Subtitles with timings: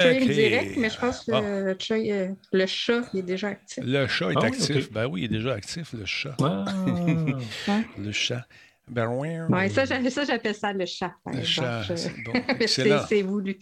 [0.00, 3.84] Direct, mais je pense que le, euh, le chat il est déjà actif.
[3.84, 4.92] Le chat est ah actif.
[4.92, 6.36] Ben oui, il est déjà actif, le chat.
[7.98, 8.46] le chat.
[8.90, 9.28] Ben, oui,
[9.70, 11.14] ça, j'appelle ça le chat.
[11.26, 12.32] le chat, c'est bon.
[13.08, 13.56] c'est voulu.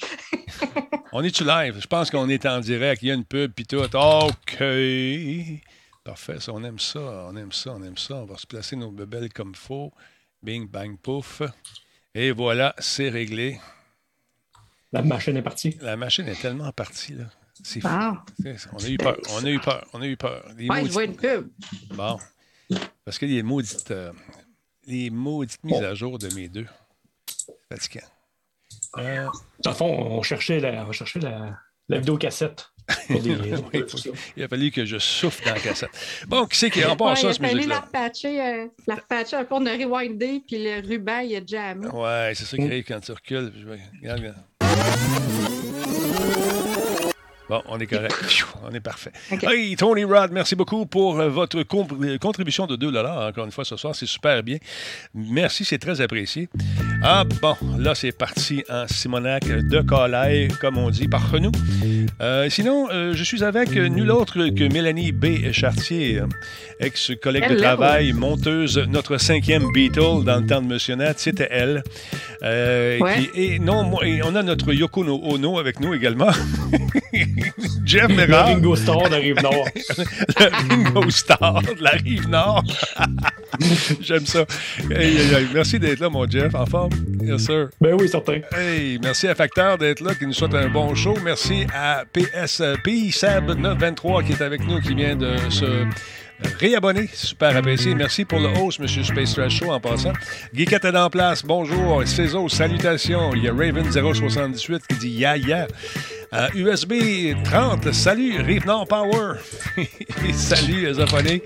[1.12, 1.76] on est-tu live?
[1.80, 3.02] Je pense qu'on est en direct.
[3.02, 3.76] Il y a une pub, puis tout.
[3.76, 4.62] OK.
[6.02, 8.14] Parfait, ça, on aime ça, on aime ça, on aime ça.
[8.14, 9.92] On va se placer nos bebelles comme il faut.
[10.42, 11.42] Bing, bang, pouf.
[12.14, 13.58] Et voilà, c'est réglé.
[14.92, 15.76] La machine est partie.
[15.80, 17.24] La machine est tellement partie, là.
[17.62, 17.88] C'est fou.
[17.88, 19.16] On a eu peur.
[19.32, 19.86] On a eu peur.
[19.92, 20.44] On a eu peur.
[20.56, 21.48] ouais, je vois une pub.
[21.90, 22.18] Bon.
[23.04, 24.12] Parce qu'il y a des maudites, euh,
[24.86, 26.66] les maudites mises à jour de mes deux.
[27.70, 28.06] Fatigant.
[28.98, 29.26] Euh...
[29.62, 31.58] Dans le fond, on cherchait la, on cherchait la,
[31.88, 32.70] la vidéocassette.
[33.10, 35.90] il a fallu que je souffle dans la cassette.
[36.26, 37.50] Bon, qui c'est qui remporte ça, ce musique-là?
[37.50, 41.18] Il a fallu la repatcher, la repatcher un peu, on a rewindé, puis le ruban,
[41.18, 41.88] il a jamais.
[41.88, 43.52] Ouais, c'est ça qui arrive quand tu recules.
[44.00, 44.44] Regarde, regarde.
[44.78, 45.57] Mm-hmm.
[47.48, 48.14] Bon, on est correct.
[48.62, 49.10] on est parfait.
[49.30, 51.62] Hey, Tony Rod, merci beaucoup pour euh, votre
[52.18, 53.94] contribution de 2 encore une fois ce soir.
[53.94, 54.58] C'est super bien.
[55.14, 56.50] Merci, c'est très apprécié.
[57.02, 61.52] Ah bon, là, c'est parti en Simonac de Calais, comme on dit, par nous.
[62.20, 65.50] Euh, sinon, euh, je suis avec nul autre que Mélanie B.
[65.52, 66.20] Chartier,
[66.80, 71.14] ex-collègue de travail, monteuse, notre cinquième Beatle dans le temps de Monsieur Nat.
[71.16, 71.82] C'était elle.
[72.42, 73.90] et non,
[74.24, 76.30] on a notre Yoko Ono avec nous également.
[77.84, 78.48] Jeff Mérard.
[78.48, 79.68] Le Ringo Star de la Rive-Nord.
[80.40, 82.64] le Ringo Star de la Rive-Nord.
[84.00, 84.44] J'aime ça.
[85.54, 86.54] Merci d'être là, mon Jeff.
[86.54, 86.90] En forme?
[87.22, 87.68] Yes, sir.
[87.80, 88.40] Ben oui, certain.
[88.56, 91.14] Hey, merci à Facteur d'être là, qui nous souhaite un bon show.
[91.24, 95.86] Merci à PSP Sab 923 qui est avec nous, qui vient de se
[96.58, 97.08] réabonner.
[97.12, 97.94] Super apprécié.
[97.94, 98.88] Merci pour le host, M.
[98.88, 100.12] Space Trash Show, en passant.
[100.54, 101.44] Guiquette est en place.
[101.44, 102.02] Bonjour.
[102.06, 103.32] Cézo, salutations.
[103.34, 105.66] Il y a Raven078 qui dit ya ya.
[106.54, 109.38] USB 30, salut, Rive Nord Power.
[110.32, 111.42] salut, Zafoné.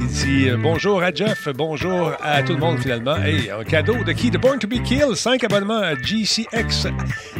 [0.00, 3.16] Il dit euh, bonjour à Jeff, bonjour à tout le monde finalement.
[3.16, 4.30] Hey, un cadeau de qui?
[4.30, 6.88] De Born to be Killed, 5 abonnements à GCX,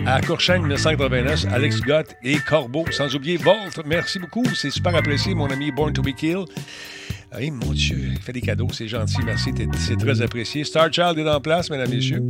[0.06, 3.80] à Courchaine 1989, Alex Gott et Corbeau, sans oublier Volt.
[3.86, 6.48] Merci beaucoup, c'est super apprécié, mon ami Born to be Killed.
[7.32, 10.64] Hey, mon Dieu, fait des cadeaux, c'est gentil, merci, c'est très apprécié.
[10.64, 12.22] Star Child est en place, mesdames et messieurs.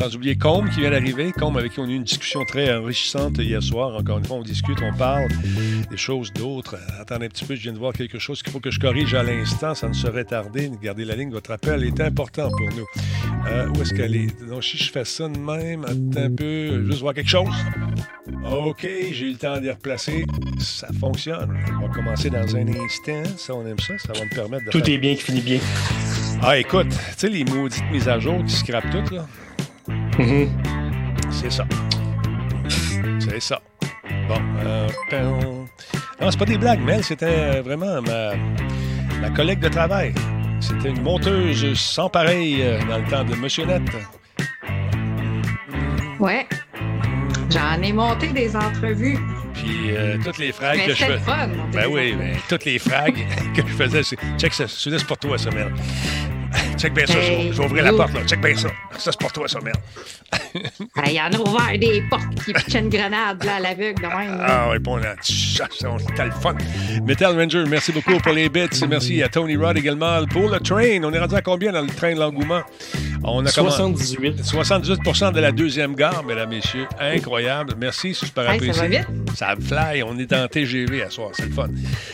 [0.00, 1.30] Sans oublier Combe qui vient d'arriver.
[1.32, 3.94] Combe avec qui on a eu une discussion très enrichissante hier soir.
[3.94, 5.28] Encore une fois, on discute, on parle
[5.90, 6.78] des choses d'autres.
[6.98, 9.12] Attendez un petit peu, je viens de voir quelque chose qu'il faut que je corrige
[9.12, 9.74] à l'instant.
[9.74, 10.70] Ça ne serait tardé.
[10.82, 12.86] Gardez la ligne, votre appel est important pour nous.
[13.46, 14.48] Euh, où est-ce qu'elle est?
[14.48, 17.48] Donc, si je fais ça de même, attends un peu, juste voir quelque chose.
[18.50, 20.24] OK, j'ai eu le temps de replacer.
[20.58, 21.58] Ça fonctionne.
[21.78, 23.22] On va commencer dans un instant.
[23.36, 23.98] Ça, on aime ça.
[23.98, 24.70] Ça va me permettre de.
[24.70, 25.58] Tout est bien qui finit bien.
[26.42, 29.26] Ah, écoute, tu sais, les maudites mises à jour qui scrapent tout, là?
[30.18, 30.48] Mm-hmm.
[31.30, 31.66] C'est ça.
[33.20, 33.60] C'est ça.
[34.28, 34.40] Bon.
[34.64, 34.88] Euh,
[36.20, 37.02] non, c'est pas des blagues, Mel.
[37.02, 38.34] C'était vraiment ma,
[39.20, 40.14] ma collègue de travail.
[40.60, 43.82] C'était une monteuse sans pareil euh, dans le temps de Monsieur Net.
[46.18, 46.46] Ouais.
[47.50, 49.18] J'en ai monté des entrevues.
[49.54, 51.20] Puis euh, toutes les frags que je faisais.
[51.72, 53.14] Ben oui, ben, toutes les frags
[53.54, 54.02] que je faisais.
[54.38, 55.72] Check ça, c'est pour toi, ça, merde.
[56.80, 58.20] Check bien ça, je vais ouvrir la porte, là.
[58.24, 58.68] Check bien ça.
[58.96, 59.76] Ça, c'est pour toi, ça, merde.
[61.06, 64.06] Il y en a ouvert des portes qui pitchaient une grenade, là, à l'aveugle, de
[64.08, 64.38] même.
[64.40, 65.14] Ah oui, bon, là.
[66.16, 66.54] T'as le fun.
[67.04, 68.68] Metal Ranger, merci beaucoup pour les bits.
[68.88, 71.02] Merci à Tony Rod également pour le train.
[71.04, 72.62] On est rendu à combien dans le train de l'engouement?
[73.22, 74.42] On a 78.
[74.42, 75.00] 78
[75.34, 76.86] de la deuxième gare, mesdames, messieurs.
[76.98, 77.74] Incroyable.
[77.78, 78.72] Merci, super apprécié.
[78.72, 79.06] Ça va vite?
[79.34, 80.02] Ça fly.
[80.02, 81.30] On est en TGV à soir.
[81.34, 81.68] C'est le fun.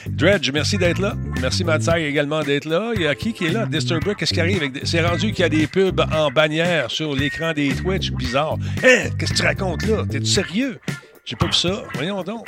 [0.08, 1.14] Dredge, merci d'être là.
[1.40, 2.92] Merci, Matsai, également d'être là.
[2.96, 3.66] Il y a qui qui est là?
[3.66, 4.55] Disturber, qu'est-ce qui arrive?
[4.84, 8.10] C'est rendu qu'il y a des pubs en bannière sur l'écran des Twitch.
[8.12, 8.56] Bizarre.
[8.82, 10.04] Hé, qu'est-ce que tu racontes là?
[10.08, 10.78] T'es-tu sérieux?
[11.24, 11.82] J'ai pas vu ça.
[11.94, 12.46] Voyons donc.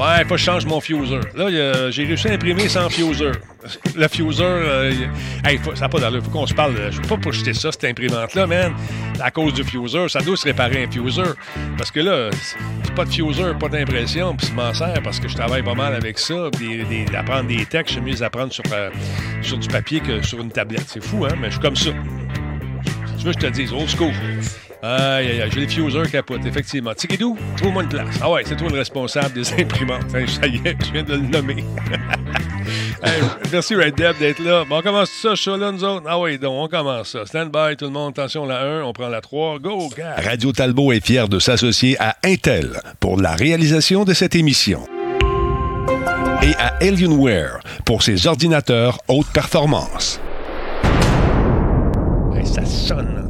[0.00, 1.20] Ouais, faut que je change mon fuser.
[1.34, 3.32] Là, j'ai réussi à imprimer sans fuser.
[3.94, 4.92] Le fuser, euh,
[5.74, 6.24] ça n'a pas d'allure.
[6.24, 6.74] faut qu'on se parle.
[6.90, 8.72] Je ne peux pas jeter ça, cette imprimante-là, man.
[9.20, 11.30] À cause du fuser, ça doit se réparer un fuser.
[11.76, 15.28] Parce que là, c'est pas de fuser, pas d'impression, puis je m'en sers parce que
[15.28, 16.48] je travaille pas mal avec ça.
[16.58, 18.88] Des, apprendre des textes, je suis mieux apprendre sur, euh,
[19.42, 20.86] sur du papier que sur une tablette.
[20.86, 21.34] C'est fou, hein?
[21.38, 21.90] Mais je suis comme ça.
[23.18, 24.14] Tu veux que je te dise, old school.
[24.82, 26.94] Aïe, aïe, aïe, j'ai les fuseurs capote, effectivement.
[26.94, 28.16] Tikidou, trouve-moi une place.
[28.22, 30.10] Ah ouais, c'est toi le responsable des imprimantes.
[30.10, 31.64] Ça y est, je viens de le nommer.
[33.52, 34.64] merci Red Dead d'être là.
[34.64, 36.06] Bon, on commence ça, show là, nous autres?
[36.08, 37.26] Ah oui, donc on commence ça.
[37.26, 38.18] Stand by, tout le monde.
[38.18, 39.58] Attention, la 1, on prend la 3.
[39.58, 40.16] Go, gars.
[40.16, 44.86] Radio Talbot est fier de s'associer à Intel pour la réalisation de cette émission.
[46.42, 50.20] Et à Alienware pour ses ordinateurs haute performance.
[52.44, 53.29] ça sonne.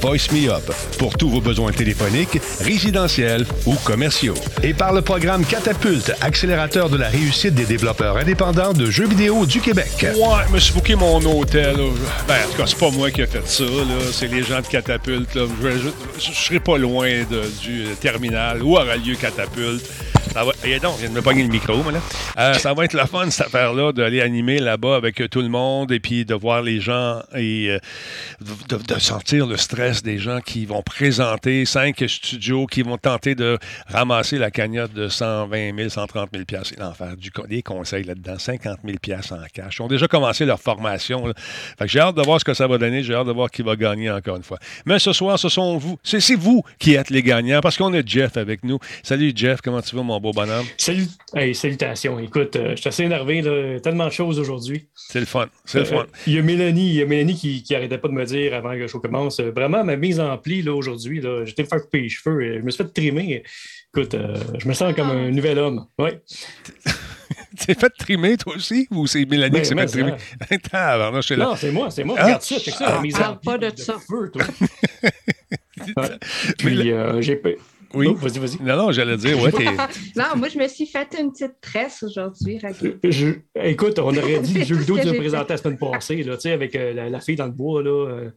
[0.00, 4.34] Voice Me Up pour tous vos besoins téléphoniques, résidentiels ou commerciaux.
[4.62, 9.44] Et par le programme Catapulte, accélérateur de la réussite des développeurs indépendants de jeux vidéo
[9.44, 9.90] du Québec.
[10.02, 11.76] Ouais, je me mon hôtel.
[12.26, 13.64] Ben, en tout cas, c'est pas moi qui ai fait ça.
[14.12, 15.30] C'est les gens de Catapulte.
[15.34, 17.08] Je, je, serai pas loin
[17.62, 19.84] du terminal où aura lieu Catapulte.
[20.32, 21.98] Ça va, et donc, je viens de me pogner le micro, moi, là.
[22.38, 25.90] Euh, ça va être la fun, cette affaire-là, d'aller animer là-bas avec tout le monde
[25.90, 27.78] et puis de voir les gens et euh,
[28.68, 33.34] de, de, sentir le stress des gens qui vont présenter cinq studios qui vont tenter
[33.34, 37.16] de ramasser la cagnotte de 120 000, 130 000 C'est l'enfer.
[37.16, 38.96] Du, des conseils là-dedans, 50 000
[39.32, 39.76] en cash.
[39.78, 41.24] Ils ont déjà commencé leur formation.
[41.76, 43.02] Fait que j'ai hâte de voir ce que ça va donner.
[43.02, 44.58] J'ai hâte de voir qui va gagner encore une fois.
[44.86, 45.98] Mais ce soir, ce sont vous.
[46.04, 48.78] C'est vous qui êtes les gagnants parce qu'on a Jeff avec nous.
[49.02, 50.66] Salut Jeff, comment tu vas, mon beau bonhomme?
[50.76, 51.06] Salut.
[51.54, 52.18] salutations.
[52.18, 53.42] Écoute, euh, je suis assez énervé.
[53.82, 54.88] Tellement de choses aujourd'hui.
[54.94, 55.46] C'est le fun.
[55.64, 56.06] C'est le fun.
[56.26, 58.54] Il y a Mélanie, il y a Mélanie qui, qui arrêtait pas de me dire
[58.54, 59.40] avant que le show commence.
[59.40, 62.42] Euh, vraiment, ma mise en pli aujourd'hui, j'étais me faire couper les cheveux.
[62.42, 63.42] Et je me suis fait trimer.
[63.92, 65.86] Écoute, euh, je me sens comme un nouvel homme.
[65.98, 66.10] Oui.
[67.66, 68.86] T'es fait trimer, toi aussi?
[68.92, 70.12] Ou c'est Mélanie ben, qui s'est fait trimer?
[71.36, 72.16] non, c'est moi, c'est moi.
[72.18, 72.24] Ah.
[72.24, 73.96] Regarde ça, c'est ça, la mise en pas de, de ça.
[73.98, 74.44] Feu, toi.
[76.58, 77.40] Puis, euh, j'ai
[77.94, 78.06] oui.
[78.08, 78.62] Oh, vas-y, vas-y.
[78.62, 79.50] Non, non, j'allais dire, ouais,
[80.16, 82.60] non, moi, je me suis fait une petite tresse aujourd'hui.
[83.54, 86.36] Écoute, on aurait dit le jeu vidéo que tu as présenté la semaine passée, là,
[86.44, 88.30] avec euh, la, la, fille dans le bois, là, euh,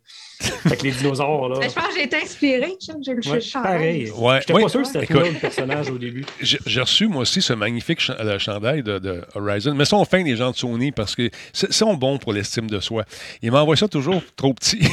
[0.66, 1.50] avec les dinosaures.
[1.50, 1.60] Là.
[1.62, 4.12] je pense que j'ai été inspiré, j'ai le ouais, Pareil.
[4.12, 4.40] Ouais.
[4.40, 6.26] J'étais pas sûr que c'était le personnage au début.
[6.42, 8.00] J'ai reçu, moi aussi, ce magnifique
[8.38, 9.74] chandail de, de, Horizon.
[9.76, 12.80] Mais ça, on fait les gens de Sony parce que sont bons pour l'estime de
[12.80, 13.04] soi.
[13.42, 14.80] Ils m'envoient ça toujours trop petit.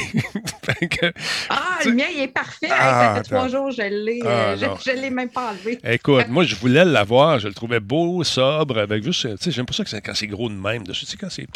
[1.49, 2.67] ah, le mien, il est parfait.
[2.67, 4.21] ça fait trois jours, je l'ai.
[4.25, 5.79] Ah, je ne l'ai même pas enlevé.
[5.83, 7.39] Écoute, moi, je voulais l'avoir.
[7.39, 9.27] Je le trouvais beau, sobre, avec juste.
[9.37, 10.83] Tu sais, j'aime pas ça quand c'est gros de même.
[10.85, 11.47] Tu sais, quand c'est.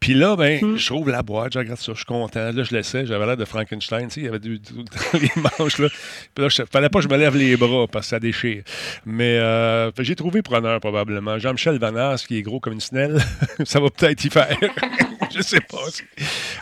[0.00, 0.76] Puis là, ben, hmm.
[0.76, 2.52] je trouve la boîte, je regarde ça, je suis content.
[2.52, 4.08] Là, je laissais, j'avais de Frankenstein.
[4.08, 4.60] Tu sais, il y avait du,
[5.14, 5.88] les manches, là.
[6.34, 8.62] Puis fallait pas que je me lève les bras parce que ça déchire.
[9.04, 11.38] Mais euh, j'ai trouvé preneur, probablement.
[11.38, 13.18] Jean-Michel Vanas, qui est gros comme une snelle,
[13.64, 14.56] ça va peut-être y faire.
[15.34, 15.78] je sais pas.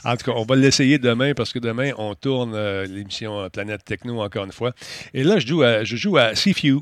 [0.05, 3.85] En tout cas, on va l'essayer demain parce que demain, on tourne euh, l'émission Planète
[3.85, 4.73] Techno encore une fois.
[5.14, 6.79] Et là, je joue à, je joue à Sifu,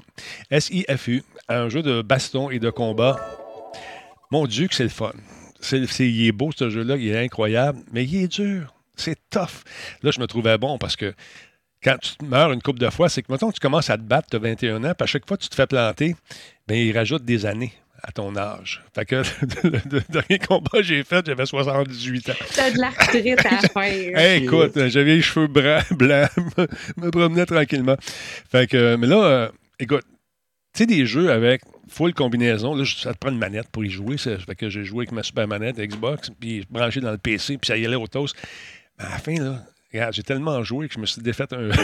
[0.51, 3.19] S-I-F-U, un jeu de baston et de combat.
[4.31, 5.13] Mon Dieu, que c'est le fun.
[5.61, 8.73] C'est, il est beau, ce jeu-là, il est incroyable, mais il est dur.
[9.01, 9.65] C'est tough.
[10.03, 11.15] Là, je me trouvais bon parce que
[11.83, 14.29] quand tu meurs une couple de fois, c'est que, maintenant tu commences à te battre,
[14.31, 16.15] tu as 21 ans, puis à chaque fois que tu te fais planter,
[16.69, 18.83] bien, il rajoute des années à ton âge.
[18.95, 19.17] Fait que
[19.65, 22.33] le, dernier combat que j'ai fait, j'avais 78 ans.
[22.55, 24.37] T'as de l'arthrite à faire.
[24.37, 26.31] écoute, j'avais les cheveux blancs, blancs
[26.97, 27.97] me promenais tranquillement.
[28.01, 29.49] Fait que, mais là, euh,
[29.79, 30.05] écoute,
[30.73, 33.91] tu sais, des jeux avec full combinaison, là, ça te prend une manette pour y
[33.91, 34.17] jouer.
[34.17, 37.67] fait que j'ai joué avec ma super manette Xbox, puis branché dans le PC, puis
[37.67, 38.37] ça y allait au toast.
[39.01, 41.71] À la fin, là, regarde, j'ai tellement joué que je me suis défait un.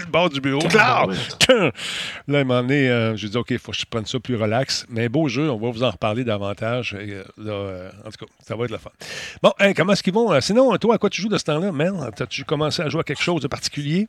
[0.00, 0.66] le bord du bureau.
[0.74, 1.06] Là, à
[2.28, 4.86] un moment donné, euh, j'ai dit, OK, il faut que je prenne ça plus relax.
[4.88, 6.94] Mais beau jeu, on va vous en reparler davantage.
[6.98, 8.90] Euh, euh, en tout cas, ça va être le fun.
[9.42, 10.38] Bon, comment est-ce qu'ils vont?
[10.40, 11.94] sinon, toi, à quoi tu joues de ce temps-là, Mel?
[12.20, 14.08] As-tu commencé à jouer à quelque chose de particulier?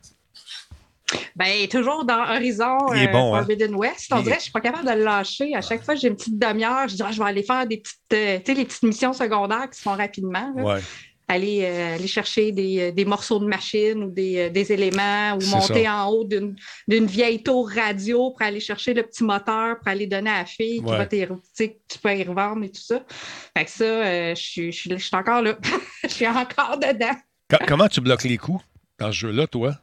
[1.34, 2.76] Ben, toujours dans Horizon
[3.12, 3.38] bon, hein?
[3.38, 4.12] Forbidden West.
[4.12, 5.54] On dirait que je suis pas capable de le lâcher.
[5.54, 7.66] À chaque fois que j'ai une petite demi-heure, je dis ah, je vais aller faire
[7.66, 10.52] des petites, tu sais, les petites missions secondaires qui se font rapidement.
[10.54, 10.80] Ouais
[11.28, 15.34] aller, euh, aller chercher des, euh, des, morceaux de machine ou des, euh, des éléments
[15.34, 19.88] ou monter en haut d'une vieille tour radio pour aller chercher le petit moteur pour
[19.88, 23.04] aller donner à la fille qui va tu peux y revendre et tout ça.
[23.56, 25.56] Fait que ça, je suis, je suis encore là.
[26.04, 27.16] Je suis encore dedans.
[27.66, 28.62] Comment tu bloques les coups
[28.98, 29.74] dans ce jeu-là, toi?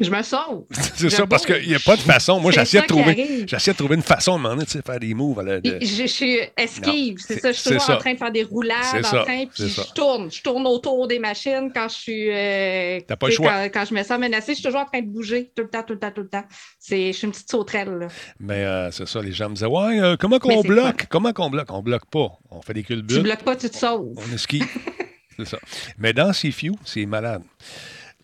[0.00, 0.64] Je me sauve.
[0.94, 2.40] c'est ça, parce qu'il n'y a pas de façon.
[2.40, 5.42] Moi, j'essaie de, trouver, j'essaie de trouver une façon de m'en faire des moves.
[5.64, 7.52] Je, suis esquive, c'est ça.
[7.52, 10.30] Je suis toujours en train de faire des roulades, en train, puis je tourne.
[10.30, 12.30] Je tourne autour des machines quand je suis.
[12.30, 13.68] Euh, T'as pas le choix.
[13.68, 15.82] Quand, je me sens menacée, je suis toujours en train de bouger tout le temps,
[15.82, 16.44] tout le temps, tout le temps.
[16.80, 18.08] je suis une petite sauterelle.
[18.40, 21.06] Mais euh, c'est ça, les gens me disaient Ouais, euh, comment qu'on bloque?
[21.08, 22.32] Comment qu'on bloque On bloque pas.
[22.50, 23.16] On fait des culbutes.
[23.16, 24.14] Tu bloques pas, tu te sauves.
[24.16, 24.66] On esquive.
[25.36, 25.58] c'est ça.
[25.98, 27.42] Mais dans Few, c'est malade.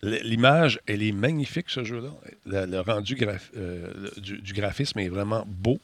[0.01, 2.09] L'image, elle est magnifique, ce jeu-là.
[2.45, 3.17] Le, rendu
[3.57, 5.79] euh, du, graphisme est vraiment beau.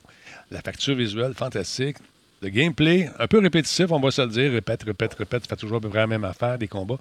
[0.51, 1.97] La facture visuelle, fantastique.
[2.41, 4.51] Le gameplay, un peu répétitif, on va se le dire.
[4.51, 5.43] Répète, répète, répète.
[5.43, 6.99] Tu fais toujours à la même affaire, des combats.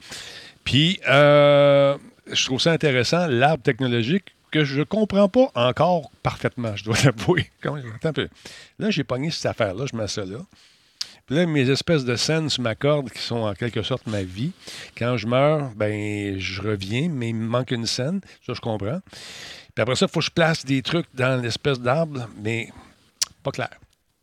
[0.64, 1.96] Puis, euh,
[2.32, 6.96] je trouve ça intéressant, l'arbre technologique, que je ne comprends pas encore parfaitement, je dois
[7.04, 7.50] l'avouer.
[8.78, 10.38] Là, j'ai pogné cette affaire-là, je mets ça là.
[11.26, 14.52] Puis là, mes espèces de scènes sur ma qui sont en quelque sorte ma vie.
[14.96, 18.20] Quand je meurs, ben je reviens, mais il me manque une scène.
[18.46, 19.00] Ça, je comprends.
[19.74, 22.68] Puis après ça, il faut que je place des trucs dans l'espèce d'arbre, mais
[23.42, 23.70] pas clair.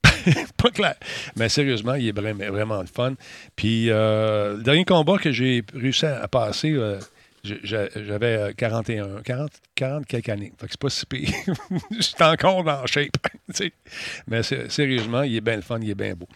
[0.57, 0.95] pas clair.
[1.35, 3.15] Mais sérieusement, il est vraiment, le fun.
[3.55, 6.99] Puis euh, le dernier combat que j'ai réussi à passer, euh,
[7.43, 10.53] j'avais 41, 40, 40 quelques années.
[10.59, 11.29] Fait que c'est pas si pire.
[11.91, 13.17] J'étais encore dans shape.
[14.27, 16.27] Mais sérieusement, il est bien le fun, il est bien beau.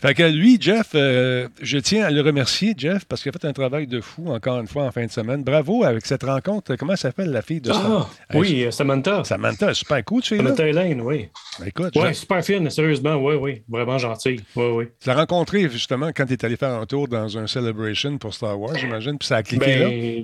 [0.00, 3.46] Fait que lui, Jeff, euh, je tiens à le remercier, Jeff, parce qu'il a fait
[3.46, 5.42] un travail de fou, encore une fois, en fin de semaine.
[5.42, 6.76] Bravo avec cette rencontre.
[6.76, 9.24] Comment s'appelle la fille de ah, Oui, Samantha.
[9.24, 10.36] Samantha, super cool, tu sais.
[10.36, 11.28] Samantha Hélène, oui.
[11.58, 11.94] Ben, écoute.
[11.96, 13.62] Oui, super fine, sérieusement, oui, oui.
[13.68, 14.40] Vraiment gentil.
[14.56, 14.84] Oui, oui.
[15.00, 18.34] Tu l'as rencontré, justement, quand tu es allé faire un tour dans un Celebration pour
[18.34, 20.23] Star Wars, j'imagine, puis ça a cliqué ben, là?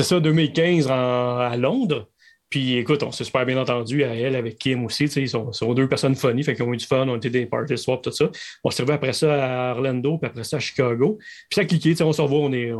[0.00, 2.08] C'est ça, 2015 à Londres.
[2.48, 5.04] Puis écoute, on s'est super bien entendu à elle avec Kim aussi.
[5.04, 7.44] Ils sont, sont, deux personnes funny, fait qu'ils ont eu du fun, on était des
[7.44, 8.30] parties swap, tout ça.
[8.64, 11.18] On s'est revu après ça à Orlando, puis après ça à Chicago.
[11.18, 12.72] Puis ça a cliqué, on se revoit, on est.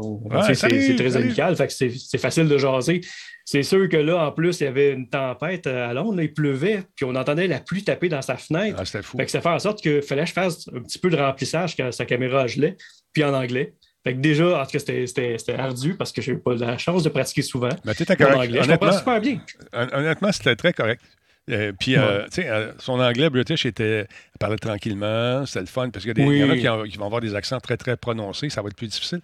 [0.54, 3.02] c'est très amical, fait que c'est facile de jaser.
[3.44, 6.84] C'est sûr que là, en plus, il y avait une tempête à Londres, il pleuvait,
[6.96, 8.78] puis on entendait la pluie taper dans sa fenêtre.
[8.80, 9.18] Ah, c'était fou.
[9.18, 11.18] Fait que ça fait en sorte qu'il fallait que je fasse un petit peu de
[11.18, 12.78] remplissage quand sa caméra gelait,
[13.12, 13.74] puis en anglais.
[14.04, 17.02] Fait que déjà, en tout cas, c'était ardu parce que je n'ai pas la chance
[17.02, 17.68] de pratiquer souvent.
[17.84, 18.34] Mais tu correct.
[18.34, 18.60] Anglais.
[18.62, 19.40] Je super bien.
[19.72, 21.02] Honnêtement, c'était très correct.
[21.48, 24.00] Euh, puis, euh, tu sais, euh, son anglais british était.
[24.00, 27.34] Elle parlait tranquillement, c'était le fun, parce qu'il y, en a qui, vont avoir des
[27.34, 29.20] accents très, très prononcés, ça va être plus difficile.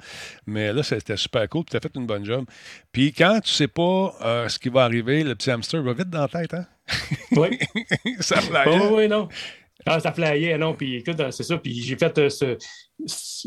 [0.47, 2.45] Mais là, c'était super cool, tu as fait une bonne job.
[2.93, 4.15] Puis, quand tu sais pas
[4.49, 6.67] ce qui va arriver, le petit hamster va vite dans la tête, hein?
[7.33, 7.59] Oui.
[8.21, 9.29] ça Oui, oui, non.
[9.85, 10.75] Ah, ça flyait, non.
[10.75, 11.59] Puis écoute, c'est ça.
[11.59, 12.57] Puis j'ai fait euh, ce,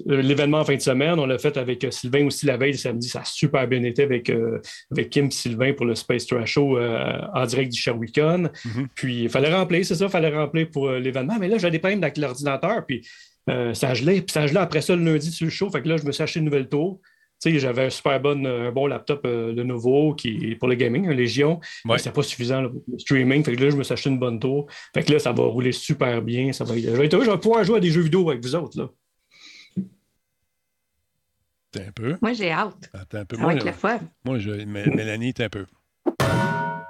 [0.05, 1.19] l'événement en fin de semaine.
[1.19, 3.09] On l'a fait avec euh, Sylvain aussi la veille, samedi.
[3.09, 6.79] Ça a super bien été avec, euh, avec Kim Sylvain pour le Space Trash Show
[6.79, 8.43] en direct du Sherwicon.
[8.43, 8.87] Mm-hmm.
[8.93, 11.37] Puis il fallait remplir, c'est ça, il fallait remplir pour l'événement.
[11.39, 12.85] Mais là, j'avais des problèmes avec l'ordinateur.
[12.85, 13.07] Puis
[13.73, 14.21] ça gelait.
[14.21, 15.69] Puis ça gelait après ça le lundi sur le show.
[15.71, 17.01] Fait que là, je me suis acheté une nouvelle tour
[17.45, 21.13] j'avais un super bon, un bon laptop euh, de nouveau qui pour le gaming, un
[21.13, 21.59] Légion.
[21.85, 23.43] mais C'était pas suffisant pour le streaming.
[23.43, 24.67] Fait que là, je me suis acheté une bonne tour.
[24.93, 26.51] Fait que là, ça va rouler super bien.
[26.51, 28.77] Ça va, je, vais je vais pouvoir jouer à des jeux vidéo avec vous autres.
[28.77, 28.89] Là.
[31.77, 32.17] un peu.
[32.21, 32.89] Moi, j'ai hâte.
[32.93, 33.37] Attends un peu.
[33.37, 33.99] moi, la fois.
[34.25, 35.65] Moi, je, Mélanie, t'es un peu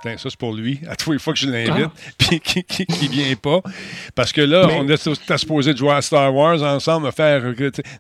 [0.03, 0.79] ça, c'est pour lui.
[0.88, 1.91] À tous les fois que je l'invite, ah.
[2.18, 3.62] puis qui, qui, vient pas.
[4.15, 7.44] Parce que là, on est supposé jouer à Star Wars ensemble, faire.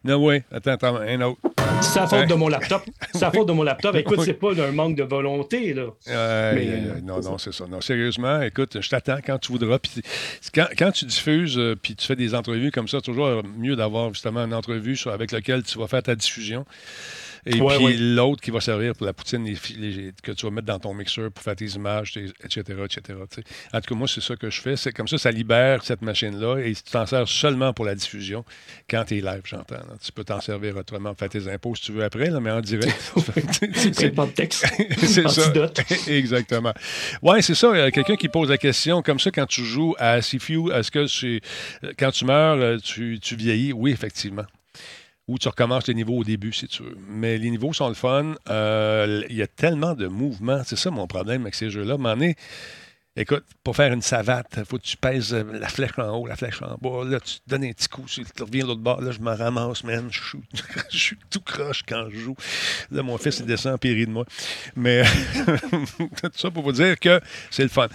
[0.03, 1.39] Non, oui, attends, attends, un autre.
[1.81, 2.83] C'est la faute de mon laptop.
[3.13, 3.95] C'est la faute de mon laptop.
[3.95, 5.85] Écoute, c'est pas d'un manque de volonté, là.
[6.09, 7.65] Euh, non, non, c'est ça.
[7.67, 9.79] Non, sérieusement, écoute, je t'attends quand tu voudras.
[9.79, 10.01] Puis
[10.53, 14.13] quand, quand, tu diffuses, euh, puis tu fais des entrevues comme ça, toujours mieux d'avoir
[14.13, 16.65] justement une entrevue avec laquelle tu vas faire ta diffusion.
[17.45, 19.45] Et puis l'autre qui va servir pour la poutine
[20.23, 22.61] que tu vas mettre dans ton mixeur pour faire tes images, etc.
[22.83, 23.19] etc.
[23.73, 24.75] En tout cas, moi, c'est ça que je fais.
[24.75, 28.43] C'est comme ça, ça libère cette machine-là et tu t'en sers seulement pour la diffusion
[28.89, 29.75] quand tu es live, j'entends.
[30.03, 32.51] Tu peux t'en servir autrement pour faire tes impôts si tu veux après, là, mais
[32.51, 33.13] en direct.
[33.93, 34.65] c'est pas de texte.
[34.97, 35.51] c'est ça.
[36.07, 36.73] Exactement.
[37.21, 37.91] Ouais, c'est ça.
[37.91, 41.39] Quelqu'un qui pose la question, comme ça, quand tu joues à Sifu, est-ce que
[41.97, 43.73] quand tu meurs, tu, tu vieillis?
[43.73, 44.45] Oui, effectivement
[45.29, 46.97] ou tu recommences les niveaux au début, si tu veux.
[47.07, 48.33] Mais les niveaux sont le fun.
[48.49, 50.61] Euh, il y a tellement de mouvements.
[50.65, 51.97] C'est ça mon problème avec ces jeux-là.
[52.03, 52.15] À
[53.15, 56.27] Écoute, pour faire une savate, il faut que tu pèses euh, la flèche en haut,
[56.27, 57.03] la flèche en bas.
[57.03, 59.01] Là, tu te donnes un petit coup, tu reviens de l'autre bord.
[59.01, 60.09] Là, je me ramasse, man.
[60.89, 62.35] Je suis, tout croche quand je joue.
[62.91, 64.25] Là, mon fils, il descend en de moi.
[64.75, 65.03] Mais
[65.97, 67.19] tout ça pour vous dire que
[67.51, 67.87] c'est le fun.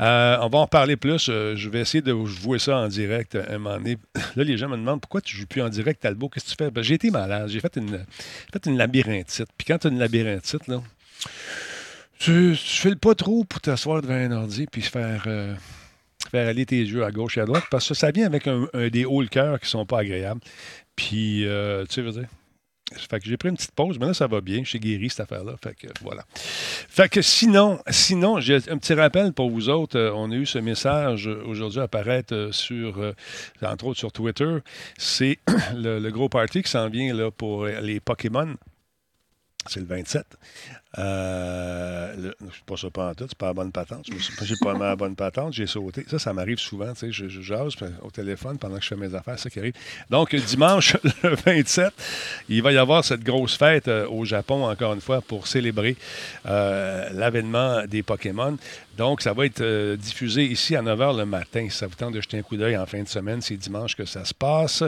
[0.00, 1.28] Euh, on va en parler plus.
[1.28, 3.98] Euh, je vais essayer de jouer ça en direct un moment donné.
[4.34, 6.28] Là, les gens me demandent pourquoi tu ne joues plus en direct, Talbot?
[6.28, 6.70] Qu'est-ce que tu fais?
[6.70, 7.48] Ben, j'ai été malade.
[7.48, 8.04] J'ai fait une,
[8.52, 9.48] fait une labyrinthite.
[9.56, 10.82] Puis quand tu as une labyrinthite, là,
[12.18, 15.54] tu ne files pas trop pour t'asseoir devant un ordi puis faire, euh,
[16.30, 18.66] faire aller tes yeux à gauche et à droite parce que ça vient avec un,
[18.88, 20.40] des hauts le cœur qui sont pas agréables.
[20.94, 22.28] Puis, euh, tu sais, veux dire.
[22.92, 24.62] Fait que j'ai pris une petite pause, mais là, ça va bien.
[24.62, 25.56] Je suis guéri, cette affaire-là.
[25.62, 26.24] Fait que voilà.
[26.30, 29.98] Fait que sinon, sinon, j'ai un petit rappel pour vous autres.
[29.98, 33.12] Euh, on a eu ce message aujourd'hui apparaître sur,
[33.60, 34.58] entre autres sur Twitter.
[34.96, 35.40] C'est
[35.74, 38.54] le, le, gros party qui s'en vient là, pour les Pokémon.
[39.68, 40.24] C'est le 27.
[40.98, 44.06] Euh, je ne suis pas ça pas en tout, c'est pas la bonne patente.
[44.42, 46.04] J'ai pas la bonne patente, j'ai sauté.
[46.08, 47.54] Ça, ça m'arrive souvent, tu sais, je, je,
[48.02, 49.74] au téléphone pendant que je fais mes affaires, ça qui arrive.
[50.10, 51.92] Donc, dimanche, le 27,
[52.48, 55.96] il va y avoir cette grosse fête euh, au Japon, encore une fois, pour célébrer
[56.46, 58.56] euh, l'avènement des Pokémon.
[58.96, 61.66] Donc, ça va être diffusé ici à 9 h le matin.
[61.68, 63.94] Si ça vous tente de jeter un coup d'œil en fin de semaine, c'est dimanche
[63.94, 64.82] que ça se passe.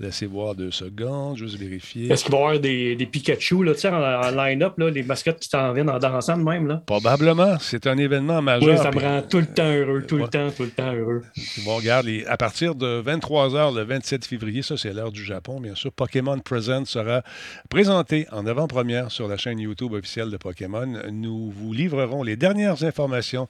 [0.00, 2.10] Laissez voir deux secondes, juste vérifier.
[2.10, 5.48] Est-ce qu'il va y avoir des, des Pikachu là, en, en line-up, les mascottes qui
[5.52, 6.66] s'en viennent en dansant de même.
[6.66, 6.82] Là.
[6.86, 7.58] Probablement.
[7.60, 8.70] C'est un événement majeur.
[8.70, 11.22] Oui, ça me rend tout le temps heureux, tout le temps, tout le temps heureux.
[11.64, 15.60] Bon, regarde, à partir de 23 h le 27 février, ça c'est l'heure du Japon,
[15.60, 17.22] bien sûr, Pokémon Present sera
[17.68, 20.86] présenté en avant-première sur la chaîne YouTube officielle de Pokémon.
[21.10, 23.46] Nous vous livrerons les dernières informations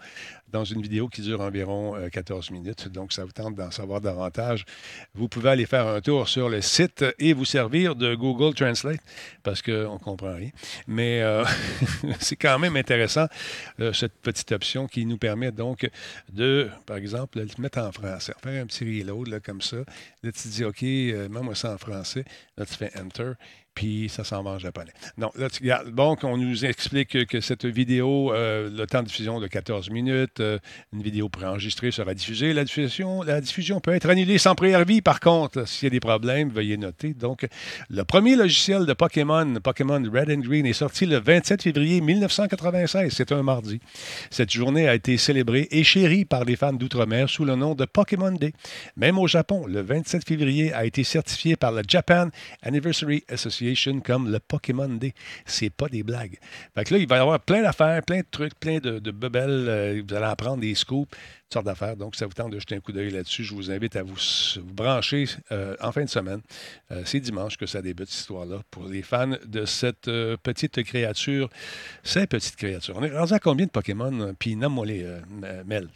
[0.53, 2.89] dans une vidéo qui dure environ 14 euh, minutes.
[2.89, 4.65] Donc, ça vous tente d'en savoir davantage.
[5.15, 9.01] Vous pouvez aller faire un tour sur le site et vous servir de Google Translate
[9.43, 10.51] parce qu'on ne comprend rien.
[10.87, 11.45] Mais euh,
[12.21, 13.27] c'est quand même intéressant,
[13.81, 15.89] euh, cette petite option qui nous permet donc
[16.33, 19.79] de, par exemple, le mettre en français, faire un petit reload là, comme ça.
[20.23, 22.25] Là, tu dis, OK, mets-moi ça en français.
[22.57, 23.33] Là, tu fais Enter
[23.75, 24.93] puis ça s'en va en japonais.
[25.17, 25.49] Non, là,
[25.85, 30.41] donc, on nous explique que, cette vidéo, euh, le temps de diffusion de 14 minutes,
[30.41, 30.59] euh,
[30.93, 32.53] une vidéo préenregistrée sera diffusée.
[32.53, 35.01] La diffusion, la diffusion peut être annulée sans préavis.
[35.01, 37.15] Par contre, s'il y a des problèmes, veuillez noter.
[37.15, 37.47] Donc,
[37.89, 43.13] le premier logiciel de Pokémon, Pokémon Red and Green, est sorti le 27 février 1996.
[43.15, 43.81] C'est un mardi.
[44.31, 47.87] Cette journée a été célébrée et chérie par les fans d'outre-mer sous le nom de
[47.87, 48.53] Pokémon Day.
[48.97, 52.29] Même au Japon, le 27 février a été certifié par la Japan
[52.63, 53.62] Anniversary Association
[54.05, 55.15] comme le Pokémon Day.
[55.47, 56.39] C'est pas des blagues.
[56.77, 59.13] Là, il va y avoir plein d'affaires, plein de trucs, plein de, de.
[59.35, 61.97] Euh, vous allez apprendre des scoops, toutes sortes d'affaires.
[61.97, 63.45] Donc, ça vous tente de jeter un coup d'œil là-dessus.
[63.45, 64.17] Je vous invite à vous,
[64.63, 66.41] brancher euh, en fin de semaine.
[66.91, 70.11] Euh, c'est dimanche que ça débute, cette histoire-là, pour les fans de cette
[70.43, 71.49] petite créature.
[72.03, 72.97] Cette petite créature.
[72.99, 74.35] On est rendu à combien de Pokémon?
[74.39, 75.07] Puis nomme-moi-les,
[75.67, 75.89] Mel.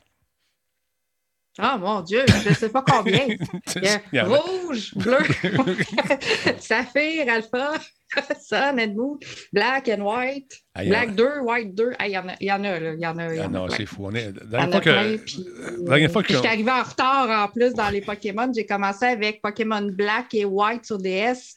[1.59, 3.27] Ah, mon Dieu, je ne sais pas combien.
[4.25, 5.19] rouge, bleu,
[6.59, 7.73] saphir, alpha,
[8.41, 9.19] sun and moon,
[9.53, 11.93] black and white, black 2, white 2.
[12.01, 12.93] Il y en a, il y en a, là.
[12.93, 14.07] Il y en a, ah non, c'est fou.
[14.07, 14.33] On est...
[14.33, 15.85] Dernière fois que...
[15.85, 16.33] Dernière fois que...
[16.35, 18.51] Je suis arrivé en retard en plus dans les Pokémon.
[18.55, 21.57] J'ai commencé avec Pokémon Black et White sur DS.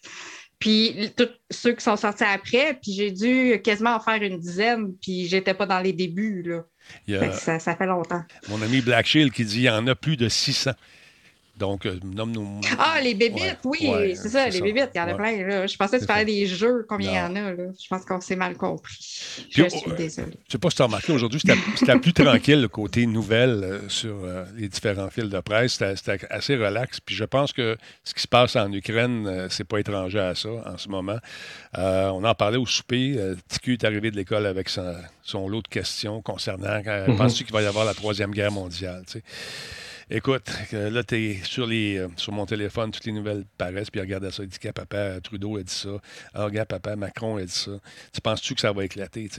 [0.59, 4.93] Puis tous ceux qui sont sortis après, puis j'ai dû quasiment en faire une dizaine,
[5.01, 6.43] puis j'étais pas dans les débuts.
[6.43, 6.63] Là.
[7.33, 8.23] Ça, ça, fait longtemps.
[8.49, 10.71] Mon ami Black Shield qui dit qu'il y en a plus de 600.
[11.59, 12.61] Donc, euh, nomme-nous.
[12.79, 15.45] Ah, les bébites, oui, c'est ça, les bébites, il y en a plein.
[15.45, 15.67] Là.
[15.67, 17.51] Je pensais que tu parlais des jeux, combien il y en a.
[17.51, 17.63] Là.
[17.77, 18.97] Je pense qu'on s'est mal compris.
[19.49, 20.27] Je suis oh, désolé.
[20.31, 23.63] Je ne sais pas si tu as remarqué, aujourd'hui, c'était plus tranquille, le côté nouvelle
[23.63, 25.73] euh, sur euh, les différents fils de presse.
[25.73, 27.01] C'était assez relax.
[27.01, 30.49] Puis je pense que ce qui se passe en Ukraine, c'est pas étranger à ça
[30.65, 31.17] en ce moment.
[31.75, 33.19] on en parlait au souper.
[33.49, 36.79] Ticu est arrivé de l'école avec son, lot de questions concernant.
[36.79, 39.03] Mm Penses-tu qu'il va y avoir la Troisième Guerre mondiale?
[40.11, 44.01] Écoute, là, tu es sur, les, euh, sur mon téléphone, toutes les nouvelles paraissent, puis
[44.01, 44.41] regarde ça.
[44.41, 46.01] Il dit que papa Trudeau a dit ça.
[46.33, 47.73] Ah, regarde, papa Macron a dit ça.
[48.11, 49.29] Tu penses-tu que ça va éclater?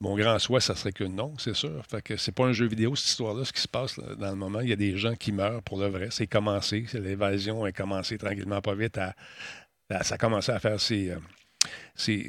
[0.00, 1.84] Mon grand souhait, ça serait que non, c'est sûr.
[1.86, 4.36] Fait que c'est pas un jeu vidéo, cette histoire-là, ce qui se passe dans le
[4.36, 4.60] moment.
[4.60, 6.08] Il y a des gens qui meurent pour le vrai.
[6.10, 6.86] C'est commencé.
[6.94, 8.96] L'évasion a commencé tranquillement, pas vite.
[8.96, 9.14] À,
[10.02, 11.18] ça a commencé à faire ses, euh,
[12.08, 12.22] euh,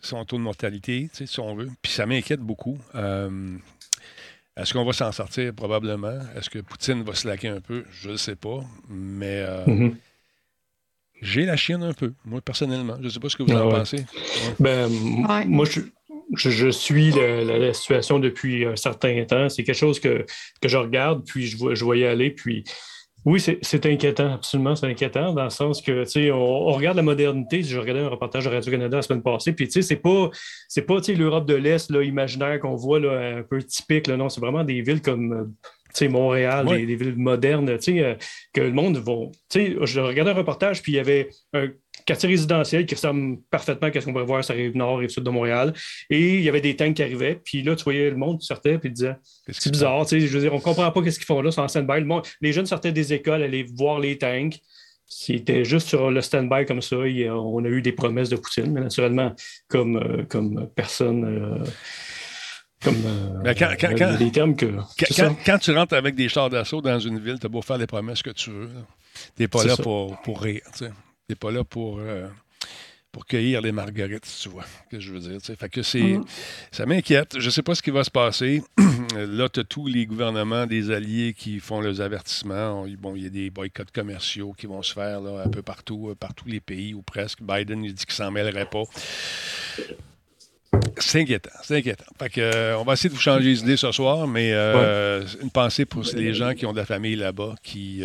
[0.00, 1.70] son taux de mortalité, si on veut.
[1.80, 2.76] Puis ça m'inquiète beaucoup.
[4.56, 5.54] Est-ce qu'on va s'en sortir?
[5.54, 6.18] Probablement.
[6.36, 7.84] Est-ce que Poutine va se laquer un peu?
[7.90, 8.60] Je ne sais pas.
[8.88, 9.94] Mais euh, mm-hmm.
[11.22, 12.96] j'ai la chienne un peu, moi, personnellement.
[12.98, 14.04] Je ne sais pas ce que vous en ah pensez.
[14.58, 15.64] Ben, moi,
[16.34, 19.48] je, suis la, situation depuis un certain temps.
[19.48, 20.26] C'est quelque chose que,
[20.60, 22.64] que je regarde, puis je, je voyais aller, puis
[23.26, 27.02] oui, c'est inquiétant, absolument, c'est inquiétant, dans le sens que, tu sais, on, regarde la
[27.02, 27.62] modernité.
[27.62, 30.30] Je regardais un reportage de Radio-Canada la semaine passée, puis, tu sais, c'est pas,
[30.68, 34.28] c'est pas, l'Europe de l'Est, là, imaginaire qu'on voit, là, un peu typique, là, non,
[34.30, 38.14] c'est vraiment des villes comme, tu sais, Montréal, des, villes modernes, tu sais, euh,
[38.52, 41.68] que le monde va, tu sais, je regardais un reportage, puis il y avait un
[42.04, 45.08] quartier résidentiel qui ressemble parfaitement à ce qu'on pourrait voir sur la rive nord et
[45.08, 45.72] sud de Montréal.
[46.08, 47.40] Et il y avait des tanks qui arrivaient.
[47.44, 49.16] Puis là, tu voyais le monde qui sortait et disait
[49.48, 50.06] C'est bizarre.
[50.08, 52.04] Je veux dire, on ne comprend pas ce qu'ils font là, c'est en stand-by.
[52.40, 54.58] Les jeunes sortaient des écoles, allaient voir les tanks.
[55.06, 56.96] C'était juste sur le stand-by comme ça.
[56.96, 59.34] on a eu des promesses de Poutine, mais naturellement,
[59.68, 61.24] comme, euh, comme personne.
[61.24, 61.64] Euh,
[62.82, 64.66] comme euh, quand, quand, des termes que.
[65.44, 67.86] Quand, tu rentres avec des chars d'assaut dans une ville, tu as beau faire les
[67.86, 68.70] promesses que tu veux.
[69.36, 70.62] Tu n'es pas là pour, pour rire
[71.30, 72.26] n'es pas là pour, euh,
[73.12, 75.40] pour cueillir les marguerites, tu vois, que je veux dire.
[75.40, 76.24] Fait que c'est, mm-hmm.
[76.70, 77.38] ça m'inquiète.
[77.38, 78.62] Je ne sais pas ce qui va se passer.
[79.16, 82.86] là, tu as tous les gouvernements des alliés qui font les avertissements.
[82.98, 86.10] Bon, il y a des boycotts commerciaux qui vont se faire là, un peu partout,
[86.10, 87.42] euh, par tous les pays ou presque.
[87.42, 88.82] Biden, il dit qu'il s'en mêlerait pas.
[90.98, 92.04] C'est inquiétant, c'est inquiétant.
[92.18, 95.50] Fait que, euh, on va essayer de vous changer les idées ce soir, mais une
[95.50, 98.02] pensée pour les gens qui ont de la famille là-bas, qui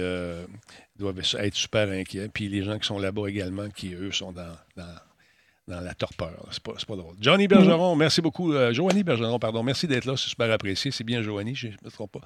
[0.97, 2.29] doivent être super inquiets.
[2.33, 6.47] Puis les gens qui sont là-bas également, qui eux sont dans, dans, la torpeur.
[6.51, 7.15] C'est pas, pas drôle.
[7.19, 8.53] Johnny Bergeron, merci beaucoup.
[8.53, 9.63] Euh, Joanie Bergeron, pardon.
[9.63, 10.15] Merci d'être là.
[10.15, 10.91] C'est super apprécié.
[10.91, 12.21] C'est bien Joanie, je ne me trompe pas.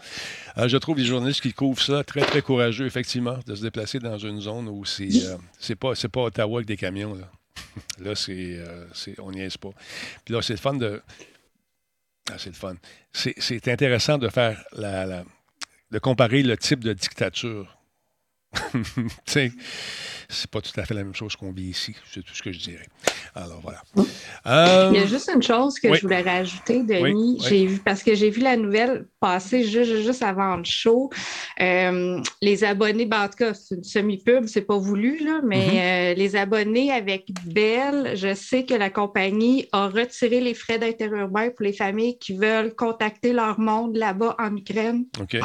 [0.58, 4.00] Euh, je trouve les journalistes qui couvrent ça très, très courageux, effectivement, de se déplacer
[4.00, 7.16] dans une zone où c'est euh, c'est pas, pas Ottawa avec des camions.
[7.16, 7.30] Là.
[8.00, 8.60] Là, c'est,
[9.20, 9.72] on n'y est pas.
[10.26, 11.02] Puis là, c'est le fun de.
[12.32, 12.76] Ah, c'est le fun.
[13.12, 15.24] C'est, intéressant de faire la,
[15.92, 17.79] de comparer le type de dictature.
[19.26, 19.52] c'est
[20.52, 21.96] pas tout à fait la même chose qu'on vit ici.
[22.12, 22.88] C'est tout ce que je dirais.
[23.36, 23.82] Alors voilà.
[24.92, 27.40] Il y a juste une chose que je voulais rajouter, Denis.
[27.48, 31.10] J'ai vu parce que j'ai vu la nouvelle passer juste, juste avant le show.
[31.60, 35.68] Euh, les abonnés, ben, en tout cas, c'est une semi-pub, c'est pas voulu, là, mais
[35.68, 35.82] mm-hmm.
[35.82, 41.50] euh, les abonnés avec Bell, je sais que la compagnie a retiré les frais d'interurbain
[41.50, 45.06] pour les familles qui veulent contacter leur monde là-bas en Ukraine.
[45.20, 45.38] OK.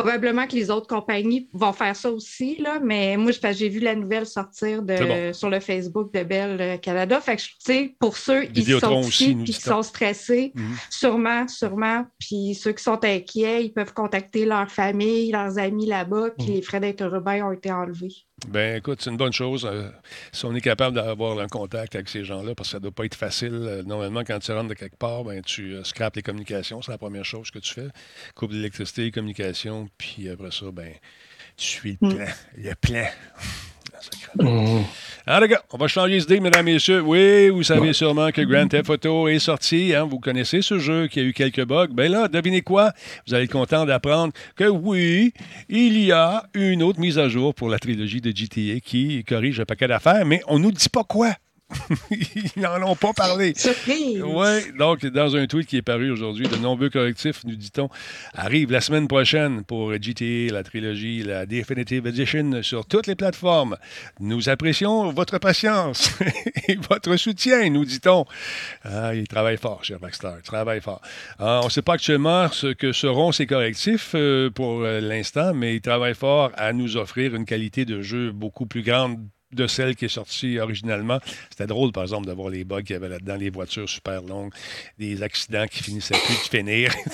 [0.00, 3.94] Probablement que les autres compagnies vont faire ça aussi, là, mais moi, j'ai vu la
[3.94, 7.20] nouvelle sortir de, sur le Facebook de Bell euh, Canada.
[7.20, 10.76] Fait que, tu sais, pour ceux qui sont ici et qui sont stressés, mhm.
[10.90, 12.04] sûrement, sûrement.
[12.18, 16.54] Puis ceux qui sont inquiets, ils peuvent contacter leur famille, leurs amis là-bas, puis mhm.
[16.54, 18.14] les frais d'interurbain ont été enlevés.
[18.48, 19.64] Ben écoute, c'est une bonne chose.
[19.64, 19.88] Euh,
[20.30, 22.92] si on est capable d'avoir un contact avec ces gens-là, parce que ça ne doit
[22.92, 23.54] pas être facile.
[23.54, 26.82] Euh, normalement, quand tu rentres de quelque part, ben, tu euh, scrapes les communications.
[26.82, 27.88] C'est la première chose que tu fais.
[28.34, 30.92] Coupe d'électricité, communication, puis après ça, ben,
[31.56, 32.14] tu suis le mm.
[32.14, 32.26] plan.
[32.58, 33.06] Le plan.
[34.38, 34.82] Mmh.
[35.26, 37.00] Alors, les gars, on va changer d'idée, mesdames et messieurs.
[37.00, 39.92] Oui, vous savez sûrement que Grand Theft Auto est sorti.
[39.94, 40.04] Hein?
[40.04, 41.88] Vous connaissez ce jeu qui a eu quelques bugs.
[41.90, 42.92] Ben là, devinez quoi?
[43.26, 45.32] Vous allez être content d'apprendre que oui,
[45.68, 49.58] il y a une autre mise à jour pour la trilogie de GTA qui corrige
[49.58, 51.32] un paquet d'affaires, mais on nous dit pas quoi.
[52.10, 53.52] Ils n'en ont pas parlé.
[53.56, 54.22] Surprise!
[54.22, 57.88] Oui, donc dans un tweet qui est paru aujourd'hui, de nombreux correctifs, nous dit-on,
[58.34, 63.76] arrivent la semaine prochaine pour GTA, la trilogie, la Definitive Edition sur toutes les plateformes.
[64.20, 66.10] Nous apprécions votre patience
[66.68, 68.26] et votre soutien, nous dit-on.
[68.84, 71.00] Ah, ils travaillent fort, cher Baxter, ils travaillent fort.
[71.38, 75.52] Ah, on ne sait pas actuellement ce que seront ces correctifs euh, pour euh, l'instant,
[75.52, 79.18] mais ils travaillent fort à nous offrir une qualité de jeu beaucoup plus grande
[79.52, 81.18] de celle qui est sortie originalement.
[81.50, 84.52] C'était drôle, par exemple, d'avoir les bugs qu'il y avait là-dedans, les voitures super longues,
[84.98, 86.92] des accidents qui finissaient plus de finir.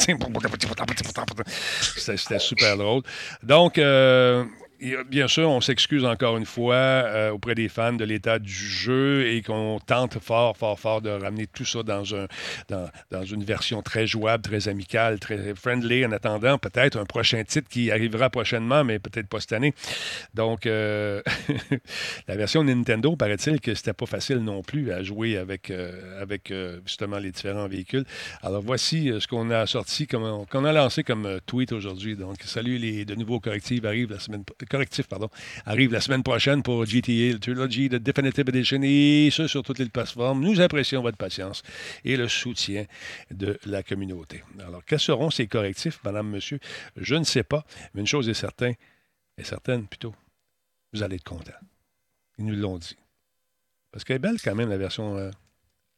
[1.96, 3.02] C'était super drôle.
[3.42, 4.44] Donc, euh,
[5.08, 9.26] bien sûr, on s'excuse encore une fois euh, auprès des fans de l'état du jeu
[9.28, 12.26] et qu'on tente fort, fort, fort de ramener tout ça dans, un,
[13.10, 17.68] dans, une version très jouable, très amicale, très friendly en attendant peut-être un prochain titre
[17.68, 19.72] qui arrivera prochainement, mais peut-être pas cette année.
[20.34, 21.22] Donc, euh,
[22.28, 26.52] la version Nintendo, paraît-il que c'était pas facile non plus à jouer avec, euh, avec
[26.84, 28.04] justement les différents véhicules.
[28.42, 32.16] Alors, voici ce qu'on a sorti, qu'on a lancé comme tweet aujourd'hui.
[32.16, 35.28] Donc, salut, les de nouveaux correctifs arrivent la semaine correctif pardon,
[35.66, 39.78] arrive la semaine prochaine pour GTA, le Trilogy, de Definitive Edition et ce sur toutes
[39.78, 40.40] les plateformes.
[40.40, 41.62] Nous apprécions votre patience
[42.04, 42.86] et le soutien
[43.30, 44.42] de la communauté.
[44.66, 46.58] Alors, quels seront ces correctifs, madame, monsieur?
[46.96, 48.74] Je ne sais pas, mais une chose est certaine,
[49.36, 50.14] est certaine plutôt,
[50.94, 51.52] vous allez être content.
[52.38, 52.96] Ils nous l'ont dit.
[53.90, 55.30] Parce qu'elle est belle quand même, la version, euh,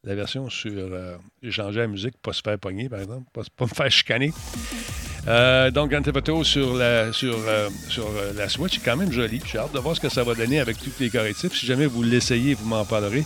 [0.03, 3.69] la version sur euh, échanger la musique, pas se faire pogner, par exemple, pas me
[3.69, 4.33] faire chicaner.
[5.27, 8.97] Euh, donc, Grand Theft Auto sur la, sur, euh, sur euh, la Switch est quand
[8.97, 9.41] même joli.
[9.47, 11.55] J'ai hâte de voir ce que ça va donner avec tous les correctifs.
[11.55, 13.25] Si jamais vous l'essayez, vous m'en parlerez.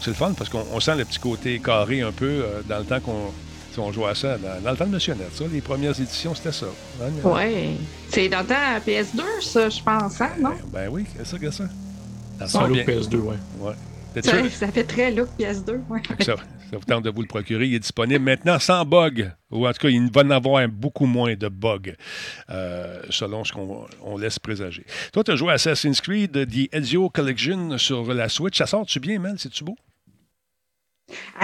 [0.00, 3.00] C'est le fun parce qu'on sent le petit côté carré un peu dans le temps
[3.00, 3.32] qu'on
[3.78, 4.38] on jouait à ça.
[4.38, 6.66] Dans, le temps de Monsieur ça, les premières éditions, c'était ça.
[7.02, 7.76] Hein, oui.
[8.08, 8.54] C'est dans le temps
[8.86, 10.52] PS2, ça, je pense, hein, non?
[10.72, 11.64] Ben, oui, c'est ça, que ça.
[12.46, 13.36] Ça, look PS2, oui.
[13.58, 14.22] Ouais.
[14.22, 16.00] Ça, fait très look PS2, oui.
[16.70, 17.66] Ça, vous tente de vous le procurer.
[17.66, 19.32] Il est disponible maintenant sans bug.
[19.50, 21.94] Ou en tout cas, il va en avoir beaucoup moins de bugs,
[22.50, 24.84] euh, selon ce qu'on laisse présager.
[25.12, 28.58] Toi, tu as joué à Assassin's Creed The Ezio Collection sur la Switch.
[28.58, 29.34] Ça sort-tu bien, Mel?
[29.38, 29.76] C'est-tu beau?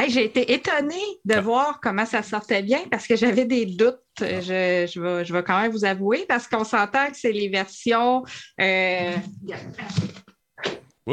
[0.09, 1.41] J'ai été étonnée de ah.
[1.41, 3.99] voir comment ça sortait bien parce que j'avais des doutes.
[4.21, 4.41] Ah.
[4.41, 8.23] Je, je, vais, quand même vous avouer parce qu'on s'entend que c'est les versions.
[8.61, 9.17] Euh...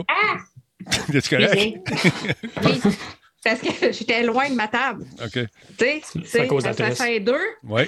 [0.08, 0.38] Ah!
[1.30, 1.56] correct?
[2.64, 2.82] oui.
[3.44, 5.06] Parce que j'étais loin de ma table.
[5.24, 5.40] OK.
[5.78, 7.36] Tu sais, Assassin 2.
[7.64, 7.84] Oui.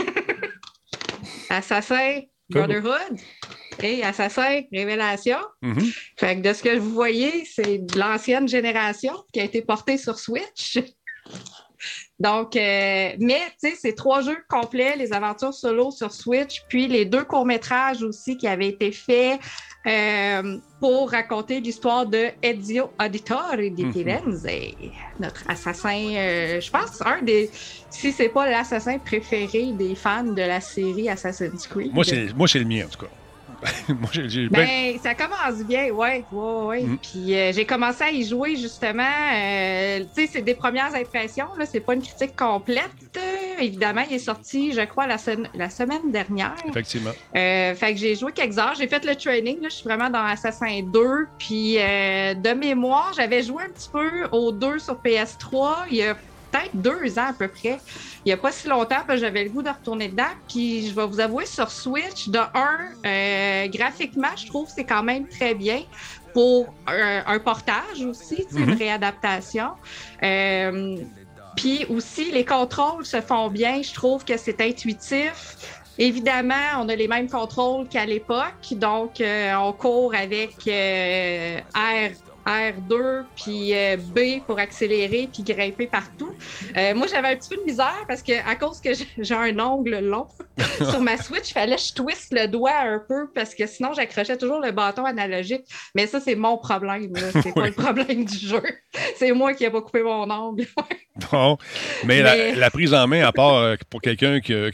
[1.49, 3.19] Assassin Brotherhood
[3.81, 5.37] et Assassin Révélation.
[5.63, 5.97] Mm-hmm.
[6.17, 9.97] Fait que de ce que vous voyez, c'est de l'ancienne génération qui a été portée
[9.97, 10.79] sur Switch.
[12.19, 16.87] Donc, euh, mais tu sais, c'est trois jeux complets, les aventures solo sur Switch, puis
[16.87, 19.39] les deux courts-métrages aussi qui avaient été faits
[19.85, 23.93] euh, pour raconter l'histoire de Ezio Auditore di mhm.
[23.93, 24.47] Firenze,
[25.19, 27.51] notre assassin, euh, je pense, un des,
[27.89, 31.93] si c'est pas l'assassin préféré des fans de la série Assassin's Creed.
[31.93, 33.11] Moi, c'est le mien, en tout cas.
[33.89, 36.23] Moi, j'ai, ben, ça commence bien, oui.
[36.31, 36.83] Ouais, ouais.
[36.83, 36.97] Mm.
[36.97, 39.03] Puis euh, j'ai commencé à y jouer justement.
[39.03, 41.47] tu sais, c'est des premières impressions.
[41.57, 42.91] Là, c'est pas une critique complète,
[43.59, 45.17] évidemment, il est sorti, je crois, la,
[45.53, 46.55] la semaine dernière.
[46.67, 47.11] Effectivement.
[47.35, 48.75] Euh, fait que j'ai joué quelques heures.
[48.77, 49.61] J'ai fait le training.
[49.61, 51.27] Là, je suis vraiment dans Assassin 2.
[51.37, 56.03] Puis euh, de mémoire, j'avais joué un petit peu au 2 sur PS3 il y
[56.03, 56.15] a
[56.55, 57.79] peut-être deux ans à peu près.
[58.25, 60.23] Il n'y a pas si longtemps, j'avais le goût de retourner dedans.
[60.47, 64.85] Puis je vais vous avouer, sur Switch, de un, euh, graphiquement, je trouve que c'est
[64.85, 65.81] quand même très bien
[66.33, 68.77] pour un, portage aussi, une mhm.
[68.77, 69.69] réadaptation.
[70.21, 70.97] Euh,
[71.55, 73.81] puis aussi, les contrôles se font bien.
[73.81, 75.79] Je trouve que c'est intuitif.
[75.97, 82.11] Évidemment, on a les mêmes contrôles qu'à l'époque, donc euh, on court avec R
[82.45, 86.31] R2 puis euh, B pour accélérer puis grimper partout.
[86.77, 89.57] Euh, moi, j'avais un petit peu de misère parce que à cause que j'ai un
[89.59, 90.27] ongle long
[90.77, 93.93] sur ma Switch, il fallait que je twiste le doigt un peu parce que sinon,
[93.93, 95.65] j'accrochais toujours le bâton analogique.
[95.95, 97.13] Mais ça, c'est mon problème.
[97.43, 98.63] C'est pas le problème du jeu.
[99.15, 100.65] C'est moi qui n'ai pas coupé mon ongle.
[101.31, 101.57] bon,
[102.05, 102.21] mais,
[102.55, 104.69] La, prise en main, à part euh, pour quelqu'un qui, a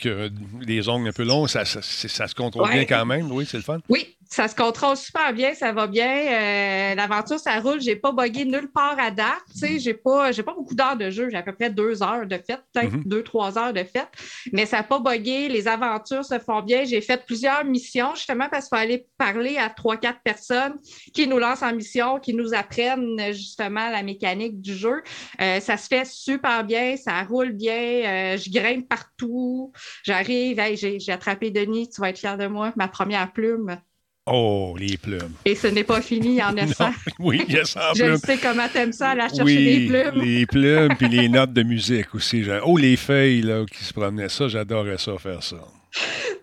[0.66, 3.32] des ongles un peu longs, ça, se contrôle bien quand même.
[3.32, 3.80] Oui, c'est le fun.
[3.90, 6.08] Oui, ça se contrôle super bien, ça va bien.
[6.08, 7.82] Euh, l'aventure, ça roule.
[7.82, 9.44] J'ai pas bugué nulle part à date.
[9.60, 11.28] Tu j'ai pas, j'ai pas beaucoup d'heures de jeu.
[11.30, 13.04] J'ai à peu près deux heures de fête, peut-être mhm.
[13.06, 14.08] deux, trois heures de fête.
[14.54, 15.50] Mais ça n'a pas bugué.
[15.50, 16.86] Les aventures se font bien.
[16.86, 20.80] J'ai fait plusieurs missions, justement, parce qu'il faut aller parler à trois, quatre personnes
[21.14, 25.04] qui nous lancent en mission, qui nous apprennent justement la mécanique du jeu.
[25.42, 27.74] Euh, ça se fait super bien, ça roule bien.
[27.74, 29.74] Euh, je grimpe partout.
[30.06, 33.78] J'arrive, j'ai attrapé Denis, tu vas être fier de moi, ma première plume.
[34.28, 35.34] Oh, les plumes.
[35.46, 36.90] Et ce n'est pas fini, il y en a 100.
[37.20, 38.12] oui, il y a 100 plumes.
[38.12, 40.24] Je sais comment t'aimes ça, aller chercher des plumes.
[40.24, 42.44] les plumes, puis les notes de musique aussi.
[42.64, 45.58] Oh, les feuilles là, qui se promenaient, ça, j'adorais ça, faire ça.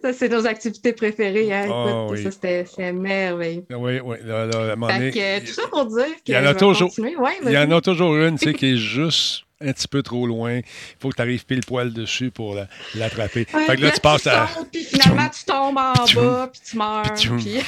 [0.02, 1.52] Ça, c'est nos activités préférées.
[1.52, 1.68] Hein?
[1.70, 2.22] Oh, oui.
[2.22, 3.64] Ça, c'était merveilleux.
[3.70, 4.16] Oui, oui.
[4.24, 7.70] Là, là, fait tout ça pour dire qu'il y en a toujours, il y en
[7.70, 10.56] a toujours une, tu sais, qui est juste un petit peu trop loin.
[10.56, 10.64] Il
[11.00, 12.56] faut que tu arrives pile poil dessus pour
[12.94, 13.44] l'attraper.
[13.44, 14.48] fait que là, tu passes à.
[14.72, 17.14] Puis finalement, tu tombes en bas, puis tu meurs.
[17.14, 17.60] Puis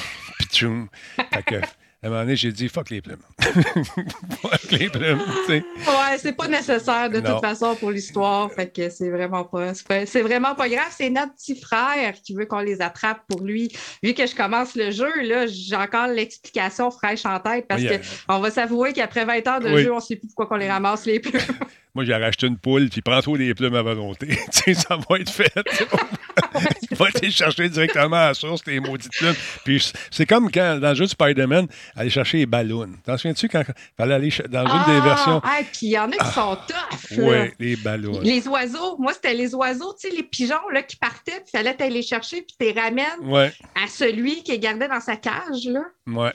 [1.33, 1.57] Fait que,
[2.03, 3.21] à un moment donné, j'ai dit fuck les plumes.
[3.43, 5.21] fuck les plumes.
[5.49, 8.51] Ouais, c'est pas nécessaire de toute façon pour l'histoire.
[8.51, 9.75] Fait que c'est vraiment pas.
[9.75, 10.89] C'est vraiment pas grave.
[10.91, 13.71] C'est notre petit frère qui veut qu'on les attrape pour lui.
[14.03, 18.41] Vu que je commence le jeu, là, j'ai encore l'explication fraîche en tête parce qu'on
[18.41, 21.21] va s'avouer qu'après 20 heures de jeu, on sait plus pourquoi qu'on les ramasse les
[21.21, 21.41] plumes.
[21.95, 24.39] Moi, j'ai racheté une poule, puis prends-toi des plumes à volonté.
[24.75, 25.53] ça va être fait.
[27.01, 29.35] va aller chercher directement à la source tes maudites plumes.
[29.65, 32.89] Puis c'est comme quand, dans le jeu de Spider-Man, aller chercher les ballons.
[33.05, 35.05] T'en souviens-tu quand il fallait aller dans une des ah!
[35.05, 35.41] versions?
[35.45, 37.19] Ah, puis il y en a qui sont tough.
[37.19, 38.21] Oui, les ballons.
[38.21, 38.97] Les oiseaux.
[38.99, 41.95] Moi, c'était les oiseaux, tu sais, les pigeons là, qui partaient, puis il fallait aller
[41.95, 45.65] les chercher, puis tu les ramènes à celui qui est gardé dans sa cage.
[45.67, 45.83] Là.
[46.17, 46.33] Ouais.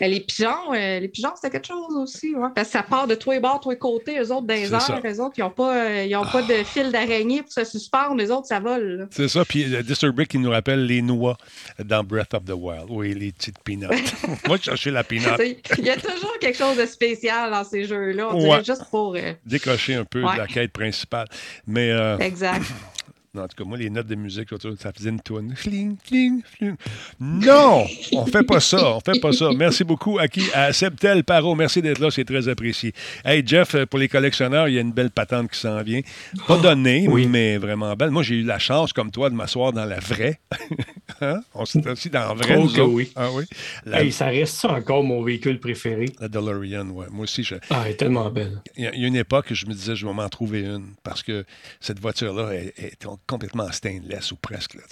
[0.00, 2.34] les pigeons, euh, les pigeons, c'était quelque chose aussi.
[2.34, 2.48] Ouais.
[2.54, 4.18] Parce que ça part de tous les bords, tous les côtés.
[4.18, 7.52] Eux autres, des airs, eux autres, ils n'ont pas, euh, pas de fil d'araignée pour
[7.52, 8.16] se suspendre.
[8.16, 9.08] Les autres, ça vole.
[9.10, 9.44] C'est ça.
[9.44, 11.36] Puis euh, Disturbic qui nous rappelle les noix
[11.82, 12.86] dans Breath of the Wild.
[12.88, 13.88] Oui, les petites peanuts.
[14.46, 15.38] Moi, je cherchais la peanut.
[15.78, 18.28] Il y a toujours quelque chose de spécial dans ces jeux-là.
[18.32, 19.16] On dirait juste pour.
[19.44, 21.26] Décocher un peu de la quête principale.
[21.66, 21.90] Mais.
[22.20, 22.62] Exact.
[23.38, 24.48] En tout cas, moi, les notes de musique,
[24.80, 25.54] ça faisait une toune.
[25.54, 26.74] Fling, fling, fling.
[27.20, 27.86] Non!
[28.12, 28.96] On fait pas ça.
[28.96, 29.50] On fait pas ça.
[29.56, 30.42] Merci beaucoup à qui?
[30.52, 31.54] À Septel Paro.
[31.54, 32.10] Merci d'être là.
[32.10, 32.92] C'est très apprécié.
[33.24, 36.00] Hey, Jeff, pour les collectionneurs, il y a une belle patente qui s'en vient.
[36.48, 37.28] Pas oh, donnée, oui.
[37.28, 38.10] mais vraiment belle.
[38.10, 40.40] Moi, j'ai eu la chance, comme toi, de m'asseoir dans la vraie.
[41.20, 41.40] hein?
[41.54, 42.56] On s'est assis dans la vraie.
[42.58, 43.12] Oh, oui.
[43.14, 43.44] Ah oui?
[43.86, 46.06] Hey, ça reste ça encore mon véhicule préféré.
[46.18, 47.06] La DeLorean, oui.
[47.12, 47.54] Moi aussi, je...
[47.70, 48.60] Ah, elle est tellement belle.
[48.76, 51.44] Il y a une époque, je me disais, je vais m'en trouver une parce que
[51.78, 54.74] cette voiture-là est, est complètement stainless ou presque.
[54.74, 54.82] Là,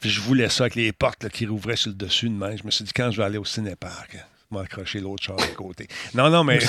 [0.00, 2.56] puis je voulais ça avec les portes qui rouvraient sur le dessus de main.
[2.56, 4.16] Je me suis dit, quand je vais aller au cinéparc,
[4.50, 5.86] je vais accrocher l'autre char à côté.
[6.14, 6.58] Non, non, mais.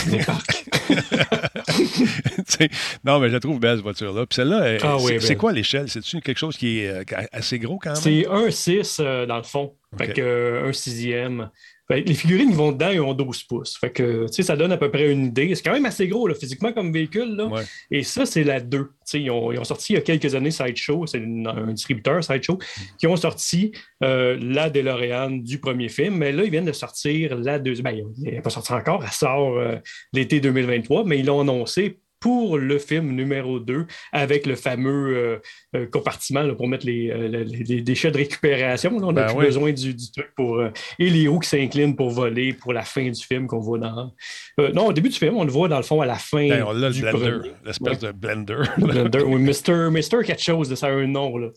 [3.03, 4.25] non, mais je la trouve belle, cette voiture-là.
[4.25, 5.89] Puis celle-là, ah c'est quoi l'échelle?
[5.89, 8.01] C'est-tu quelque chose qui est euh, assez gros quand même?
[8.01, 9.75] C'est un 6 euh, dans le fond.
[9.97, 11.49] Fait que, euh, un sixième.
[11.89, 13.77] Les figurines vont dedans, ils ont 12 pouces.
[13.77, 15.53] Fait que, ça donne à peu près une idée.
[15.55, 17.35] C'est quand même assez gros, là, physiquement, comme véhicule.
[17.35, 17.49] Là.
[17.89, 18.91] Et ça, c'est la 2.
[19.15, 22.59] Ils ont, ils ont, sorti il y a quelques années Sideshow, c'est un distributeur, Sideshow,
[22.99, 23.71] qui ont sorti
[24.03, 26.17] euh, la DeLorean du premier film.
[26.17, 27.85] Mais là, ils viennent de sortir la deuxième.
[27.85, 29.77] Ben, il n'est pas sorti encore, elle sort euh,
[30.13, 35.37] l'été 2023, mais ils l'ont annoncé pour le film numéro 2 avec le fameux euh,
[35.75, 38.91] euh, compartiment pour mettre euh, les, déchets de récupération.
[38.93, 40.61] on n'a ben plus besoin du, truc pour.
[40.99, 44.13] et les roues qui s'inclinent pour voler pour la fin du film qu'on voit dans.
[44.57, 46.47] non, au début du film, on le voit dans le fond à la fin.
[46.49, 48.63] Ben, on a le blender, l'espèce de blender.
[48.77, 51.37] blender, oui, Mister, Mister quelque chose, ça a un nom.
[51.37, 51.47] Là.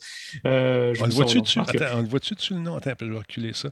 [0.45, 1.61] on le voit-tu dessus?
[1.61, 2.77] Attends, on le voit-tu dessus le nom?
[2.77, 3.71] Attends, je vais reculer ça.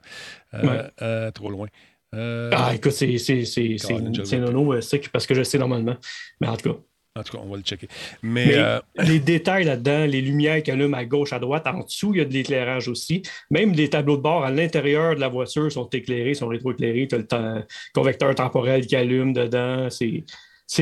[1.33, 1.69] trop loin.
[2.13, 5.97] Ah, écoute, c'est nono, c'est parce que je sais normalement.
[6.41, 6.79] Mais en tout cas.
[7.17, 7.89] En tout cas, on va le checker.
[8.23, 12.15] Mais, euh, les détails là-dedans, les lumières qui allument à gauche, à droite, en dessous,
[12.15, 13.23] il y a de l'éclairage aussi.
[13.51, 17.09] Même les tableaux de bord à l'intérieur de la voiture sont éclairés, sont rétroéclairés.
[17.09, 19.91] Tu as le convecteur temporel qui allume dedans.
[19.91, 20.25] C'est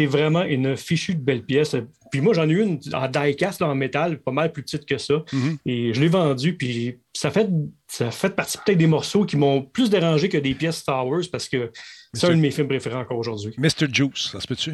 [0.06, 1.74] vraiment une fichue de belle pièce.
[2.10, 5.14] Puis moi, j'en ai une en die-cast, en métal, pas mal plus petite que ça.
[5.14, 5.56] Mm-hmm.
[5.66, 7.48] Et je l'ai vendue, puis ça fait,
[7.86, 11.22] ça fait partie peut-être des morceaux qui m'ont plus dérangé que des pièces Star Wars
[11.30, 11.70] parce que
[12.14, 13.54] c'est un de mes films préférés encore aujourd'hui.
[13.58, 13.92] Mr.
[13.92, 14.72] Juice, ça se peut-tu?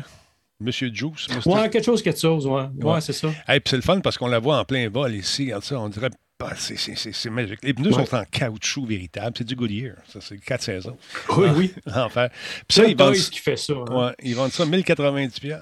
[0.61, 1.27] Monsieur Juice.
[1.47, 2.65] Ouais, quelque chose, quelque chose, ouais.
[2.81, 3.29] Ouais, c'est ça.
[3.49, 5.47] Et puis c'est le fun parce qu'on la voit en plein vol ici.
[5.47, 6.11] Regarde ça, on dirait.
[6.39, 7.61] Bah, c'est magique.
[7.63, 9.37] Les pneus sont en caoutchouc véritable.
[9.39, 9.97] C'est du Goodyear.
[10.09, 10.97] Ça, c'est quatre saisons.
[11.37, 11.75] Oui, oui.
[11.95, 12.29] Enfer.
[12.67, 13.15] Puis ça, ils vendent.
[13.15, 13.73] qui fait ça.
[13.75, 13.95] Hein.
[13.95, 15.61] Ouais, ils vendent ça 1090$.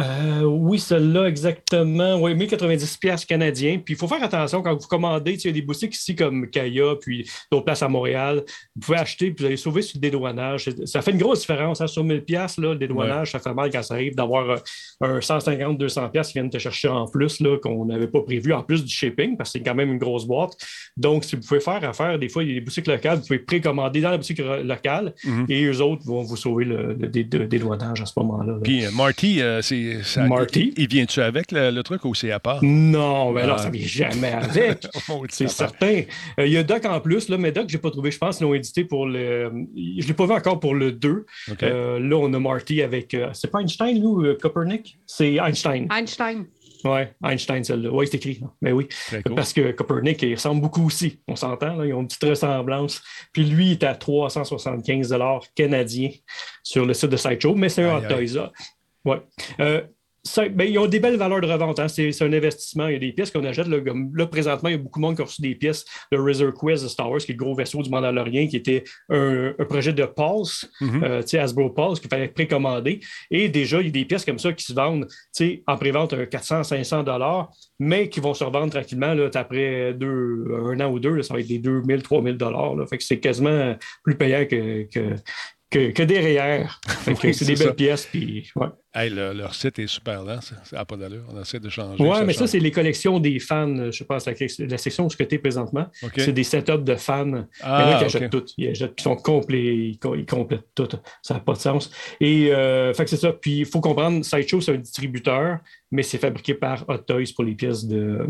[0.00, 2.16] Euh, oui, celle-là, exactement.
[2.20, 3.78] Oui, 1090$ canadiens.
[3.84, 5.32] Puis il faut faire attention quand vous commandez.
[5.32, 8.42] Il y a des boutiques ici comme Kaya, puis d'autres places à Montréal.
[8.76, 10.70] Vous pouvez acheter, puis vous allez sauver sur le dédouanage.
[10.84, 11.80] Ça fait une grosse différence.
[11.80, 14.56] Hein, sur 1000$, là, le dédouanage, ça fait mal quand ça arrive d'avoir euh,
[15.00, 18.92] un 150-200$ qui viennent te chercher en plus, qu'on n'avait pas prévu, en plus du
[18.92, 20.56] shipping, parce que c'est quand même une grosse boîte.
[20.96, 23.26] Donc, si vous pouvez faire affaire, des fois, il y a des boutiques locales, vous
[23.26, 25.46] pouvez précommander dans la boutique locale mm-hmm.
[25.48, 28.58] et eux autres vont vous sauver le, dédouanage à ce moment-là.
[28.62, 29.40] Puis, euh, Marty,
[30.28, 30.74] Marty?
[30.76, 32.62] Il, vient-tu avec le, truc ou c'est à part?
[32.62, 33.62] Non, mais là, ah.
[33.62, 34.86] ça vient jamais avec.
[35.30, 36.02] c'est certain.
[36.38, 38.18] Euh, il y a Doc en plus, là, mais Doc, je n'ai pas trouvé, je
[38.18, 39.50] pense, qu'ils l'ont édité pour le.
[39.76, 41.26] Je ne l'ai pas vu encore pour le 2.
[41.62, 43.14] Euh, là, on a Marty avec.
[43.14, 44.98] Euh, c'est pas Einstein ou Copernic?
[45.06, 45.88] C'est Einstein.
[45.90, 46.46] Einstein.
[46.84, 47.90] Oui, Einstein, celle-là.
[47.90, 48.40] Oui, c'est écrit.
[48.60, 48.88] Mais oui.
[49.34, 51.18] Parce que Copernic, il ressemble beaucoup aussi.
[51.26, 53.02] On s'entend, ils ont une petite ressemblance.
[53.32, 55.14] Puis lui, il est à 375
[55.54, 56.10] canadiens
[56.62, 58.50] sur le site de Sideshow, mais c'est un hot toys.
[59.08, 59.16] Oui.
[59.60, 59.82] Euh,
[60.36, 61.78] ben, ils ont des belles valeurs de revente.
[61.78, 61.88] Hein.
[61.88, 62.88] C'est un investissement.
[62.88, 63.66] Il y a des pièces qu'on achète.
[63.66, 66.52] Là, présentement, il y a beaucoup de monde qui a reçu des pièces de Razor
[66.52, 69.92] Quest de Star Wars, qui est le gros vaisseau du Mandalorian, qui était un, projet
[69.92, 73.00] de Pulse, euh, sais, Hasbro Pulse, qu'il fallait précommander.
[73.30, 75.06] Et déjà, il y a des pièces comme ça qui se vendent
[75.66, 80.90] en prévente 400-500 dollars, mais qui vont se revendre tranquillement là, après deux, un an
[80.90, 81.22] ou deux.
[81.22, 82.74] ça va être des 2000, 3000 dollars.
[82.88, 84.86] Fait que c'est quasiment plus payant que,
[85.70, 86.80] que, que derrière.
[87.32, 88.06] c'est des belles pièces.
[88.06, 88.68] Puis, ouais.
[88.94, 91.24] Hey, leur site est super là, ça n'a pas d'allure.
[91.32, 92.02] On essaie de changer.
[92.02, 93.90] Oui, mais ça, c'est les collections des fans.
[93.90, 94.32] Je pense la,
[94.66, 95.86] la section où tu es présentement.
[96.16, 97.44] C'est des setups de fans.
[97.60, 98.44] Ah, il y en a qui achètent tout.
[98.56, 100.88] Ils, sont complets, ils, complètent tout.
[101.22, 101.90] Ça n'a pas de sens.
[102.20, 103.32] Et euh, fait que c'est ça.
[103.32, 105.58] Puis il faut comprendre, Sideshow, c'est un distributeur,
[105.90, 108.26] mais c'est fabriqué par Hot Toys pour les pièces de,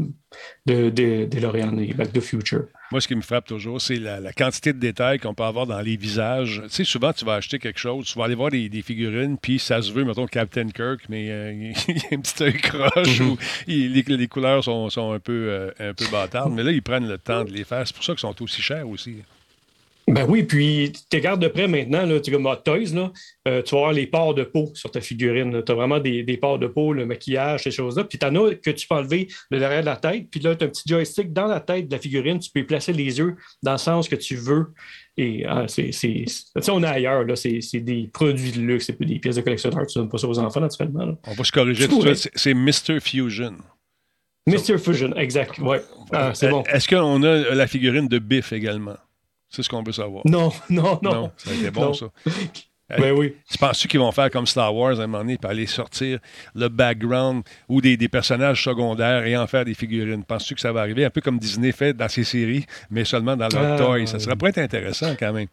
[0.67, 2.67] de, de, de et Back to the Future.
[2.91, 5.81] Moi, ce qui me frappe toujours, c'est la, quantité de détails qu'on peut avoir dans
[5.81, 6.63] les visages.
[6.65, 9.59] Tu sais, souvent, tu vas acheter quelque chose, tu vas aller voir des, figurines, puis
[9.59, 11.53] ça se veut, mettons, Captain Kirk, mais euh,
[11.89, 13.33] il y a un petit œil croche mhm.
[13.33, 16.53] ou les, couleurs sont, un, peu, euh, un peu bâtardes.
[16.53, 17.87] Mais là, ils prennent le temps de les faire.
[17.87, 19.17] C'est pour ça qu'ils sont aussi chers aussi.
[20.11, 23.79] Ben oui, puis tu regardes de près maintenant, là, tu comme là, euh, tu vas
[23.79, 25.63] avoir les pores de peau sur ta figurine.
[25.63, 28.05] Tu as vraiment des, des pores de peau, le maquillage, ces choses-là.
[28.05, 30.29] Puis tu en as que tu peux enlever le derrière de la tête.
[30.31, 32.39] Puis là, tu as un petit joystick dans la tête de la figurine.
[32.39, 34.73] Tu peux placer les yeux dans le sens que tu veux.
[35.21, 35.91] Et ah, c'est.
[36.69, 37.35] On est ailleurs, là.
[37.35, 39.85] C'est des produits de luxe, c'est des pièces de collectionneur.
[39.87, 41.19] Tu ne donnes pas ça aux enfants, naturellement.
[41.27, 42.33] On va se corriger tout de suite.
[42.37, 43.01] C'est Mr.
[43.01, 43.57] Fusion.
[44.47, 44.79] Mr.
[44.79, 45.59] Fusion, exact.
[45.59, 45.83] Ouais.
[46.13, 46.63] Ah, c'est bon.
[46.63, 48.97] Est-ce qu'on a la figurine de Biff également?
[49.51, 50.23] C'est ce qu'on veut savoir.
[50.25, 51.13] Non, non, non.
[51.13, 52.07] Non, ça a été bon, ça.
[52.91, 53.35] Ben oui.
[53.51, 56.19] Tu penses qu'ils vont faire comme Star Wars à un moment donné, puis aller sortir
[56.55, 60.25] le background ou des, personnages secondaires et en faire des figurines?
[60.25, 61.05] Penses-tu que ça va arriver?
[61.05, 64.07] Un peu comme Disney fait dans ses séries, mais seulement dans leur ah, toy.
[64.07, 65.49] Ça serait pas être intéressant quand même.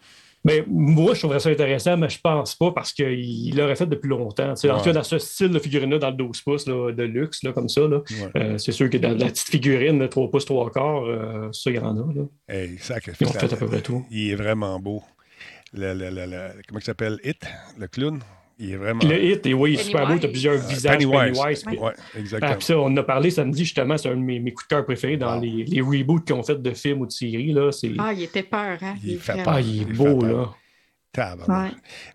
[0.45, 4.07] Mais moi, je trouverais ça intéressant, mais je pense pas parce qu'il l'aurait fait depuis
[4.07, 4.51] longtemps.
[4.51, 7.51] En tout cas, dans ce style de figurine-là, dans le 12 pouces de luxe, là,
[7.51, 11.49] comme ça, euh, c'est sûr que dans la petite figurine, 3 pouces, 3 quarts, euh,
[11.81, 12.13] en a.
[12.13, 12.23] Là.
[12.47, 14.05] Hey, ça, Ils ont fait à peu près tout.
[14.11, 15.01] Il est vraiment beau.
[15.73, 17.19] Le, comment il s'appelle?
[17.23, 17.45] It,
[17.77, 18.21] le clown.
[18.57, 19.01] Il est vraiment.
[19.03, 20.17] Le hit, et oui, il est super beau.
[20.17, 20.97] Tu as plusieurs visages.
[20.97, 21.65] Pennywise.
[21.67, 22.53] Oui, exactement.
[22.55, 23.97] Ah, ça, on en a parlé samedi, justement.
[23.97, 26.43] C'est un de mes, mes, coups de cœur préférés dans les, les, reboots qu'ils ont
[26.43, 27.51] fait de films ou de séries.
[27.51, 28.95] Là, ah, il était peur, hein?
[29.03, 30.53] Il, fait Ah, il est beau, là.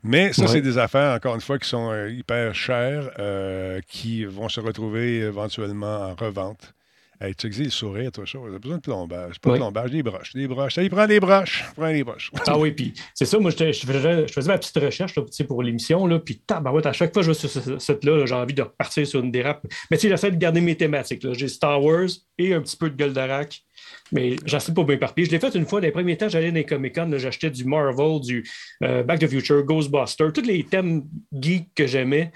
[0.02, 4.24] Mais ça, c'est des affaires, encore une fois, qui sont euh, hyper chères, euh, qui
[4.24, 6.74] vont se retrouver éventuellement en revente.
[7.22, 8.58] Hey, tu exilles le sourire, toi, chose.
[8.58, 9.38] besoin de plombage.
[9.40, 10.32] Pas de plombage, des broches.
[10.32, 10.74] Des broches.
[10.74, 11.66] Ça, il prend des broches.
[11.76, 12.30] Prends des broches.
[12.46, 13.38] ah oui, puis c'est ça.
[13.38, 16.08] Moi, je, faisais, je, faisais, ma petite recherche là, pour l'émission.
[16.20, 19.06] Puis, tabarouette, à chaque fois que je vais sur ce site-là, j'ai envie de repartir
[19.06, 19.66] sur une dérape.
[19.90, 21.20] Mais tu sais, j'essaie de garder mes thématiques.
[21.34, 23.64] J'ai Star Wars et un petit peu de Goldorak.
[24.12, 25.26] Mais j'essaie pas bien partir.
[25.26, 25.82] Je l'ai fait une fois.
[25.82, 28.48] Dans les premiers temps, j'allais dans les Comic-Con, j'achetais du Marvel, du
[28.82, 32.32] euh, Back to the Future, Ghostbusters, tous les thèmes geeks que j'aimais.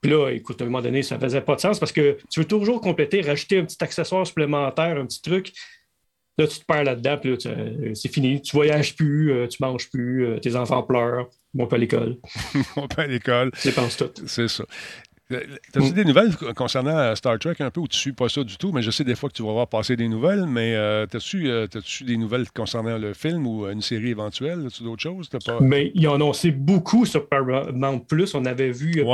[0.00, 2.40] Puis là, écoute, à un moment donné, ça faisait pas de sens parce que tu
[2.40, 5.52] veux toujours compléter, rajouter un petit accessoire supplémentaire, un petit truc.
[6.38, 8.40] Là, tu te perds là-dedans, puis là, euh, c'est fini.
[8.40, 12.16] Tu voyages plus, euh, tu manges plus, tes enfants pleurent, vont pas à l'école.
[12.76, 13.50] vont pas à l'école.
[13.60, 14.10] Tu dépenses tout.
[14.26, 14.64] C'est ça.
[15.28, 18.72] T'as-tu des nouvelles concernant Star Trek un peu ou tu suis pas ça du tout,
[18.72, 20.74] mais je sais des fois que tu vas voir passer des nouvelles, mais
[21.08, 21.66] t'as-tu as
[22.04, 24.64] des nouvelles concernant le film ou une série éventuelle?
[24.66, 25.28] As-tu d'autres choses?
[25.28, 25.58] Pas...
[25.60, 28.34] Mais ils ont annoncé beaucoup sur Paramount Plus.
[28.34, 29.04] On avait vu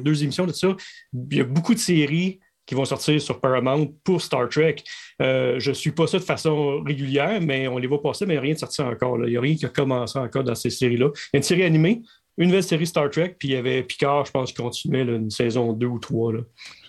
[0.00, 0.68] deux émissions de ça.
[1.12, 4.76] Il y a beaucoup de séries qui vont sortir sur Paramount pour Star Trek.
[5.20, 8.38] Euh, je ne suis pas ça de façon régulière, mais on les voit passer, mais
[8.38, 9.18] rien de sorti encore.
[9.24, 11.10] Il n'y a rien qui a commencé encore dans ces séries-là.
[11.14, 12.00] Il y a une série animée
[12.36, 15.30] une nouvelle série Star Trek, puis il y avait Picard, je pense, qui continuait une
[15.30, 16.32] saison 2 ou 3.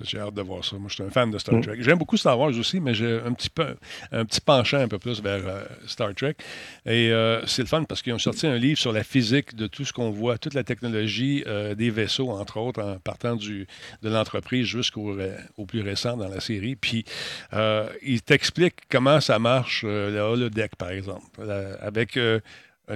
[0.01, 0.75] J'ai hâte de voir ça.
[0.77, 1.61] Moi, je suis un fan de Star.
[1.61, 1.77] Trek.
[1.79, 3.75] J'aime beaucoup Star Wars aussi, mais j'ai un petit, peu,
[4.11, 6.35] un petit penchant un peu plus vers euh, Star Trek.
[6.85, 9.67] Et euh, c'est le fun parce qu'ils ont sorti un livre sur la physique de
[9.67, 13.67] tout ce qu'on voit, toute la technologie euh, des vaisseaux, entre autres, en partant du,
[14.01, 15.15] de l'entreprise jusqu'au
[15.57, 16.75] au plus récent dans la série.
[16.75, 17.05] Puis,
[18.01, 21.23] ils t'expliquent comment ça marche, le holodeck, par exemple,
[21.79, 22.17] avec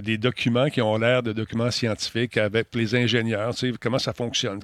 [0.02, 4.14] des documents qui ont l'air de documents scientifiques avec les ingénieurs, tu sais, comment ça
[4.14, 4.60] fonctionne,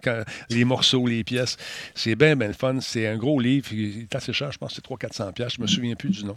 [0.50, 1.58] les morceaux, les pièces.
[1.94, 2.80] C'est bien, bien le fun.
[2.82, 3.68] C'est un gros livre.
[3.72, 5.54] Il est assez cher, je pense que c'est 300-400 pièces.
[5.54, 6.36] Je me souviens plus du nom.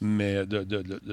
[0.00, 0.42] Mais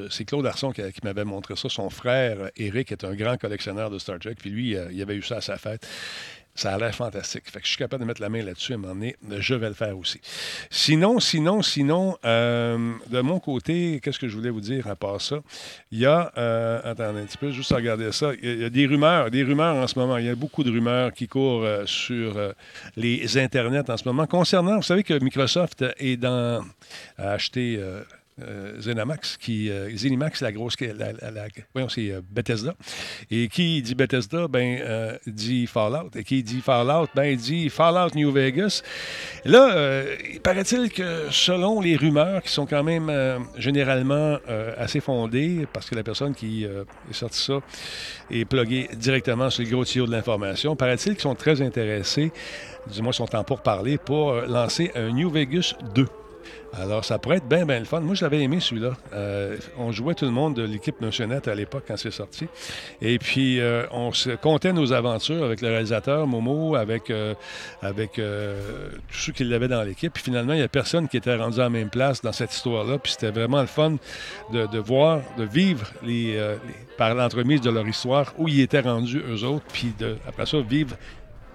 [0.10, 1.70] c'est Claude Arson qui, m'avait montré ça.
[1.70, 4.36] Son frère, Eric, est un grand collectionneur de Star Trek.
[4.40, 5.88] Puis lui, euh, il avait eu ça à sa fête.
[6.56, 7.44] Ça a l'air fantastique.
[7.52, 9.18] Fait que je suis capable de mettre la main là-dessus un moment donné.
[9.40, 10.22] Je vais le faire aussi.
[10.70, 15.20] Sinon, sinon, sinon, euh, de mon côté, qu'est-ce que je voulais vous dire à part
[15.20, 15.42] ça?
[15.92, 18.32] Il y a, euh, attendez un petit peu, juste à regarder ça.
[18.42, 20.18] Il y, a, des rumeurs, des rumeurs en ce moment.
[20.18, 22.54] Il y a beaucoup de rumeurs qui courent euh, sur
[22.96, 24.26] les internets en ce moment.
[24.26, 26.64] Concernant, vous savez que Microsoft est dans,
[27.18, 27.82] a acheté
[28.42, 31.14] euh, Zenimax, qui, euh, Zenimax, la grosse, la,
[31.74, 32.76] voyons, c'est euh, Bethesda.
[33.32, 36.10] Et qui dit Bethesda, ben, dit Fallout.
[36.16, 38.82] Et qui dit Fallout, ben, dit Fallout New Vegas.
[39.46, 43.10] Là, il paraît-il que selon les rumeurs, qui sont quand même
[43.58, 44.38] généralement
[44.78, 47.60] assez fondées, parce que la personne qui est sorti ça
[48.30, 52.34] est pluguée directement sur le gros tuyau de l'information, paraît-il qu'ils sont très intéressés,
[52.94, 56.06] du moins, sont en parler pour lancer un New Vegas 2.
[56.78, 58.02] Alors, ça pourrait être bien, bien le fun.
[58.02, 58.92] Moi, je l'avais aimé, celui-là.
[59.14, 62.48] Euh, on jouait tout le monde de l'équipe Notionnette à l'époque quand c'est sorti.
[63.02, 67.34] Et puis, euh, on se comptait nos aventures avec le réalisateur, Momo, avec, euh,
[67.82, 70.12] avec tous ceux qui l'avaient dans l'équipe.
[70.14, 72.54] Puis finalement, il n'y a personne qui était rendu à la même place dans cette
[72.54, 72.98] histoire-là.
[72.98, 73.96] Puis c'était vraiment le fun
[74.52, 76.38] de, voir, de vivre les,
[76.98, 79.66] par l'entremise de leur histoire, où ils étaient rendus, eux autres.
[79.72, 80.96] Puis de, après ça, vivre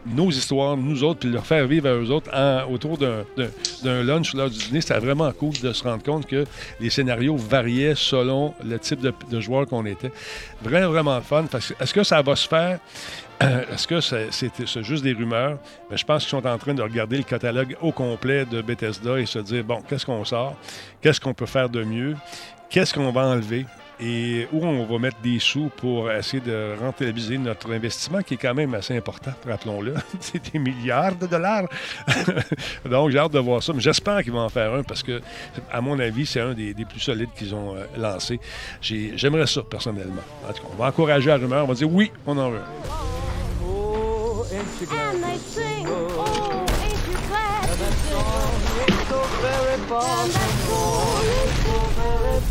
[0.07, 2.31] nos histoires, nous autres, puis leur faire vivre à eux autres
[2.71, 4.81] autour d'un lunch l'heure du dîner.
[4.81, 6.45] C'était vraiment cool de se rendre compte que
[6.81, 10.13] les scénarios variaient selon le type de, de joueur qu'on était.
[10.63, 11.45] Vraiment, vraiment fun.
[11.81, 12.79] Est-ce que ça va se faire?
[13.41, 15.59] Est-ce que c'est juste des rumeurs?
[15.91, 19.19] Mais je pense qu'ils sont en train de regarder le catalogue au complet de Bethesda
[19.19, 20.57] et se dire, bon, qu'est-ce qu'on sort?
[21.01, 22.17] Qu'est-ce qu'on peut faire de mieux?
[22.69, 23.65] Qu'est-ce qu'on va enlever?
[24.01, 28.37] Et où on va mettre des sous pour essayer de rentabiliser notre investissement, qui est
[28.39, 29.95] quand même assez important, rappelons-le.
[30.21, 31.69] c'est des milliards de dollars.
[32.85, 33.73] Donc, j'ai hâte de voir ça.
[33.73, 35.21] Mais j'espère qu'ils vont en faire un parce que,
[35.71, 38.41] à mon avis, c'est un des, plus solides qu'ils ont euh, lancé.
[38.81, 40.23] J'aimerais ça, personnellement.
[40.49, 41.65] En tout cas, on va encourager la rumeur.
[41.65, 42.61] On va dire oui, on en veut.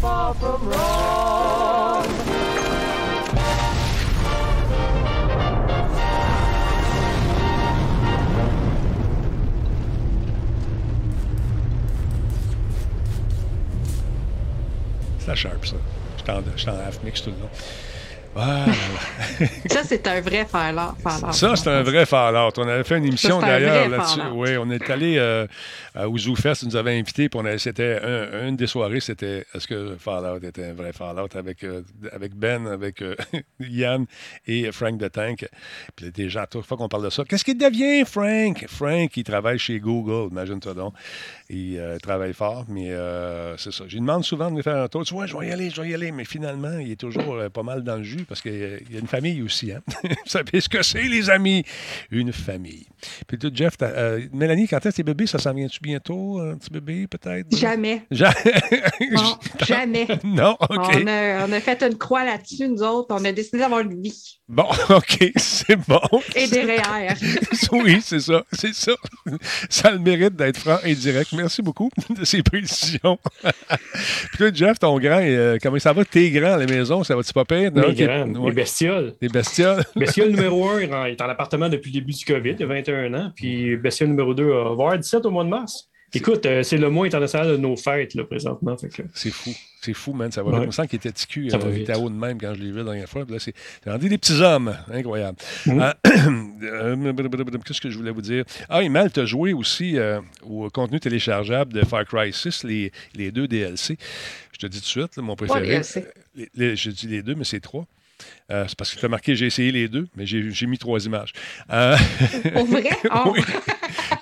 [0.01, 2.05] Far from wrong.
[15.20, 15.76] C'est la Sharp, ça.
[16.55, 17.49] Je suis en half-mix tout le long.
[19.69, 20.95] ça, c'est un vrai Fallout.
[21.32, 22.51] Ça, c'est un vrai Fallout.
[22.57, 24.19] On avait fait une émission d'ailleurs là-dessus.
[24.34, 25.47] Oui, on est allé euh,
[25.95, 26.05] à
[26.36, 27.99] Fest, nous avait invités, puis c'était
[28.47, 32.67] une des soirées, c'était est-ce que Fallout était un vrai Fallout avec, euh, avec Ben,
[32.67, 33.15] avec euh,
[33.59, 34.05] Yann
[34.47, 35.47] et Frank de Tank.
[35.95, 38.65] Puis des gens, à chaque fois qu'on parle de ça, qu'est-ce qu'il devient, Frank?
[38.67, 40.93] Frank, il travaille chez Google, imagine-toi donc.
[41.50, 42.89] Il euh, travaille fort, mais
[43.58, 43.86] c'est ça.
[43.88, 45.04] Je lui demande souvent de me faire un tour.
[45.04, 47.38] Tu vois, je vais y aller, je vais y aller, mais finalement, il est toujours
[47.52, 49.72] pas mal dans le jus parce qu'il y a une famille aussi.
[49.72, 49.82] Hein?
[50.04, 51.64] Vous savez ce que c'est, les amis?
[52.12, 52.86] Une famille.
[53.28, 53.78] Puis toi, Jeff,
[54.34, 57.56] Mélanie, quand est-ce tes bébés, ça s'en vient-tu bientôt, un petit bébé, peut-être?
[57.56, 58.04] Jamais.
[59.66, 60.08] jamais.
[60.24, 60.91] non, OK.
[61.02, 63.08] On a, on a, fait une croix là-dessus, nous autres.
[63.10, 64.39] On a décidé d'avoir une vie.
[64.47, 66.02] Bon, OK, c'est bon.
[66.36, 67.14] Et des REER.
[67.72, 68.93] oui, c'est ça, c'est ça.
[69.70, 71.32] Ça a le mérite d'être franc et direct.
[71.40, 73.18] Merci beaucoup de ces précisions.
[73.42, 76.04] Puis toi, Jeff, ton grand, euh, comment ça va?
[76.04, 77.72] T'es grand à la maison, ça va-tu pas pire?
[77.74, 79.16] Les grands, les bestioles.
[79.22, 79.84] Les bestioles.
[79.96, 83.32] Bestiole numéro un, est en appartement depuis le début du COVID, il a 21 ans.
[83.36, 85.89] Puis bestiole numéro 2 va avoir 17 au mois de mars.
[86.14, 88.76] Écoute, euh, c'est le mois international de nos fêtes, là, présentement.
[89.14, 89.51] C'est fou.
[89.82, 90.32] C'est fou, man.
[90.32, 90.68] Ça va ouais.
[90.72, 91.45] Je qu'il était ticu.
[91.45, 93.26] il euh, était haut de même quand je l'ai vu la dernière fois.
[93.30, 93.53] là, c'est
[93.86, 94.76] rendu des petits hommes.
[94.91, 95.38] Incroyable.
[95.66, 95.95] Mm-hmm.
[96.62, 97.14] Euh,
[97.66, 98.43] qu'est-ce que je voulais vous dire?
[98.68, 99.97] Ah, Imal, tu as joué aussi
[100.41, 103.97] au contenu téléchargeable de Far Cry 6, les, les deux DLC.
[104.51, 105.82] Je te dis tout de suite, mon préféré.
[106.57, 107.86] je dis les deux, mais c'est trois.
[108.51, 111.05] Euh, c'est parce que tu as marqué j'ai essayé les deux, mais j'ai mis trois
[111.05, 111.34] images.
[111.72, 111.95] Euh...
[112.67, 112.89] vrai?
[113.11, 113.36] Oh.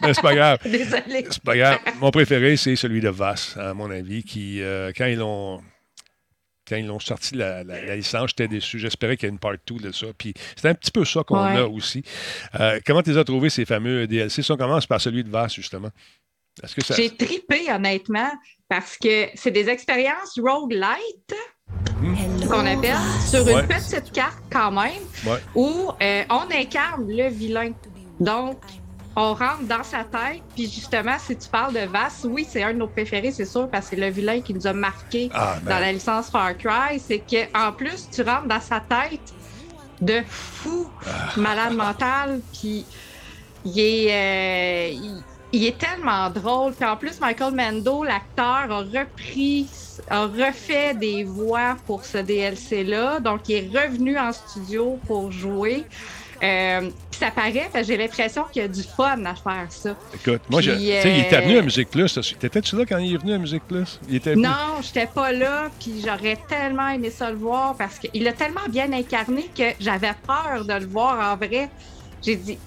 [0.01, 0.59] mais c'est pas grave.
[0.63, 1.25] Désolé.
[1.29, 1.79] C'est pas grave.
[1.99, 5.61] Mon préféré, c'est celui de Vass, à mon avis, qui, euh, quand ils l'ont
[6.67, 7.63] quand ils ont sorti la,
[7.95, 8.77] licence, j'étais déçu.
[8.77, 10.07] J'espérais qu'il y ait une part 2 de ça.
[10.17, 12.03] Puis c'est un petit peu ça qu'on a aussi.
[12.59, 14.43] Euh, comment tu les as trouvés, ces fameux DLC?
[14.43, 15.89] Ça, on commence par celui de Vass, justement.
[16.95, 18.31] J'ai tripé, honnêtement,
[18.67, 21.35] parce que c'est des expériences roguelite
[22.47, 22.95] qu'on appelle,
[23.25, 25.01] sur une petite carte quand même,
[25.55, 27.71] où euh, on incarne le vilain.
[28.19, 28.57] Donc,
[29.15, 32.73] on rentre dans sa tête, puis justement, si tu parles de Vass, oui, c'est un
[32.73, 35.55] de nos préférés, c'est sûr, parce que c'est le vilain qui nous a marqué ah,
[35.63, 35.71] ben.
[35.71, 39.33] dans la licence Far Cry, c'est qu'en plus, tu rentres dans sa tête
[40.01, 41.31] de fou, ah.
[41.35, 42.85] malade mental, puis
[43.65, 44.11] il est...
[44.11, 46.73] Euh, il est tellement drôle.
[46.73, 49.67] Puis en plus, Michael Mando, l'acteur, a repris,
[50.09, 53.19] a refait des voix pour ce DLC-là.
[53.19, 55.85] Donc, il est revenu en studio pour jouer.
[56.43, 59.95] Euh, ça paraît, j'ai l'impression qu'il y a du fun à faire ça.
[60.13, 62.19] Écoute, moi, je, il était venu à Musique Plus.
[62.37, 63.99] T'étais-tu là quand il est venu à Musique Plus?
[64.07, 68.27] Il était Non, j'étais pas là, puis j'aurais tellement aimé ça le voir parce qu'il
[68.27, 71.69] a tellement bien incarné que j'avais peur de le voir en vrai
[72.23, 72.57] j'ai dit,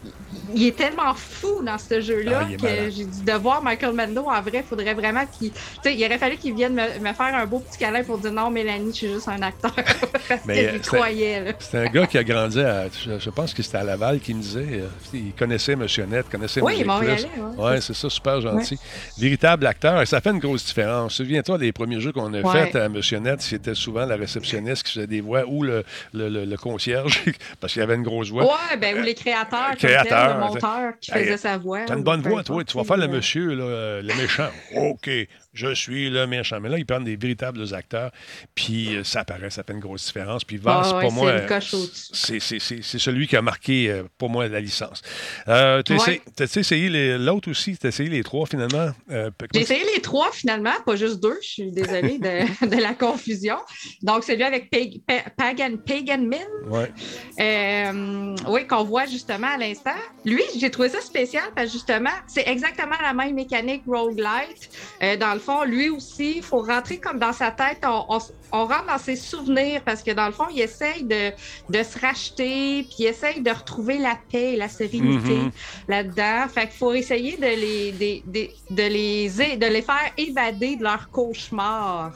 [0.54, 4.24] il est tellement fou dans ce jeu-là ah, que j'ai dit de voir Michael Mando
[4.24, 5.52] en vrai, il faudrait vraiment qu'il.
[5.52, 8.32] Tu sais, il aurait fallu qu'il vienne me, faire un beau petit câlin pour dire
[8.32, 9.74] non, Mélanie, je suis juste un acteur.
[10.28, 11.56] parce qu'il euh, croyait.
[11.58, 12.86] C'est un gars qui a grandi à.
[12.88, 14.66] Je, pense que c'était à Laval qui me disait.
[14.70, 17.28] Euh, il connaissait Net, connaissait Oui, Montréalais.
[17.36, 18.78] Oui, ouais, c'est ça, super gentil.
[19.18, 20.00] Véritable acteur.
[20.00, 21.14] Et ça fait une grosse différence.
[21.14, 25.06] Souviens-toi des premiers jeux qu'on a fait à Net, c'était souvent la réceptionniste qui faisait
[25.06, 27.24] des voix ou le, le, concierge,
[27.60, 28.44] parce qu'il avait une grosse voix.
[28.44, 29.39] Ouais, ben, ou les créateurs
[29.76, 31.84] créateur, le monteur qui faisait sa voix.
[31.84, 32.64] Tu as une bonne voix, toi.
[32.64, 34.50] Tu vas faire le monsieur, le méchant.
[34.76, 35.10] OK
[35.52, 36.60] je suis le méchant.
[36.60, 38.12] Mais là, ils prennent des véritables acteurs,
[38.54, 40.44] puis euh, ça apparaît, ça fait une grosse différence.
[40.44, 45.02] Puis Vance, pour moi, c'est celui qui a marqué, euh, pour moi, la licence.
[45.48, 47.76] Euh, tu as, essayé l'autre aussi?
[47.76, 48.90] Tu as essayé les trois, finalement?
[49.52, 51.38] J'ai essayé les trois, finalement, pas juste deux.
[51.42, 53.56] Je suis désolée de, de, la confusion.
[54.02, 54.70] Donc, celui avec
[55.36, 56.38] Pagan, Pagan Min,
[58.46, 59.90] oui, qu'on voit justement à l'instant.
[60.24, 64.70] Lui, j'ai trouvé ça spécial parce que justement, c'est exactement la même mécanique roguelite.
[65.18, 67.84] dans le fond, lui aussi, il faut rentrer comme dans sa tête.
[67.84, 68.18] On,
[68.52, 72.96] rentre dans ses souvenirs parce que dans le fond, il essaye de, se racheter, puis
[73.00, 75.50] il essaye de retrouver la paix et la sérénité mm-hmm.
[75.88, 76.48] là-dedans.
[76.52, 82.12] Fait qu'il faut essayer de les, de, les, de les faire évader de leur cauchemar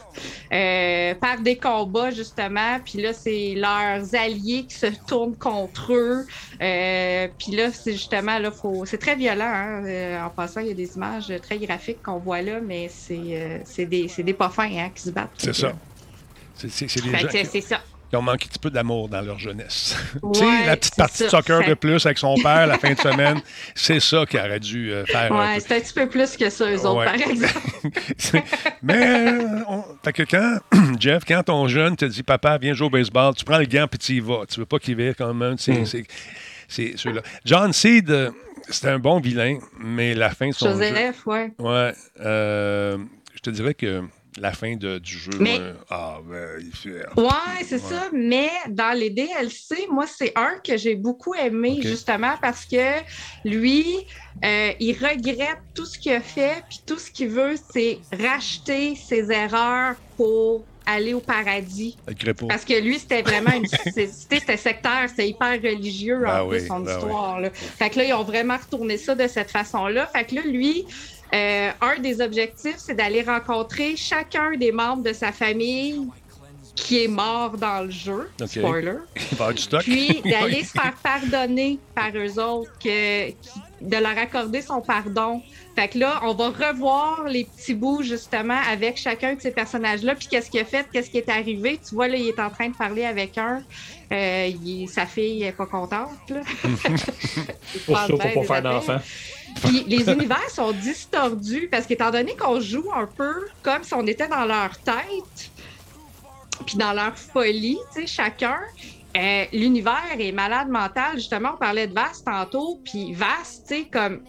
[0.53, 2.79] euh, par des combats, justement.
[2.85, 6.27] Puis là, c'est leurs alliés qui se tournent contre eux.
[6.61, 8.85] Euh, puis là, c'est justement, là, faut...
[8.85, 9.45] c'est très violent.
[9.45, 9.85] Hein.
[9.87, 13.14] Euh, en passant, il y a des images très graphiques qu'on voit là, mais c'est
[13.65, 15.31] c'est des, des pas fins hein, qui se battent.
[15.39, 15.73] C'est ça.
[16.57, 19.97] C'est des gens qui, ont manqué un petit peu d'amour dans leur jeunesse.
[20.33, 22.99] tu sais, la petite partie de soccer de plus avec son père la fin de
[22.99, 23.41] semaine,
[23.75, 25.33] c'est ça qui aurait dû euh, faire.
[25.33, 27.59] Ouais, c'est un petit peu plus que ça, eux autres, par exemple.
[28.83, 29.49] Mais, euh,
[30.05, 30.59] fait que quand,
[31.01, 33.87] Jeff, quand ton jeune te dit, papa, viens jouer au baseball, tu prends le gant
[33.93, 34.43] et tu y vas.
[34.49, 35.55] Tu veux pas qu'il vienne quand même.
[35.55, 35.85] Mm.
[36.69, 37.23] C'est ceux-là.
[37.45, 38.33] John Seed.
[38.69, 41.31] Euh, c'était un bon vilain, mais la fin de son Joseph, jeu...
[41.31, 41.53] ouais.
[41.59, 41.93] Ouais.
[42.21, 42.99] Euh,
[43.35, 44.03] je te dirais que
[44.39, 45.33] la fin de, du jeu.
[45.39, 45.61] Mais...
[45.91, 47.07] ah, ben, il fait...
[47.17, 48.09] Ouais, c'est ça.
[48.13, 53.01] Mais dans les DLC, moi, c'est un que j'ai beaucoup aimé, justement, parce que
[53.45, 53.87] lui,
[54.45, 58.97] euh, il regrette tout ce qu'il a fait, puis tout ce qu'il veut, c'est racheter
[58.97, 61.97] ses erreurs pour aller au paradis.
[62.49, 63.67] Parce que lui, c'était vraiment une.
[63.95, 67.41] c'était sectaire, c'était hyper religieux en ben plus, son ben histoire.
[67.41, 67.51] Là.
[67.53, 70.07] Fait que là, ils ont vraiment retourné ça de cette façon-là.
[70.07, 70.87] Fait que là, lui,
[71.35, 76.09] euh, un des objectifs, c'est d'aller rencontrer chacun des membres de sa famille
[76.75, 78.31] qui est mort dans le jeu.
[78.47, 78.99] Spoiler.
[79.81, 85.43] Puis d'aller se faire pardonner par eux autres, que, de leur accorder son pardon.
[85.75, 90.15] Fait que là, on va revoir les petits bouts justement avec chacun de ces personnages-là.
[90.15, 91.81] Puis qu'est-ce qu'il a fait, qu'est-ce qui est arrivé?
[91.87, 93.63] Tu vois, là, il est en train de parler avec un.
[94.13, 94.51] Euh,
[94.87, 96.11] sa fille n'est pas contente.
[96.29, 96.41] Là.
[97.87, 98.99] pour ça, pour pas faire d'enfant.
[99.65, 104.07] Puis les univers sont distordus parce qu'étant donné qu'on joue un peu comme si on
[104.07, 105.51] était dans leur tête,
[106.67, 108.59] puis dans leur folie, tu sais, chacun,
[109.17, 111.17] euh, l'univers est malade mental.
[111.17, 114.23] Justement, on parlait de Vaste tantôt, puis Vaste, tu sais, comme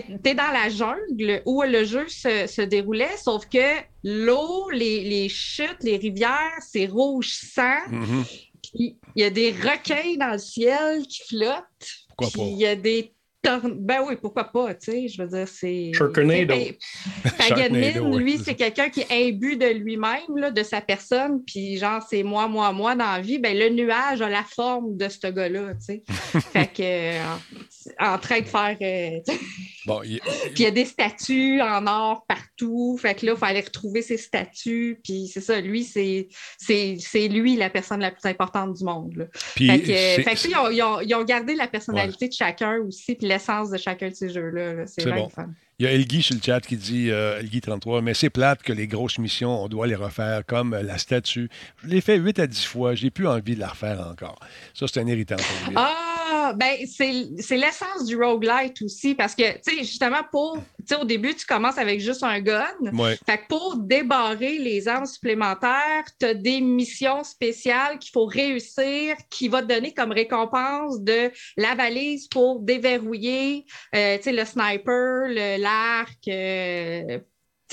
[0.00, 5.82] tu es, dans la jungle où le jeu se, déroulait, sauf que l'eau, les, chutes,
[5.82, 7.78] les rivières, c'est rouge sang.
[7.90, 8.40] Mm-hmm.
[8.74, 12.06] Il y a des requins dans le ciel qui flottent.
[12.08, 12.48] Pourquoi pas?
[12.48, 13.12] Il y a des
[13.44, 15.90] ben oui, pourquoi pas, tu sais, je veux dire, c'est...
[15.94, 16.54] Sharknado.
[17.38, 22.22] Paganmin, lui, c'est quelqu'un qui est imbu de lui-même, de sa personne, puis genre, c'est
[22.22, 25.74] moi, moi, moi dans la vie, ben le nuage a la forme de ce gars-là,
[25.74, 26.02] tu sais.
[26.52, 27.34] fait que, euh,
[27.98, 28.76] en train de faire...
[28.80, 29.20] Euh,
[29.86, 30.20] bon, il...
[30.20, 34.02] Puis il y a des statues en or partout, fait que là, il fallait retrouver
[34.02, 36.28] ces statues, puis c'est ça, lui, c'est
[37.28, 40.70] lui la personne la plus importante du monde, Puis, fait que, fait que ils, ont,
[40.70, 44.14] ils, ont, ils, ont, gardé la personnalité de chacun aussi, puis l'essence de chacun de
[44.14, 44.86] ces jeux-là.
[44.86, 45.28] C'est bon.
[45.28, 45.48] fun.
[45.78, 48.72] Il y a Elgi sur le chat qui dit, euh, Elgi33, mais c'est plate que
[48.72, 51.50] les grosses missions, on doit les refaire comme la statue.
[51.82, 54.38] Je l'ai fait 8 à 10 fois, j'ai plus envie de la refaire encore.
[54.74, 55.72] Ça, c'est un irritant pour
[56.56, 61.04] Ben c'est l'essence du roguelite aussi, parce que, tu sais, justement, pour, tu sais, au
[61.04, 62.66] début, tu commences avec juste un gun.
[63.26, 69.16] Fait que pour débarrer les armes supplémentaires, tu as des missions spéciales qu'il faut réussir,
[69.30, 74.44] qui va te donner comme récompense de la valise pour déverrouiller, euh, tu sais, le
[74.44, 77.18] sniper, le l'arc, euh,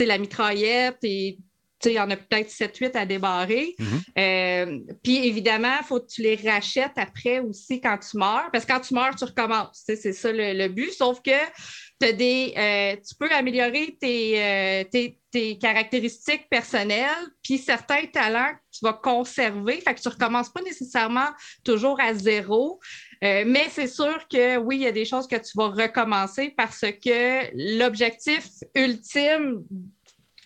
[0.05, 1.39] la mitraillette et
[1.86, 3.75] il y en a peut-être 7-8 à débarrer.
[3.80, 4.01] Mhm.
[4.17, 8.65] Euh, puis évidemment, il faut que tu les rachètes après aussi quand tu meurs, parce
[8.65, 9.84] que quand tu meurs, tu recommences.
[9.86, 10.91] C'est ça le, but.
[10.91, 18.77] Sauf que des, euh, tu peux améliorer tes, tes, caractéristiques personnelles, puis certains talents que
[18.77, 19.80] tu vas conserver.
[19.80, 21.30] Fait que tu ne recommences pas nécessairement
[21.63, 22.80] toujours à zéro.
[23.23, 26.53] Euh, mais c'est sûr que oui, il y a des choses que tu vas recommencer
[26.55, 29.63] parce que l'objectif ultime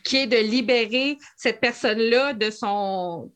[0.04, 3.32] qui est de libérer cette personne-là de son,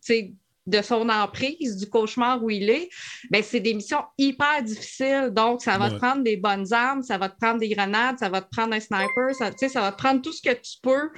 [0.67, 2.89] de son emprise, du cauchemar où il est,
[3.31, 5.29] ben, c'est des missions hyper difficiles.
[5.31, 8.29] Donc, ça va te prendre des bonnes armes, ça va te prendre des grenades, ça
[8.29, 11.09] va te prendre un sniper, ça, ça va te prendre tout ce que tu peux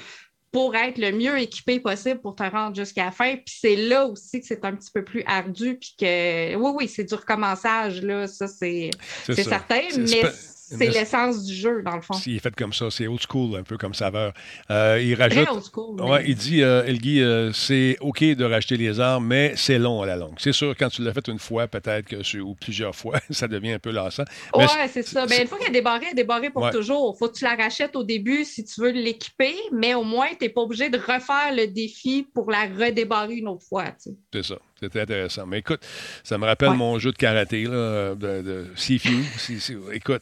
[0.51, 3.35] pour être le mieux équipé possible pour te rendre jusqu'à la fin.
[3.35, 5.77] Puis c'est là aussi que c'est un petit peu plus ardu.
[5.77, 8.89] Puis que, oui, oui, c'est du recommençage, là, ça, c'est
[9.35, 9.81] certain.
[9.97, 10.23] Mais
[10.77, 12.13] c'est l'essence du jeu, dans le fond.
[12.25, 14.33] Il est fait comme ça, c'est old school, un peu comme saveur.
[14.69, 15.45] Euh, il rajoute.
[15.45, 16.01] Très old school.
[16.01, 20.01] Ouais, il dit, euh, Elgui, euh, c'est OK de racheter les armes, mais c'est long
[20.01, 20.35] à la longue.
[20.37, 23.71] C'est sûr, quand tu l'as fait une fois, peut-être que ou plusieurs fois, ça devient
[23.71, 24.25] un peu lassant.
[24.55, 25.25] Oui, c'est ça.
[25.27, 27.17] Mais ben, une fois qu'elle est débarrée, elle est débarrée pour toujours.
[27.17, 30.45] faut que tu la rachètes au début si tu veux l'équiper, mais au moins, tu
[30.45, 33.85] n'es pas obligé de refaire le défi pour la redébarrer une autre fois.
[34.31, 34.57] C'est ça.
[34.79, 35.45] C'était intéressant.
[35.45, 35.81] Mais écoute,
[36.23, 39.25] ça me rappelle mon jeu de karaté, là, de, de Sifu.
[39.91, 40.21] écoute,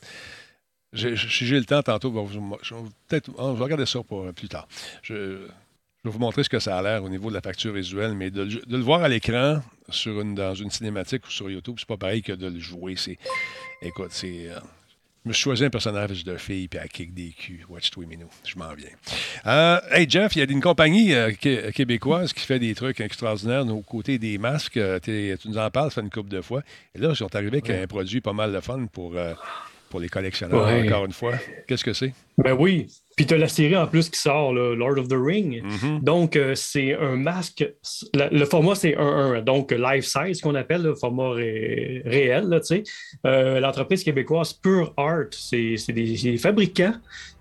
[0.98, 2.74] si j'ai le temps tantôt, je,
[3.08, 4.68] peut-être, je vais regarder ça pour euh, plus tard.
[5.04, 8.14] Je, vais vous montrer ce que ça a l'air au niveau de la facture visuelle,
[8.14, 11.88] mais de, le voir à l'écran sur une, dans une cinématique ou sur YouTube, c'est
[11.88, 12.95] pas pareil que de le jouer.
[12.98, 13.18] C'est,
[13.82, 14.50] écoute, c'est.
[14.50, 14.60] Euh,
[15.24, 17.66] je me suis choisi un personnage de fille puis à kick des culs.
[17.68, 18.30] Watch Twiminou.
[18.45, 18.88] Je m'en viens.
[19.45, 21.14] Euh, hey Jeff, il y a une compagnie
[21.74, 24.80] québécoise qui fait des trucs extraordinaires aux côtés des masques.
[25.04, 26.62] tu nous en parles, ça fait une couple de fois.
[26.95, 29.16] Et là, ils sont arrivés avec un produit pas mal de fun pour
[29.90, 31.34] pour les collectionneurs, encore une fois.
[31.68, 32.14] Qu'est-ce que c'est?
[32.38, 35.63] Ben oui, puis tu as la série en plus qui sort, Lord of the Ring.
[35.63, 36.03] Mm-hmm.
[36.03, 37.68] Donc, euh, c'est un masque.
[38.13, 39.41] le format, c'est 1-1.
[39.41, 42.47] Donc, life size, qu'on appelle, le format réel.
[42.47, 42.59] Là,
[43.26, 46.93] euh, L'entreprise québécoise Pure Art, c'est des, fabricants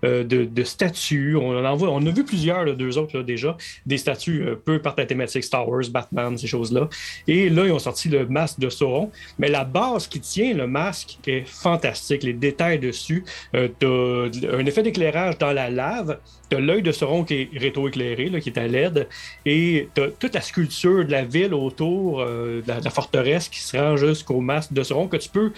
[0.03, 1.35] euh, de, statues.
[1.35, 3.55] On en envoie, on a vu plusieurs, deux autres déjà,
[3.85, 6.89] des statues peu par la thématique Star Wars, Batman, ces choses-là.
[7.27, 9.11] Et là, ils ont sorti le masque de Sauron.
[9.37, 12.23] Mais la base qui tient le masque est fantastique.
[12.23, 13.23] Les détails dessus.
[13.53, 17.49] tu as un effet d'éclairage dans la lave, tu as l'œil de Sauron qui est
[17.57, 19.07] rétroéclairé, qui est à LED,
[19.45, 23.59] et tu as toute la sculpture de la ville autour euh, de, la, forteresse qui
[23.59, 25.51] se rend jusqu'au masque de Sauron que tu peux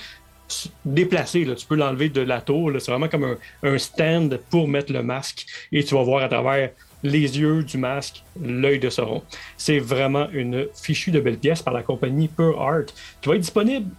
[0.85, 1.47] déplacer.
[1.55, 2.71] Tu peux l'enlever de la tour.
[2.79, 6.71] C'est vraiment comme un, stand pour mettre le masque et tu vas voir à travers
[7.03, 9.23] les yeux du masque l'œil de Sauron.
[9.57, 12.85] C'est vraiment une fichue de belle pièce par la compagnie Pure Art
[13.21, 13.89] qui va être disponible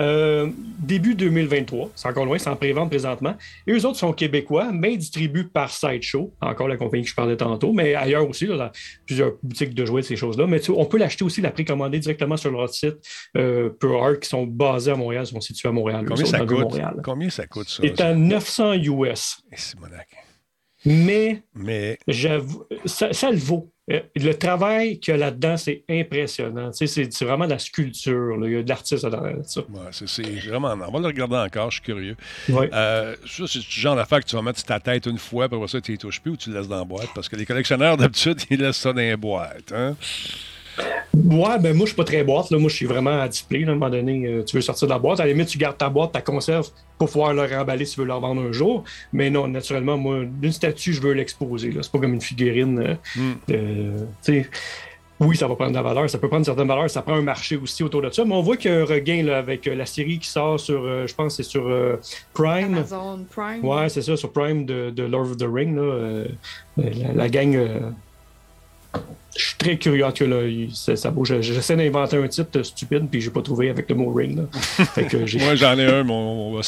[0.00, 3.34] euh, début 2023, c'est encore loin, c'est en pré-vente présentement.
[3.66, 7.36] Et eux autres sont québécois, mais distribués par Sideshow, encore la compagnie que je parlais
[7.36, 8.70] tantôt, mais ailleurs aussi, dans
[9.06, 10.46] plusieurs boutiques de jouets, ces choses-là.
[10.46, 12.96] Mais on peut l'acheter aussi, la précommander directement sur leur site
[13.36, 13.70] euh,
[14.00, 16.04] Art, qui sont basés à Montréal, sont situés à Montréal.
[16.06, 16.80] Combien, ça coûte?
[17.02, 17.82] Combien ça coûte, ça?
[17.82, 19.42] C'est à 900 US.
[19.52, 19.78] C'est
[20.88, 21.98] mais,
[22.86, 23.70] ça, le vaut.
[23.90, 26.70] Euh, le travail qu'il y a là-dedans, c'est impressionnant.
[26.72, 28.36] c'est, vraiment de la sculpture.
[28.42, 29.62] Il y a de l'artiste derrière ça.
[29.92, 30.72] c'est, vraiment.
[30.72, 32.16] On va le regarder encore, je suis curieux.
[32.50, 35.48] Euh, ça, c'est le genre d'affaire que tu vas mettre sur ta tête une fois,
[35.48, 37.08] puis après ça, tu ne touches plus ou tu le laisses dans la boîte?
[37.14, 39.72] Parce que les collectionneurs, d'habitude, ils laissent ça dans les boîtes.
[39.72, 39.96] Hein?
[41.14, 42.50] Ouais, ben moi, je suis pas très boîte.
[42.50, 42.58] Là.
[42.58, 43.64] Moi, je suis vraiment à display.
[43.64, 45.20] À un moment donné, euh, tu veux sortir de la boîte.
[45.20, 48.00] À la limite, tu gardes ta boîte, ta conserve pour pouvoir le remballer si tu
[48.00, 48.84] veux la revendre un jour.
[49.12, 51.72] Mais non, naturellement, moi, d'une statue, je veux l'exposer.
[51.80, 52.98] C'est pas comme une figurine.
[53.50, 53.98] Euh,
[54.28, 54.42] hmm.
[55.20, 57.22] oui, ça va prendre de la valeur, ça peut prendre certaines valeurs, ça prend un
[57.22, 58.24] marché aussi autour de ça.
[58.24, 60.58] Mais on voit qu'il y a un regain là, avec euh, la série qui sort
[60.60, 61.64] sur, je pense, c'est sur
[62.32, 62.74] Prime.
[62.74, 63.64] Amazon Prime.
[63.64, 65.76] Ouais, c'est ça, sur Prime de, de, Lord of the Ring.
[65.76, 66.24] Là,
[66.76, 67.56] la, la, gang
[69.36, 70.04] je suis très curieux.
[70.12, 70.42] Cas, là,
[70.72, 71.40] ça, bouge.
[71.40, 74.36] J'essaie d'inventer un titre stupide, puis j'ai pas trouvé avec le mot ring.
[74.96, 76.62] Moi, j'en ai un, mon, mon Ouais,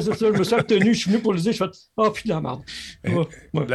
[0.00, 0.32] c'est ça.
[0.32, 0.94] Je me suis retenu.
[0.94, 1.52] Je suis venu pour le dire.
[1.52, 2.62] Je fais Oh, puis de la merde.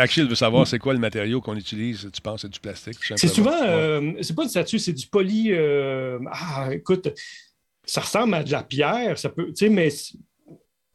[0.09, 2.09] Shield veut savoir c'est quoi le matériau qu'on utilise.
[2.13, 3.61] Tu penses c'est du plastique C'est souvent.
[3.61, 5.51] Euh, c'est pas une statue, c'est du poly.
[5.51, 7.09] Euh, ah, écoute,
[7.83, 9.17] ça ressemble à de la pierre.
[9.17, 9.47] Ça peut.
[9.47, 9.89] Tu sais, mais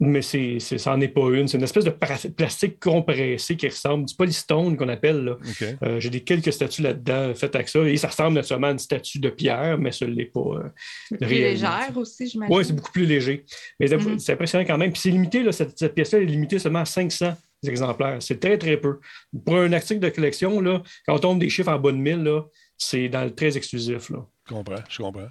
[0.00, 1.48] mais c'est, ça n'en est pas une.
[1.48, 5.24] C'est une espèce de plastique compressé qui ressemble du polystone qu'on appelle.
[5.24, 5.36] Là.
[5.82, 7.80] Euh, j'ai des quelques statues là-dedans faites avec ça.
[7.80, 10.40] Et ça ressemble naturellement à une statue de pierre, mais ce n'est pas.
[10.40, 12.54] Euh, plus légère aussi, j'imagine.
[12.54, 13.44] Oui, c'est beaucoup plus léger.
[13.80, 14.18] Mais mm-hmm.
[14.18, 14.92] c'est impressionnant quand même.
[14.92, 17.34] Puis c'est limité, là, cette, pièce-là est limitée seulement à 500
[17.66, 18.18] exemplaires.
[18.20, 19.00] C'est très, très peu.
[19.44, 22.22] Pour un article de collection, là, quand on tombe des chiffres en bas de 1000,
[22.22, 22.42] là,
[22.78, 24.08] c'est dans le très exclusif.
[24.10, 24.24] Là.
[24.48, 25.28] Je comprends, je comprends.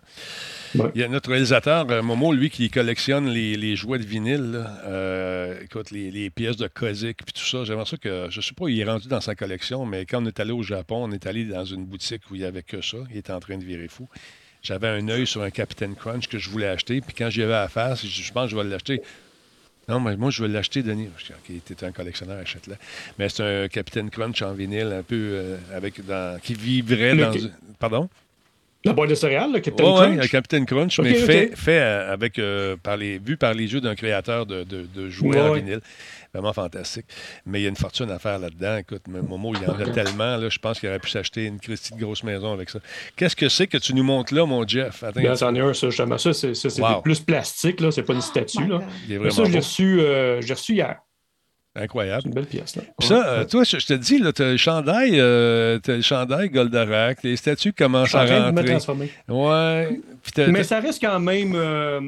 [0.93, 4.63] Il y a notre réalisateur, euh, Momo, lui, qui collectionne les, jouets de vinyle.
[4.85, 7.63] Euh, écoute, les, pièces de Kozik puis tout ça.
[7.63, 8.27] J'aimerais ça que.
[8.29, 10.51] Je ne sais pas, il est rendu dans sa collection, mais quand on est allé
[10.51, 12.97] au Japon, on est allé dans une boutique où il n'y avait que ça.
[13.09, 14.07] Il était en train de virer fou.
[14.61, 17.01] J'avais un œil sur un Captain Crunch que je voulais acheter.
[17.01, 19.01] Puis quand j'y avais à faire, je pense que je vais l'acheter.
[19.89, 21.09] Non, mais moi, je veux l'acheter, Denis.
[21.45, 22.75] Qui était un collectionneur, achète-le.
[23.17, 27.31] Mais c'est un Captain Crunch en vinyle, un peu euh, avec dans, qui vivrait dans.
[27.79, 28.09] Pardon?
[28.83, 30.09] La boîte de céréales, le Captain Crunch?
[30.09, 33.73] Oui, le Captain Crunch, mais fait, fait euh, avec, euh, par les, vu par les
[33.73, 35.81] yeux d'un créateur de, de, jouets en vinyle.
[36.37, 37.05] Vraiment fantastique.
[37.47, 38.77] Mais il y a une fortune à faire là-dedans.
[38.77, 40.37] Écoute, Momo, il y en a tellement.
[40.37, 42.77] Là, je pense qu'il aurait pu s'acheter une Christie de grosse maison avec ça.
[43.15, 45.01] Qu'est-ce que c'est que tu nous montres là, mon Jeff?
[45.01, 46.19] Attends, Bien, c'en est un, ça, justement.
[46.19, 46.53] Ça, c'est
[47.03, 47.89] plus plastique, là.
[47.89, 48.81] C'est pas une statue, là.
[49.31, 50.99] ça, je l'ai reçu, euh, reçu hier.
[51.77, 52.21] Incroyable.
[52.23, 52.75] C'est une belle pièce.
[52.75, 52.83] Là.
[52.97, 56.49] Puis ça, euh, toi, je, te dis, tu as le chandail, euh, as le chandail
[56.49, 58.51] Goldorak, les statues commencent à rentrer.
[58.51, 59.09] De me transformer.
[59.27, 60.01] Ouais.
[60.47, 62.01] Mais ça reste quand même, euh,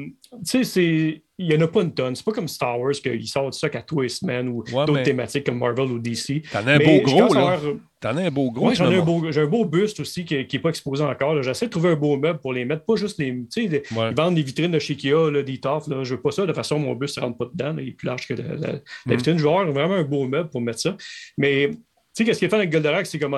[0.46, 2.16] tu sais, il n'y en a pas une tonne.
[2.16, 5.46] C'est pas comme Star Wars qu'ils sortent ça qu'à tous les semaines ou d'autres thématiques
[5.46, 6.42] comme Marvel ou DC.
[6.52, 7.58] T'en as un beau gros, là.
[8.00, 8.68] T'en as un beau gros.
[8.68, 11.42] Oui, j'en ai un beau, j'ai un beau buste aussi qui n'est pas exposé encore.
[11.42, 13.30] J'essaie de trouver un beau meuble pour les mettre, pas juste les.
[13.50, 15.86] Tu sais, ils vendent des vitrines de chez Ikea, là, des toffs.
[15.86, 16.02] Là.
[16.02, 16.46] Je veux pas ça.
[16.46, 17.76] De façon, mon buste ne rentre pas dedans.
[17.78, 19.16] il est plus large que la, la, mm.
[19.16, 19.36] vitrine.
[19.36, 20.96] Je veux avoir vraiment un beau meuble pour mettre ça.
[21.36, 21.72] Mais
[22.20, 23.36] sais, qu'est-ce qui est fait avec Goldorak, c'est comme,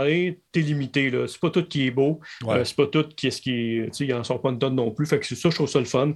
[0.53, 1.27] t'es limité, là.
[1.27, 2.21] C'est pas tout qui est beau.
[2.47, 3.85] Euh, c'est pas tout qui est ce qui est.
[3.87, 5.07] Tu sais, ils en sont pas une tonne non plus.
[5.07, 6.15] Fait que c'est ça, je trouve ça le fun.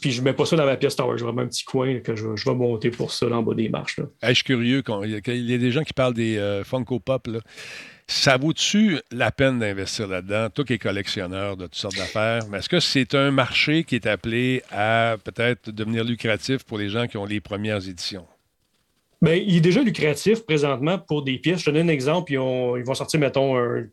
[0.00, 1.16] Puis je mets pas ça dans ma pièce Tower.
[1.16, 3.98] J'ai vraiment un petit coin que je, vais monter pour ça, en bas des marches,
[3.98, 4.04] là.
[4.22, 4.82] je suis curieux.
[4.82, 7.40] Quand, il, y a, des gens qui parlent des euh, Funko Pop, là.
[8.10, 10.48] Ça vaut-tu la peine d'investir là-dedans?
[10.48, 13.96] Toi qui es collectionneur de toutes sortes d'affaires, mais est-ce que c'est un marché qui
[13.96, 18.26] est appelé à peut-être devenir lucratif pour les gens qui ont les premières éditions?
[19.20, 21.60] Bien, il est déjà lucratif présentement pour des pièces.
[21.60, 22.32] Je te donne un exemple.
[22.32, 23.86] Ils, ils vont sortir, mettons, un,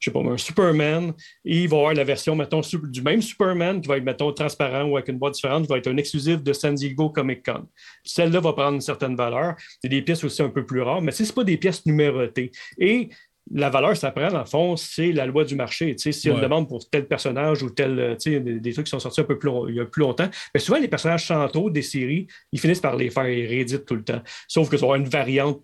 [0.00, 1.12] je sais pas, un Superman,
[1.44, 4.84] et il va avoir la version, mettons, du même Superman qui va être, mettons, transparent
[4.84, 7.66] ou avec une boîte différente, qui va être un exclusif de San Diego Comic Con.
[8.02, 9.56] Celle-là va prendre une certaine valeur.
[9.82, 12.50] C'est des pièces aussi un peu plus rares, mais ce pas des pièces numérotées.
[12.78, 13.10] Et
[13.52, 15.94] la valeur, ça prend, dans le fond, c'est la loi du marché.
[15.96, 18.86] Tu sais, si on demande pour tel personnage ou tel, euh, tu sais, des, trucs
[18.86, 21.26] qui sont sortis un peu plus, il y a plus longtemps, mais souvent, les personnages
[21.26, 24.22] centraux des séries, ils finissent par les faire rééditer tout le temps.
[24.46, 25.62] Sauf que tu vas une variante,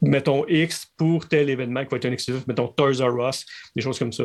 [0.00, 3.44] mettons, X pour tel événement qui va être un exclusif, mettons Toys R Us,
[3.76, 4.24] des choses comme ça.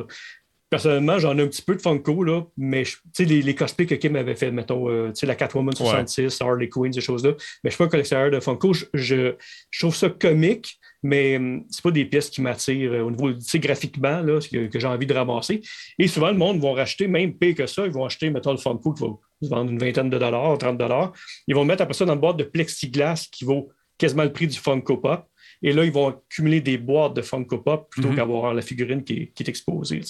[0.69, 2.83] Personnellement, j'en ai un petit peu de Funko, là, mais
[3.19, 6.99] les, les cosplays que Kim avait fait, mettons, euh, la Catwoman 66, Harley Quinn, ces
[6.99, 8.73] choses-là, mais je ne suis pas un collectionneur de Funko.
[8.73, 13.11] Je, je, trouve ça comique, mais hum, c'est pas des pièces qui m'attirent euh, au
[13.11, 15.61] niveau graphiquement là, que, que j'ai envie de ramasser.
[15.99, 18.57] Et souvent, le monde va racheter, même pire que ça, ils vont acheter, mettons, le
[18.57, 19.09] Funko qui va
[19.41, 21.13] se vendre une vingtaine de dollars, 30 dollars.
[21.47, 24.47] Ils vont mettre après ça dans une boîte de plexiglas qui vaut quasiment le prix
[24.47, 25.27] du Funko Pop.
[25.61, 28.15] Et là, ils vont accumuler des boîtes de Funko Pop plutôt mhm.
[28.15, 30.01] qu'avoir la figurine qui est, qui est exposée.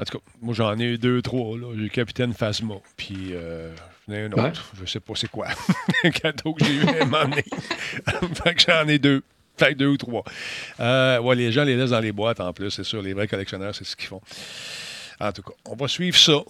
[0.00, 1.56] En tout cas, moi j'en ai eu deux, trois.
[1.74, 3.74] J'ai eu Capitaine Phasma, puis euh,
[4.08, 5.48] un autre, je sais pas c'est quoi.
[6.04, 7.42] un cadeau que j'ai eu à m'emmener.
[8.44, 9.22] fait que j'en ai deux.
[9.58, 10.24] Fait deux ou trois.
[10.80, 13.02] Euh, ouais, les gens les laissent dans les boîtes en plus, c'est sûr.
[13.02, 14.22] Les vrais collectionneurs, c'est ce qu'ils font.
[15.20, 16.40] En tout cas, on va suivre ça.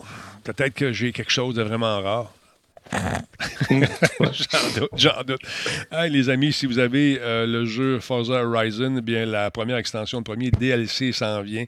[0.45, 2.33] Peut-être que j'ai quelque chose de vraiment rare.
[3.71, 5.41] j'en doute, j'en doute.
[6.09, 10.19] les amis, si vous avez euh, le jeu Forza Horizon, eh bien la première extension,
[10.19, 11.65] le premier DLC s'en vient.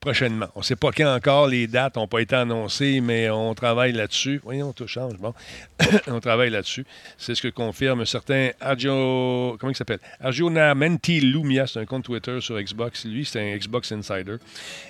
[0.00, 0.48] Prochainement.
[0.54, 3.92] On ne sait pas quand encore, les dates n'ont pas été annoncées, mais on travaille
[3.92, 4.40] là-dessus.
[4.42, 5.18] Voyons, tout change.
[5.18, 5.34] Bon,
[6.06, 6.86] on travaille là-dessus.
[7.18, 9.56] C'est ce que confirme un certain Argio.
[9.60, 10.00] Comment il s'appelle?
[10.20, 13.04] Arjuna Menti Lumia, c'est un compte Twitter sur Xbox.
[13.04, 14.36] Lui, c'est un Xbox Insider.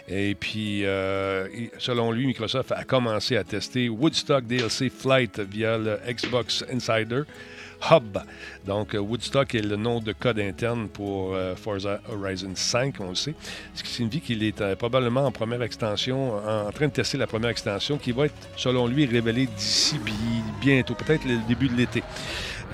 [0.08, 1.48] Et puis, euh,
[1.78, 7.22] selon lui, Microsoft a commencé à tester Woodstock DLC Flight via le Xbox Insider.
[7.90, 8.18] Hub.
[8.66, 13.10] Donc, euh, Woodstock est le nom de code interne pour euh, Forza Horizon 5, on
[13.10, 13.34] le sait.
[13.74, 17.26] Ce qui signifie qu'il est euh, probablement en première extension, en, train de tester la
[17.26, 19.98] première extension qui va être, selon lui, révélée d'ici
[20.60, 22.02] bientôt, peut-être le début de l'été.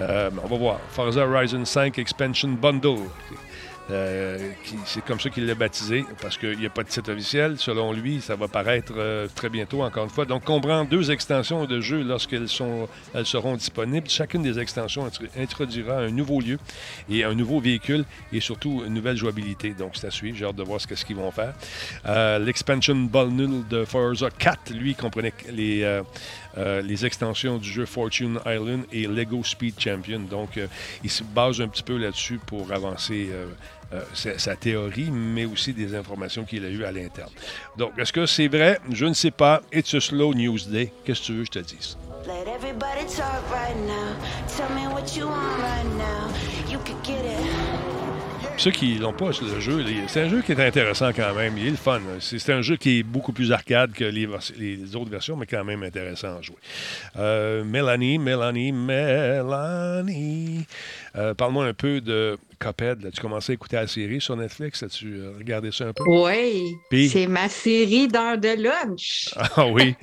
[0.00, 0.80] on va voir.
[0.90, 3.08] Forza Horizon 5 Expansion Bundle.
[3.90, 4.50] Euh,
[4.84, 7.56] c'est comme ça qu'il l'a baptisé, parce qu'il n'y a pas de titre officiel.
[7.58, 10.24] Selon lui, ça va paraître euh, très bientôt, encore une fois.
[10.24, 14.08] Donc, comprend deux extensions de jeu lorsqu'elles sont, elles seront disponibles.
[14.08, 15.08] Chacune des extensions
[15.38, 16.58] introduira un nouveau lieu
[17.08, 19.70] et un nouveau véhicule et surtout une nouvelle jouabilité.
[19.70, 20.36] Donc, c'est à suivre.
[20.36, 21.54] J'ai hâte de voir ce qu'ils vont faire.
[22.06, 23.30] Euh, l'expansion Ball
[23.68, 26.02] de Forza 4, lui, comprenait les,
[26.56, 30.20] les extensions du jeu Fortune Island et Lego Speed Champion.
[30.20, 30.58] Donc,
[31.04, 33.30] il se base un petit peu là-dessus pour avancer
[33.92, 37.30] euh, sa théorie, mais aussi des informations qu'il a eues à l'interne.
[37.76, 38.80] Donc, est-ce que c'est vrai?
[38.90, 39.62] Je ne sais pas.
[39.72, 40.92] It's a slow news day.
[41.04, 41.96] Qu'est-ce que tu veux que je te dise?
[42.26, 44.16] Let everybody talk right now.
[44.48, 46.28] Tell me what you want right now.
[46.68, 47.95] You could get it.
[48.58, 51.58] Ceux qui l'ont pas, le jeu, c'est un jeu qui est intéressant quand même.
[51.58, 52.00] Il est le fun.
[52.20, 54.26] C'est un jeu qui est beaucoup plus arcade que les,
[54.96, 56.56] autres versions, mais quand même intéressant à jouer.
[57.18, 58.72] Euh, Mélanie, Mélanie.
[61.16, 63.04] Euh, parle-moi un peu de Cuphead.
[63.06, 64.82] As-tu commencé à écouter la série sur Netflix?
[64.82, 66.04] As-tu euh, regardé ça un peu?
[66.08, 66.74] Oui.
[67.08, 69.34] C'est ma série d'heure de lunch.
[69.58, 69.94] Ah oui.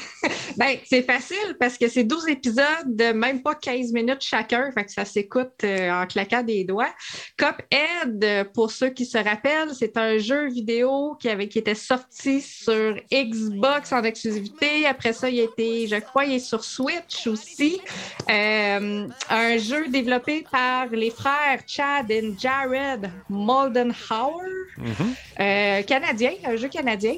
[0.56, 4.70] ben, c'est facile parce que c'est 12 épisodes de même pas 15 minutes chacun.
[4.72, 6.92] Fait que ça s'écoute euh, en claquant des doigts.
[7.36, 12.40] Cuphead, pour ceux qui se rappellent, c'est un jeu vidéo qui, avait, qui était sorti
[12.40, 14.86] sur Xbox en exclusivité.
[14.86, 17.80] Après ça, il a été, je crois, il est sur Switch aussi.
[18.28, 24.42] un jeu développé par les frères Chad et Jared Moldenhauer,
[24.78, 27.16] mm canadien, un jeu canadien.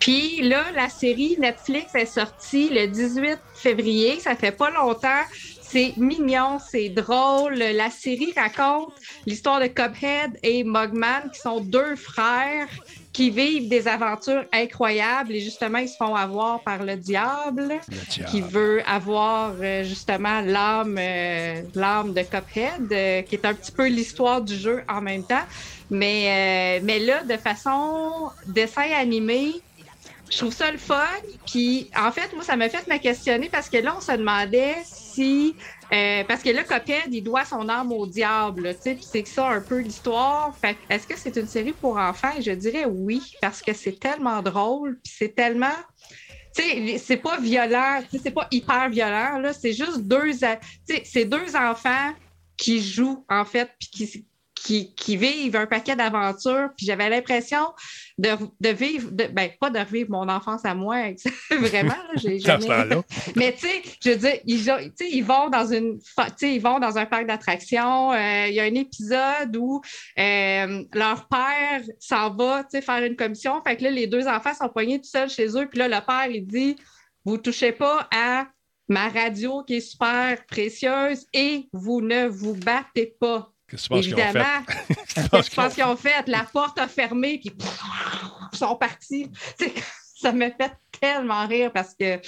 [0.00, 4.20] Puis là, la série Netflix est sortie le 18 février.
[4.20, 5.22] Ça fait pas longtemps.
[5.62, 7.54] C'est mignon, c'est drôle.
[7.54, 8.92] La série raconte
[9.26, 12.68] l'histoire de Cuphead et Mugman, qui sont deux frères
[13.16, 17.80] qui vivent des aventures incroyables et justement, ils se font avoir par le diable,
[18.30, 23.72] qui veut avoir euh, justement l'âme, euh, l'âme de Cuphead, euh, qui est un petit
[23.72, 25.46] peu l'histoire du jeu en même temps.
[25.88, 29.62] Mais, mais là, de façon dessin animé,
[30.30, 31.06] je trouve ça le fun.
[31.46, 34.76] Puis, en fait, moi, ça m'a fait me questionner parce que là, on se demandait
[34.84, 35.54] si.
[35.92, 39.48] Euh, parce que là, Coped, il doit son âme au diable, tu sais, c'est ça
[39.48, 40.56] un peu l'histoire.
[40.90, 42.32] Est-ce que c'est une série pour enfants?
[42.40, 45.76] Je dirais oui, parce que c'est tellement drôle, c'est tellement.
[46.52, 49.42] C'est pas violent, c'est pas hyper violent.
[49.58, 50.32] C'est juste deux.
[51.04, 52.14] C'est deux enfants
[52.56, 54.26] qui jouent, en fait, puis qui
[54.56, 56.70] qui, vivent un paquet d'aventures.
[56.76, 57.72] Puis j'avais l'impression
[58.18, 58.36] de,
[58.70, 60.96] vivre, de, ben, pas de revivre mon enfance à moi,
[61.50, 61.94] vraiment.
[62.16, 62.66] J'ai jamais...
[63.36, 65.98] Mais tu sais, je veux dire, ils, ils vont dans une,
[66.42, 68.12] ils vont dans un parc d'attractions.
[68.12, 69.80] Euh, il y a un épisode où
[70.18, 73.62] euh, leur père s'en va, faire une commission.
[73.62, 75.68] Fait que là, les deux enfants sont poignés tout seuls chez eux.
[75.68, 76.76] Puis là, le père, il dit,
[77.24, 78.46] vous touchez pas à
[78.88, 83.52] ma radio qui est super précieuse et vous ne vous battez pas.
[83.68, 84.94] Qu'est-ce que tu penses qu'ils ont fait?
[85.14, 86.28] Qu'est-ce que tu penses qu'ils ont fait?
[86.28, 87.52] La porte a fermé, puis
[88.52, 89.30] ils sont partis.
[90.20, 92.20] ça me fait tellement rire parce que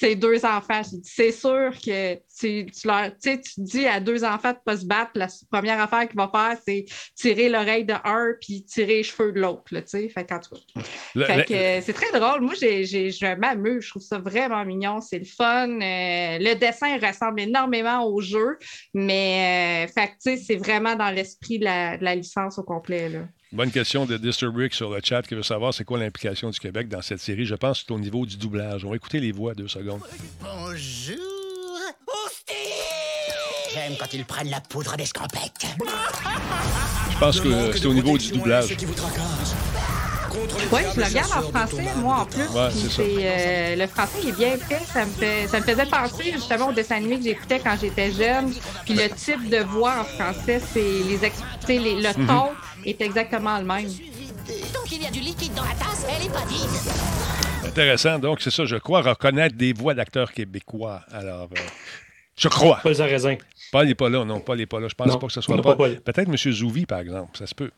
[0.00, 0.80] c'est deux enfants.
[1.02, 4.86] C'est sûr que tu, tu, leur, tu dis à deux enfants de ne pas se
[4.86, 9.02] battre, la première affaire qu'il va faire, c'est tirer l'oreille de un puis tirer les
[9.02, 9.64] cheveux de l'autre.
[11.26, 12.40] Fait, fait c'est très drôle.
[12.40, 13.84] Moi, j'ai, je m'amuse.
[13.84, 15.00] Je trouve ça vraiment mignon.
[15.02, 15.68] C'est le fun.
[15.68, 18.58] Euh, le dessin ressemble énormément au jeu,
[18.94, 23.10] mais euh, c'est vraiment dans l'esprit de la, de la licence au complet.
[23.10, 23.20] Là.
[23.52, 26.88] Bonne question de Disturbrick sur le chat qui veut savoir c'est quoi l'implication du Québec
[26.88, 27.44] dans cette série.
[27.46, 28.84] Je pense que c'est au niveau du doublage.
[28.84, 30.02] On va écouter les voix deux secondes.
[30.40, 31.16] Bonjour.
[33.74, 35.66] J'aime quand ils prennent la poudre d'escampette.
[37.10, 38.76] Je pense que c'est au niveau du doublage.
[40.72, 42.48] Oui, je le regarde en français, moi en plus.
[42.48, 44.84] Ouais, c'est euh, le français il est bien fait.
[44.92, 48.12] Ça me, fait, ça me faisait penser justement au dessin animé que j'écoutais quand j'étais
[48.12, 48.52] jeune.
[48.84, 52.26] Puis le type de voix en français, c'est les, les le mhm.
[52.26, 52.48] ton
[52.84, 53.86] est exactement le même.
[53.86, 57.68] Donc il y a du liquide dans la tasse, elle est pas vide.
[57.68, 58.18] Intéressant.
[58.18, 61.02] Donc c'est ça, je crois reconnaître des voix d'acteurs québécois.
[61.12, 61.48] Alors.
[61.52, 61.60] Euh,
[62.36, 62.80] Je crois.
[62.82, 63.36] Paul Sarrazin.
[63.70, 64.88] Paul n'est pas là, non, Paul n'est pas là.
[64.88, 65.76] Je pense pas que ce soit pas.
[65.76, 66.36] Peut-être M.
[66.36, 67.70] Zouvi, par exemple, ça se peut.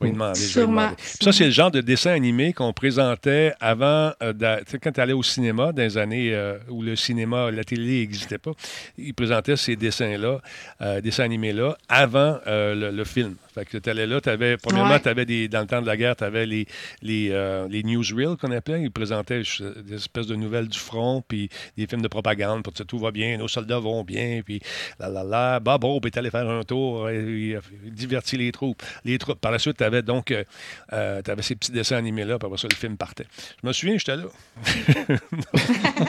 [0.00, 0.38] Je vais demander.
[0.38, 0.90] Sûrement.
[0.98, 5.22] Ça, c'est le genre de dessin animé qu'on présentait avant, euh, quand tu allais au
[5.22, 8.52] cinéma, dans les années euh, où le cinéma, la télé n'existait pas.
[8.96, 10.40] Ils présentaient ces dessins-là,
[10.82, 13.34] euh, dessins animés-là, avant le, film.
[13.52, 15.96] Fait que tu allais là, avais, premièrement, tu avais des, dans le temps de la
[15.96, 16.66] guerre, tu avais les,
[17.02, 17.28] les,
[17.68, 18.82] les newsreels qu'on appelait.
[18.82, 19.42] Ils présentaient
[19.84, 23.10] des espèces de nouvelles du front, puis des films de propagande pour que tout va
[23.10, 24.60] bien, nos soldats vont bien, puis
[24.98, 28.82] là, là, là Bob Hope est allé faire un tour, et, divertit les troupes.
[29.04, 29.40] Les troupes.
[29.40, 30.44] Par la suite, tu avais donc euh,
[30.92, 33.26] euh avais ces petits dessins animés-là, puis après ça, le film partait.
[33.62, 34.24] Je me souviens, j'étais là.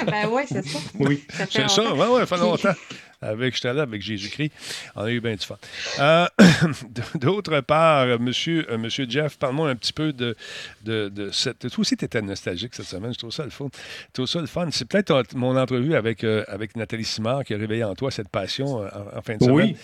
[0.08, 0.80] ben oui, c'est ça.
[1.00, 1.94] Oui, c'est ça.
[1.94, 2.74] Oui, oui, ça fait longtemps
[3.22, 4.52] avec, j'étais là avec Jésus-Christ.
[4.96, 5.58] On a eu bien du fun.
[6.00, 6.28] Euh,
[7.32, 10.36] d'autre part, monsieur, euh, monsieur Jeff, parle-moi un petit peu de,
[10.84, 11.60] de, cette.
[11.60, 13.14] Toi aussi, tu étais nostalgique cette semaine.
[13.14, 13.68] Je trouve ça le fun.
[14.08, 14.68] Je trouve ça le fun.
[14.72, 18.30] C'est peut-être mon entrevue avec, euh, avec Nathalie Simard qui a réveillé en toi cette
[18.30, 19.56] passion en, fin de semaine.
[19.56, 19.76] Oui.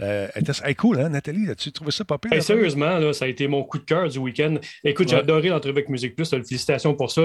[0.00, 1.46] Euh, elle cool, hein, Nathalie?
[1.56, 2.42] Tu trouvais ça pas pire?
[2.42, 4.56] sérieusement, là, ça a été mon coup de cœur du week-end.
[4.82, 6.28] Écoute, j'ai adoré l'entrevue avec Musique Plus.
[6.30, 7.22] Félicitations pour ça.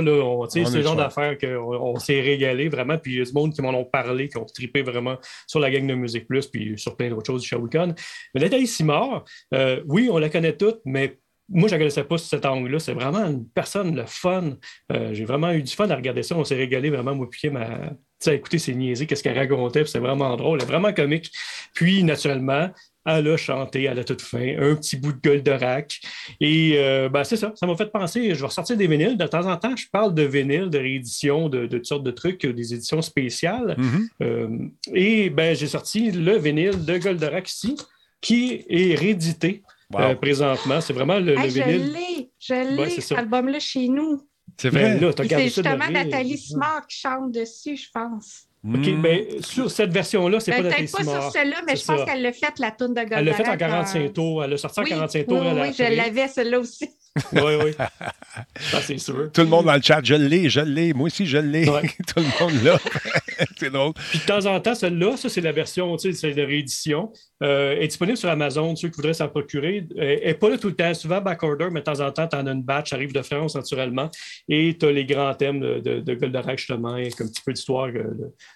[0.50, 2.98] C'est ce genre d'affaires qu'on on, s'est régalé vraiment.
[2.98, 5.18] Puis il y a du monde qui m'en ont parlé, qui ont trippé vraiment
[5.48, 7.94] sur la gang de Musique Plus, puis sur plein d'autres choses du Shawicon.
[8.34, 11.18] Mais Nathalie Simard, euh, oui, on la connaît toutes, mais
[11.52, 12.80] moi, je ne la connaissais pas sous cet angle-là.
[12.80, 14.54] C'est vraiment une personne, le fun.
[14.92, 16.36] Euh, j'ai vraiment eu du fun à regarder ça.
[16.36, 17.92] On s'est régalé vraiment, moi, puis ma,
[18.28, 21.32] à écouter ses niaiseries, qu'est-ce qu'elle racontait, c'est vraiment drôle, elle est vraiment comique.
[21.74, 22.70] Puis, naturellement,
[23.06, 26.00] elle a chanté à la toute fin, un petit bout de Goldorak.
[26.42, 29.18] Et euh, ben, c'est ça, ça m'a fait penser, je vais ressortir des vinyles.
[29.18, 32.46] De temps en temps, je parle de vinyles, de rééditions, de, toutes sortes de trucs,
[32.46, 33.78] des éditions spéciales.
[33.80, 34.08] Mm-hmm.
[34.22, 34.58] Euh,
[34.94, 37.76] et ben, j'ai sorti le vinyle de Goldorak ici,
[38.22, 39.64] qui est réédité.
[39.96, 41.52] Euh, présentement, c'est vraiment le, vinyle.
[41.52, 44.22] Je l'ai, je l'ai, cet album-là chez nous.
[44.58, 45.00] C'est vrai.
[45.00, 48.46] C'est justement Nathalie Simard qui chante dessus, je pense.
[48.68, 49.02] OK, mais hmm.
[49.02, 52.22] ben, sur cette version-là, c'est ben, pas Peut-être pas sur celle-là, mais je pense qu'elle
[52.22, 53.20] l'a fait, la toune de Goldorak.
[53.20, 54.44] Elle l'a fait en 45 tours.
[54.44, 55.40] Elle l'a sorti en 45 tours.
[55.40, 56.90] Oui, oui, je l'avais, celle-là aussi.
[57.34, 57.72] Oui, oui.
[58.60, 59.32] Ça, c'est sûr.
[59.32, 60.94] Tout le monde dans le chat, je l'ai, je l'ai.
[60.94, 61.66] Moi aussi, je l'ai.
[62.08, 62.80] Tout le monde là.
[63.58, 63.94] c'est drôle.
[63.94, 67.12] Puis de temps en temps, celle-là, ça, c'est la version, tu sais, c'est de réédition.
[67.42, 69.88] Euh, est disponible sur Amazon, ceux qui voudraient s'en procurer.
[69.98, 72.36] Elle n'est pas là tout le temps, souvent backorder, mais de temps en temps, tu
[72.36, 74.10] en as une batch, arrive de France naturellement.
[74.48, 77.44] Et tu as les grands thèmes de, de, de Goldorak, justement, et comme un petit
[77.46, 78.04] peu d'histoire, euh,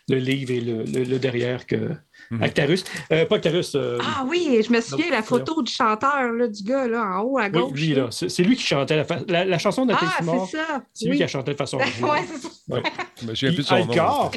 [0.10, 1.92] le, le, livre et le, le derrière que,
[2.34, 2.44] Mhm.
[2.44, 2.84] Actarus.
[3.12, 3.76] Euh, pas Actarus.
[3.76, 7.22] Euh, ah oui, je me souviens, la photo du chanteur, là, du gars, là, en
[7.22, 7.72] haut à gauche.
[7.74, 8.08] Oui, lui, là.
[8.10, 10.84] C'est lui qui chantait la, la, chanson de Ah, c'est ça.
[10.94, 11.78] C'est lui qui a chanté de façon.
[12.02, 12.50] oui, c'est ça.
[12.70, 12.84] Ouais.
[13.22, 14.32] Je me souviens plus de son Alcor,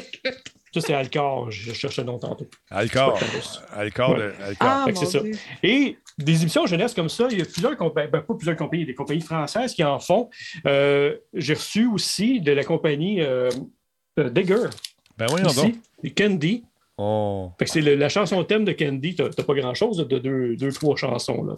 [0.73, 1.49] Ça, c'est Alcor.
[1.49, 2.47] Je cherche le nom tantôt.
[2.69, 3.19] Alcor.
[3.73, 4.17] Alcor.
[4.17, 4.31] Ouais.
[4.59, 5.19] Ah, c'est ça.
[5.63, 8.85] Et des émissions jeunesse comme ça, il y a plusieurs compagnies, ben, pas plusieurs compagnies,
[8.85, 10.29] des compagnies françaises qui en font.
[10.65, 13.49] Euh, j'ai reçu aussi de la compagnie euh,
[14.17, 14.69] Digger.
[15.17, 16.15] Ben oui, donc.
[16.15, 16.63] Candy.
[16.99, 17.51] Oh.
[17.63, 21.55] c'est la chanson thème de Candy, t'as pas grand-chose de deux, deux, trois chansons, là,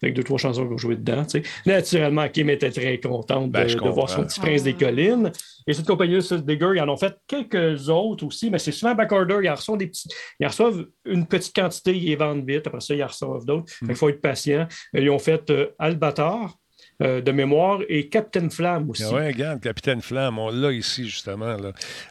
[0.00, 1.24] avec deux, trois chansons qu'on jouait dedans.
[1.64, 5.32] Naturellement, Kim était très contente de, ben, voir son petit prince des collines.
[5.66, 9.40] Et cette compagnie Digger, ils en ont fait quelques autres aussi, mais c'est souvent backorder.
[9.42, 10.08] Ils reçoivent des petits.
[10.38, 12.68] Ils reçoivent une petite quantité, ils les vendent vite.
[12.68, 13.72] Après ça, ils en reçoivent d'autres.
[13.82, 13.94] Il mm.
[13.96, 14.68] faut être patient.
[14.94, 16.56] Ils ont fait euh, Albator,
[17.02, 19.04] euh, de mémoire et Captain Flamme aussi.
[19.04, 21.56] Oui, regarde, Capitaine Flamme, on l'a ici justement.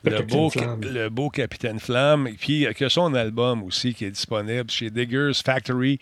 [0.04, 2.28] Le, beau, le beau Capitaine Flamme.
[2.28, 6.00] Et puis, il y a son album aussi qui est disponible chez Diggers Factory.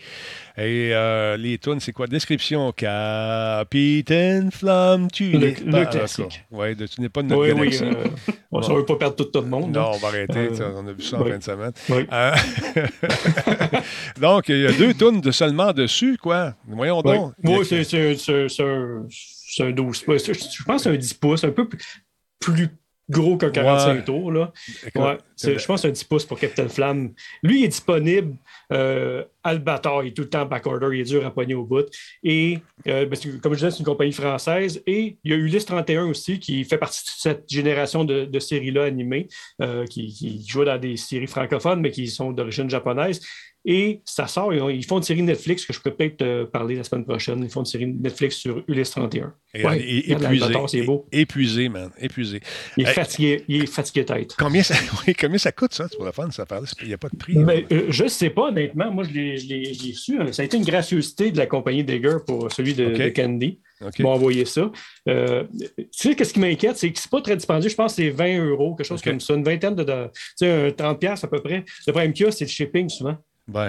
[0.56, 2.06] Et euh, les tunes, c'est quoi?
[2.06, 5.88] Description Capitaine Flamme, tu n'es pas.
[5.88, 6.46] classique.
[6.52, 7.60] Oui, tu n'es pas de notre oui.
[7.60, 8.06] Oui, euh,
[8.52, 9.72] on ne veut pas perdre tout, le monde.
[9.72, 10.50] Non, on va arrêter.
[10.76, 11.72] on a vu ça en fin de semaine.
[14.22, 16.54] donc, il y a deux tunes de seulement dessus, quoi.
[16.68, 17.34] Voyons donc.
[17.44, 20.26] Oui, c'est c'est un 12 pouces.
[20.26, 22.70] Je pense que c'est un 10 pouces, un peu plus,
[23.10, 24.32] gros qu'un 45 tours.
[24.32, 24.52] Là.
[24.96, 27.14] Ouais, je pense que c'est un 10 pouces pour Captain Flamme.
[27.42, 28.36] Lui, il est disponible.
[28.72, 31.86] Euh, Albator, il est tout le temps backorder, il est dur à poigner au bout.
[32.24, 33.06] Et euh,
[33.42, 34.82] comme je disais, c'est une compagnie française.
[34.88, 38.84] Et il y a Ulysse 31 aussi, qui fait partie de cette génération de, séries-là
[38.86, 39.28] animées,
[39.62, 43.22] euh, qui, qui jouent dans des séries francophones, mais qui sont d'origine japonaise.
[43.66, 46.84] Et ça sort, ils font une série Netflix que je peux peut-être te parler la
[46.84, 47.42] semaine prochaine.
[47.44, 49.34] Ils font une série Netflix sur Ulysse 31.
[49.54, 51.08] épuisé, beau.
[51.12, 51.90] épuisé, man.
[51.98, 52.42] Épuisé.
[52.76, 54.36] Il est fatigué, il est fatigué tête.
[54.38, 54.76] Combien ça,
[55.20, 56.66] combien ça coûte, ça, pour la fun, ça parle?
[56.82, 57.38] Il n'y a pas de prix.
[57.38, 58.92] Mais, euh, je ne sais pas, honnêtement.
[58.92, 60.20] Moi, je l'ai su.
[60.34, 63.62] Ça a été une gracieuseté de la compagnie Digger pour celui de, Candy.
[63.98, 64.72] Ils m'ont envoyé ça.
[65.08, 65.44] Euh,
[65.78, 67.70] tu sais, qu'est-ce qui m'inquiète, c'est que c'est pas très dispendieux.
[67.70, 69.36] Je pense que c'est 20 euros, quelque chose comme ça.
[69.36, 69.84] Une vingtaine de.
[69.84, 71.64] Tu sais, 30$ à peu près.
[71.88, 73.18] Le problème qu'il y a, c'est le shipping souvent.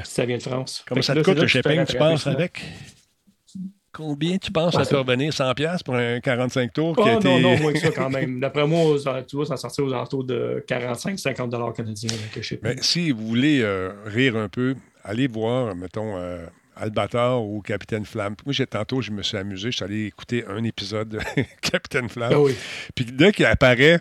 [0.05, 0.85] Ça vient de France.
[0.87, 2.63] Comment ça te coûte le shipping, tu penses, avec?
[3.93, 6.95] Combien tu penses à te revenir 100$ pour un 45 tours?
[6.97, 8.41] Oh, non, non, moins que ça quand même.
[8.41, 8.97] D'après moi,
[9.27, 12.11] tu vois, ça sortir aux alentours de 45-50$ canadiens.
[12.63, 16.45] Mais si vous voulez euh, rire un peu, allez voir, mettons, euh,
[16.77, 18.35] Albator ou Capitaine Flamme.
[18.45, 19.71] Moi, j'ai, tantôt, je me suis amusé.
[19.71, 21.21] Je suis allé écouter un épisode de
[21.61, 22.33] Capitaine Flamme.
[22.35, 22.55] Ah oui.
[22.97, 24.01] Puis dès qu'il apparaît,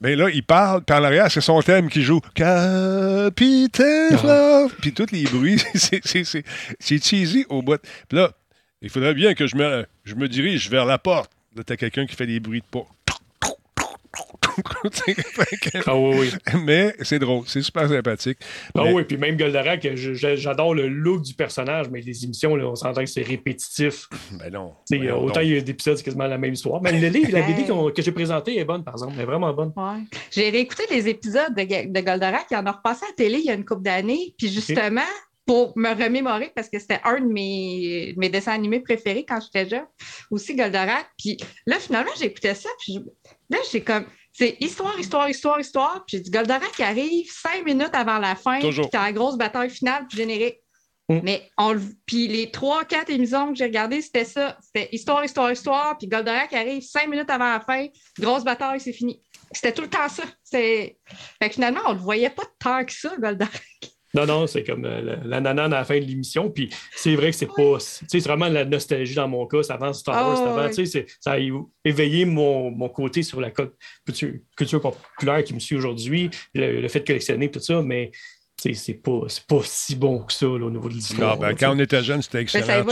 [0.00, 2.20] mais là, il parle, puis en arrière, c'est son thème qui joue.
[2.34, 4.18] Capitaine ah.
[4.18, 4.70] Flamme.
[4.80, 7.80] Puis tous les bruits, c'est, cheesy au bout.
[8.08, 8.30] Puis là,
[8.82, 11.30] il faudrait bien que je me, je me dirige vers la porte.
[11.56, 12.86] Là, t'as quelqu'un qui fait des bruits de pas.
[15.86, 16.30] ah oui, oui.
[16.64, 18.38] Mais c'est drôle, c'est super sympathique.
[18.74, 22.74] Ah oui, puis même Goldorak, j'adore le look du personnage, mais les émissions, là, on
[22.74, 24.08] s'entend que c'est répétitif.
[24.32, 24.74] Ben non.
[25.20, 26.80] autant il y a des épisodes, c'est quasiment la même histoire.
[26.82, 29.52] Mais le livre, la BD que j'ai présenté est bonne, par exemple, elle est vraiment
[29.52, 29.72] bonne.
[29.76, 30.02] Ouais.
[30.30, 33.44] J'ai réécouté les épisodes de, de Goldorak, il en a repassé à la télé il
[33.44, 35.02] y a une couple d'années, puis justement,
[35.46, 39.68] pour me remémorer, parce que c'était un de mes, mes, dessins animés préférés quand j'étais
[39.68, 39.86] jeune,
[40.30, 41.06] aussi Goldorak.
[41.16, 41.36] Puis
[41.66, 43.00] là, finalement, j'écoutais ça, puis
[43.50, 44.06] là, j'ai comme.
[44.32, 46.04] C'est histoire, histoire, histoire, histoire.
[46.06, 49.38] Puis j'ai dit Goldorak qui arrive cinq minutes avant la fin, puis t'as la grosse
[49.38, 50.58] bataille finale, puis générique.
[51.08, 51.20] Mm.
[51.22, 54.58] Mais on, puis les trois, quatre émissions que j'ai regardées, c'était ça.
[54.60, 55.96] C'était histoire, histoire, histoire.
[55.96, 57.86] Puis Goldorak arrive cinq minutes avant la fin,
[58.18, 59.22] grosse bataille, c'est fini.
[59.52, 60.24] C'était tout le temps ça.
[60.50, 60.98] Fait
[61.40, 63.95] que finalement, on ne le voyait pas tant que ça, Goldorak.
[64.16, 66.50] Non, non, c'est comme euh, la nanane à la fin de l'émission.
[66.50, 67.76] Puis c'est vrai que c'est pas.
[67.78, 69.62] C'est vraiment la nostalgie dans mon cas.
[69.62, 70.72] Ça avant Star Wars, oh, avant.
[71.20, 71.38] Ça a
[71.84, 77.00] éveillé mon, mon, côté sur la culture, culture populaire qui me suit aujourd'hui, le, fait
[77.00, 77.82] de collectionner, tout ça.
[77.82, 78.10] Mais
[78.58, 81.36] c'est pas, pas si bon que ça au niveau de l'histoire.
[81.36, 82.84] Ben, quand on était jeune, c'était excellent.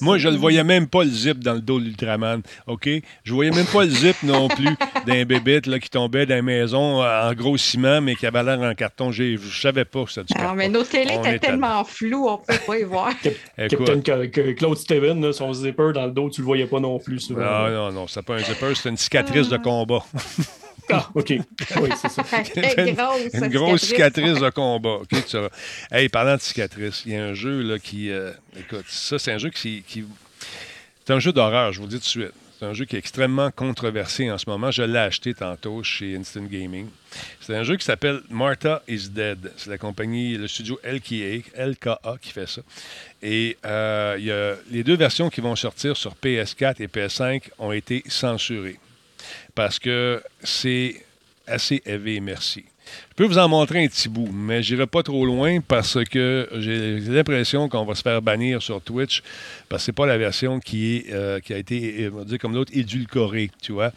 [0.00, 2.42] Moi, je ne voyais même pas le zip dans le dos de l'Ultraman.
[2.66, 2.88] OK?
[3.24, 4.68] Je voyais même pas le zip non plus
[5.06, 8.74] d'un bébé qui tombait dans la maison en gros ciment, mais qui avait l'air en
[8.74, 9.12] carton.
[9.12, 10.54] Je ne savais pas que c'était du carton.
[10.56, 13.12] mais nos télés étaient tellement flous, on ne pouvait pas y voir.
[13.56, 14.00] Captain
[14.54, 17.20] Claude Steven, son zipper dans le dos, tu le voyais pas non plus.
[17.20, 17.40] Souvent.
[17.40, 18.06] Non, non, non.
[18.06, 20.04] C'était pas un zipper, c'était une cicatrice de combat.
[20.90, 21.30] Ah, OK.
[21.30, 22.22] Oui, c'est ça.
[23.46, 25.00] une grosse cicatrice de combat.
[25.02, 25.36] OK, tu
[25.90, 28.10] Hey, parlant de cicatrice, il y a un jeu là, qui.
[28.10, 29.82] Euh, écoute, ça, c'est un jeu qui.
[29.86, 30.04] qui...
[31.04, 32.32] C'est un jeu d'horreur, je vous le dis tout de suite.
[32.58, 34.70] C'est un jeu qui est extrêmement controversé en ce moment.
[34.70, 36.88] Je l'ai acheté tantôt chez Instant Gaming.
[37.38, 39.52] C'est un jeu qui s'appelle Martha is Dead.
[39.58, 42.62] C'est la compagnie, le studio LKA, LKA qui fait ça.
[43.22, 47.72] Et euh, y a, les deux versions qui vont sortir sur PS4 et PS5 ont
[47.72, 48.78] été censurées
[49.56, 51.02] parce que c'est
[51.46, 52.64] assez élevé, merci.
[53.10, 56.04] Je peux vous en montrer un petit bout, mais je n'irai pas trop loin parce
[56.04, 59.22] que j'ai l'impression qu'on va se faire bannir sur Twitch
[59.68, 62.24] parce que ce n'est pas la version qui, est, euh, qui a été, on va
[62.24, 63.90] dire comme l'autre, édulcorée, tu vois.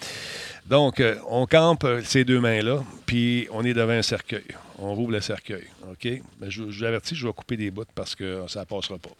[0.65, 4.45] Donc, euh, on campe ces deux mains-là, puis on est devant un cercueil.
[4.79, 6.05] On rouvre le cercueil, OK?
[6.39, 8.97] Mais je, je vous avertis, je vais couper des bouts parce que ça ne passera
[8.97, 9.11] pas.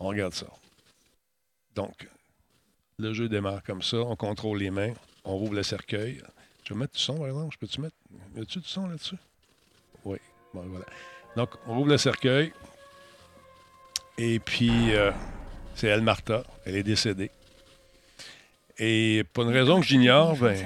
[0.00, 0.46] On regarde ça.
[1.76, 2.08] Donc,
[2.98, 4.94] le jeu démarre comme ça, on contrôle les mains,
[5.24, 6.22] on rouvre le cercueil.
[6.62, 7.54] Tu veux mettre du son, par exemple?
[7.54, 7.96] Je peux-tu mettre.
[8.34, 9.16] Du son là-dessus?
[10.04, 10.18] Oui.
[10.52, 10.86] Bon, voilà.
[11.36, 12.52] Donc, on rouvre le cercueil.
[14.16, 15.10] Et puis, euh,
[15.74, 16.44] c'est elle, Martha.
[16.64, 17.30] Elle est décédée.
[18.78, 20.56] Et pour une raison que j'ignore, ben.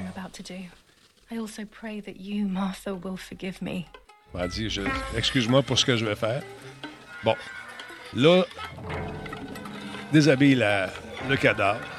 [5.16, 6.42] excuse-moi pour ce que je vais faire.
[7.24, 7.34] Bon.
[8.14, 8.44] Là,
[10.12, 11.97] déshabille le cadavre.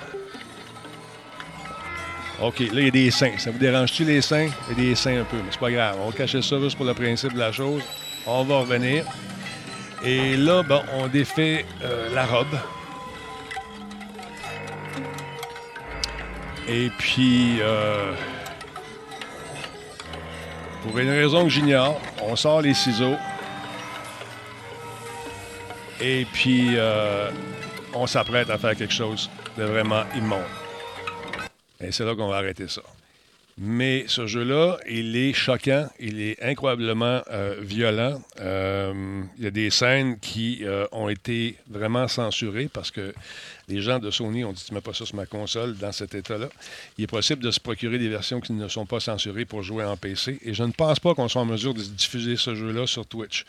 [2.41, 3.37] OK, là, il y a des seins.
[3.37, 4.47] Ça vous dérange-tu les seins?
[4.69, 5.97] Il y a des seins un peu, mais c'est pas grave.
[6.05, 7.83] On cacher ça juste pour le principe de la chose.
[8.25, 9.03] On va revenir.
[10.05, 12.57] Et là, bon, on défait euh, la robe.
[16.69, 18.13] Et puis, euh,
[20.83, 23.17] pour une raison que j'ignore, on sort les ciseaux.
[25.99, 27.29] Et puis, euh,
[27.93, 30.68] on s'apprête à faire quelque chose de vraiment immonde.
[31.81, 32.81] Et c'est là qu'on va arrêter ça.
[33.61, 38.21] Mais ce jeu-là, il est choquant, il est incroyablement euh, violent.
[38.39, 43.13] Euh, il y a des scènes qui euh, ont été vraiment censurées parce que
[43.67, 46.15] les gens de Sony ont dit Tu mets pas ça sur ma console dans cet
[46.15, 46.47] état-là.
[46.97, 49.83] Il est possible de se procurer des versions qui ne sont pas censurées pour jouer
[49.83, 50.39] en PC.
[50.45, 53.45] Et je ne pense pas qu'on soit en mesure de diffuser ce jeu-là sur Twitch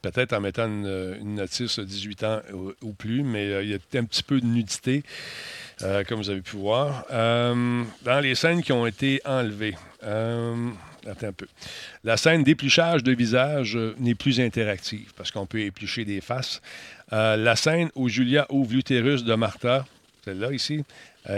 [0.00, 2.40] peut-être en mettant une, notice 18 ans
[2.82, 5.02] ou, plus, mais il y a un petit peu de nudité.
[5.82, 7.04] Euh, comme vous avez pu voir.
[7.10, 10.70] Euh, dans les scènes qui ont été enlevées, euh,
[11.06, 11.46] attends un peu.
[12.04, 16.60] La scène d'épluchage de visage n'est plus interactive parce qu'on peut éplucher des faces.
[17.10, 19.84] la scène où Julia ouvre l'utérus de Martha,
[20.24, 20.84] celle-là ici,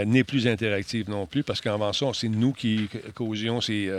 [0.05, 3.89] n'est plus interactive non plus parce qu'avant ça, c'est nous qui causions ces,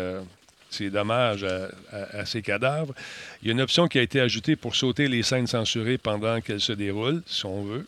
[0.70, 2.94] C'est dommage à, ces cadavres.
[3.42, 6.40] Il y a une option qui a été ajoutée pour sauter les scènes censurées pendant
[6.40, 7.86] qu'elles se déroulent, si on veut.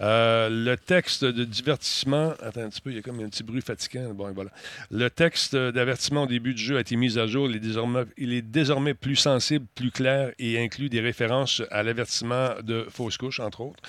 [0.00, 2.34] Euh, le texte de divertissement.
[2.42, 4.12] Attends un petit peu, il y a comme un petit bruit fatigant.
[4.12, 4.50] Bon, voilà.
[4.90, 7.48] Le texte d'avertissement au début du jeu a été mis à jour.
[7.48, 11.82] Il est désormais, il est désormais plus sensible, plus clair et inclut des références à
[11.82, 13.82] l'avertissement de fausse couche, entre autres.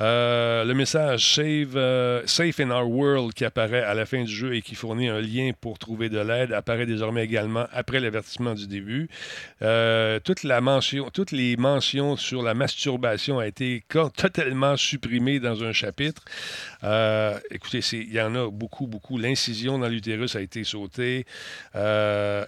[0.00, 4.54] Euh, le message euh, Safe in Our World qui apparaît à la fin du jeu
[4.54, 8.66] et qui fournit un lien pour trouver de l'aide apparaît désormais également après l'avertissement du
[8.66, 9.08] début.
[10.60, 13.84] mention, toutes les mentions sur la masturbation ont été
[14.16, 16.22] totalement supprimées dans un chapitre.
[16.84, 19.18] Euh, écoutez, il y en a beaucoup, beaucoup.
[19.18, 21.26] L'incision dans l'utérus a été sautée.
[21.74, 22.44] Euh,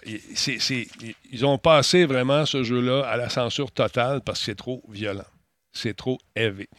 [1.31, 5.25] ils ont passé vraiment ce jeu-là à la censure totale parce que c'est trop violent.
[5.71, 6.69] C'est trop élevé.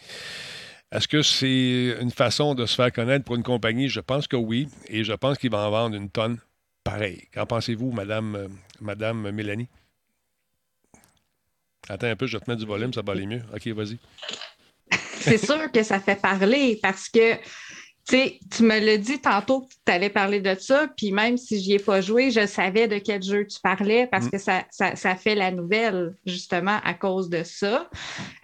[0.96, 3.90] Est-ce que c'est une façon de se faire connaître pour une compagnie?
[3.90, 4.66] Je pense que oui.
[4.88, 6.38] Et je pense qu'ils vont en vendre une tonne
[6.84, 7.28] pareil.
[7.34, 8.48] Qu'en pensez-vous, Madame, euh,
[8.80, 9.68] Madame Mélanie?
[11.90, 13.42] Attends un peu, je vais te mettre du volume, ça va aller mieux.
[13.54, 13.98] OK, vas-y
[15.26, 17.34] c'est sûr que ça fait parler parce que
[18.06, 21.68] tu me l'as dit tantôt que tu allais parler de ça, puis même si je
[21.68, 24.30] n'y ai pas joué, je savais de quel jeu tu parlais parce mm.
[24.30, 27.90] que ça, ça, fait la nouvelle, justement, à cause de ça.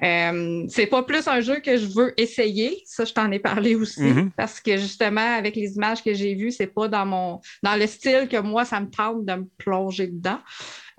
[0.02, 3.76] Euh, c'est pas plus un jeu que je veux essayer, ça, je t'en ai parlé
[3.76, 4.30] aussi, mm-hmm.
[4.36, 7.86] parce que justement, avec les images que j'ai vues, c'est pas dans mon dans le
[7.86, 10.40] style que moi, ça me tente de me plonger dedans.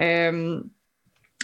[0.01, 0.61] Euh,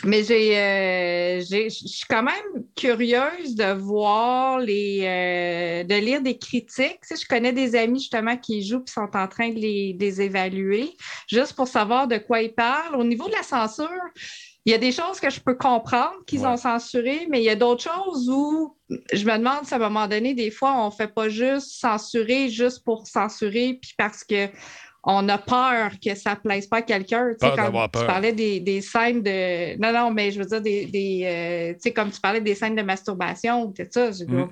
[0.04, 6.38] mais euh, j'ai, je suis quand même curieuse de voir les, euh, de lire des
[6.38, 7.00] critiques.
[7.08, 10.96] Tu je connais des amis justement qui jouent et sont en train de les, évaluer,
[11.28, 12.96] juste pour savoir de quoi ils parlent.
[12.96, 13.90] Au niveau de la censure,
[14.66, 17.50] il y a des choses que je peux comprendre qu'ils ont censurées, mais il y
[17.50, 18.76] a d'autres choses où
[19.14, 21.80] je me demande si à un moment donné, des fois, on ne fait pas juste
[21.80, 24.48] censurer juste pour censurer, puis parce que
[25.04, 27.34] on a peur que ça ne plaise pas à quelqu'un.
[27.40, 29.78] Tu parlais des, scènes de.
[29.80, 32.76] Non, non, mais je veux dire, des, euh, tu sais, comme tu parlais des scènes
[32.76, 34.12] de masturbation, tout ça.
[34.12, 34.50] Je ne mm.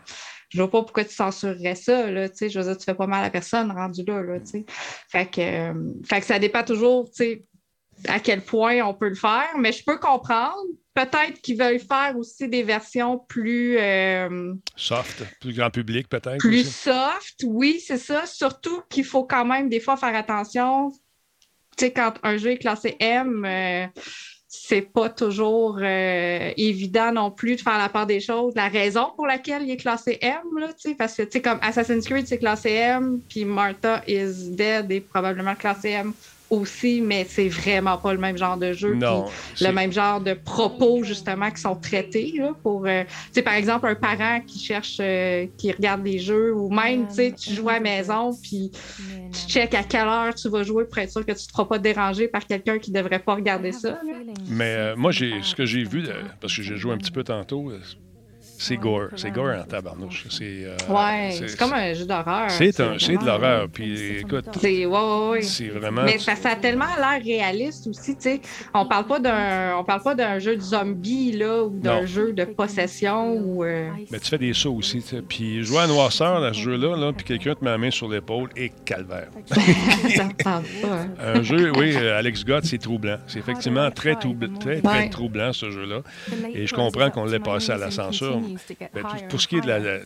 [0.55, 2.09] vois pas pourquoi tu censurerais ça.
[2.09, 4.21] Là, tu sais, je veux dire, tu fais pas mal à personne rendu là.
[4.21, 4.39] là
[5.09, 5.73] fait, que, euh,
[6.07, 7.43] fait que ça dépend toujours tu sais,
[8.07, 10.63] à quel point on peut le faire, mais je peux comprendre
[10.97, 13.77] peut-être qu'ils veulent faire aussi des versions plus.
[13.77, 16.37] Euh, soft, plus grand public, peut-être.
[16.39, 18.25] Plus soft, oui, c'est ça.
[18.25, 20.91] Surtout qu'il faut quand même des fois faire attention.
[21.77, 23.85] Tu sais, quand un jeu est classé M, euh,
[24.47, 28.53] c'est pas toujours euh, évident non plus de faire la part des choses.
[28.55, 32.05] La raison pour laquelle il est classé M, là, parce que, tu sais, comme Assassin's
[32.05, 36.13] Creed, c'est classé M, puis Martha is Dead est probablement classé M
[36.49, 38.95] aussi, mais c'est vraiment pas le même genre de jeu.
[38.95, 39.25] Non,
[39.61, 42.33] le même genre de propos, justement, qui sont traités.
[42.37, 43.03] Là, pour, euh,
[43.43, 47.69] par exemple, un parent qui cherche, euh, qui regarde les jeux, ou même, tu joues
[47.69, 48.71] à la maison, puis
[49.31, 51.51] tu check à quelle heure tu vas jouer pour être sûr que tu ne te
[51.51, 53.99] feras pas déranger par quelqu'un qui ne devrait pas regarder ça.
[54.49, 56.03] Mais euh, moi, j'ai ce que j'ai vu,
[56.39, 57.71] parce que j'ai joué un petit peu tantôt,
[58.57, 59.09] c'est gore.
[59.15, 60.25] C'est gore en tabarnouche.
[60.29, 62.49] C'est, euh, ouais, c'est comme un jeu d'horreur.
[62.49, 63.67] C'est, un, c'est de l'horreur.
[63.71, 66.03] Puis écoute, c'est, ouais, ouais, c'est vraiment.
[66.03, 68.15] Mais ça, ça, a tellement l'air réaliste aussi.
[68.15, 68.41] Tu sais,
[68.73, 72.33] on parle pas d'un, on parle pas d'un jeu de zombie là ou d'un jeu
[72.33, 73.63] de possession ou.
[73.63, 75.01] Euh, mais tu fais des sauts aussi.
[75.01, 75.21] Tu sais.
[75.21, 78.09] Puis jouer à noirceur dans ce jeu-là, là, puis quelqu'un te met la main sur
[78.09, 79.29] l'épaule et calvaire.
[80.15, 80.87] ça parle pas.
[80.87, 81.09] Hein.
[81.19, 83.17] Un jeu, oui, euh, Alex Gott, c'est troublant.
[83.27, 86.01] C'est effectivement très, très, très troublant ce jeu-là.
[86.53, 88.41] Et je comprends qu'on l'ait passé à la censure.
[88.93, 89.99] Ben, pour ce qui est de la.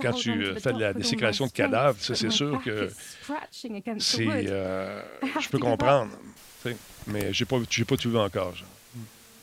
[0.00, 2.90] quand tu fais de la désécration de cadavres, c'est sûr que
[3.98, 4.26] c'est.
[4.28, 5.02] Euh,
[5.40, 6.10] je peux comprendre.
[7.06, 8.54] Mais je n'ai pas, pas tout vu encore.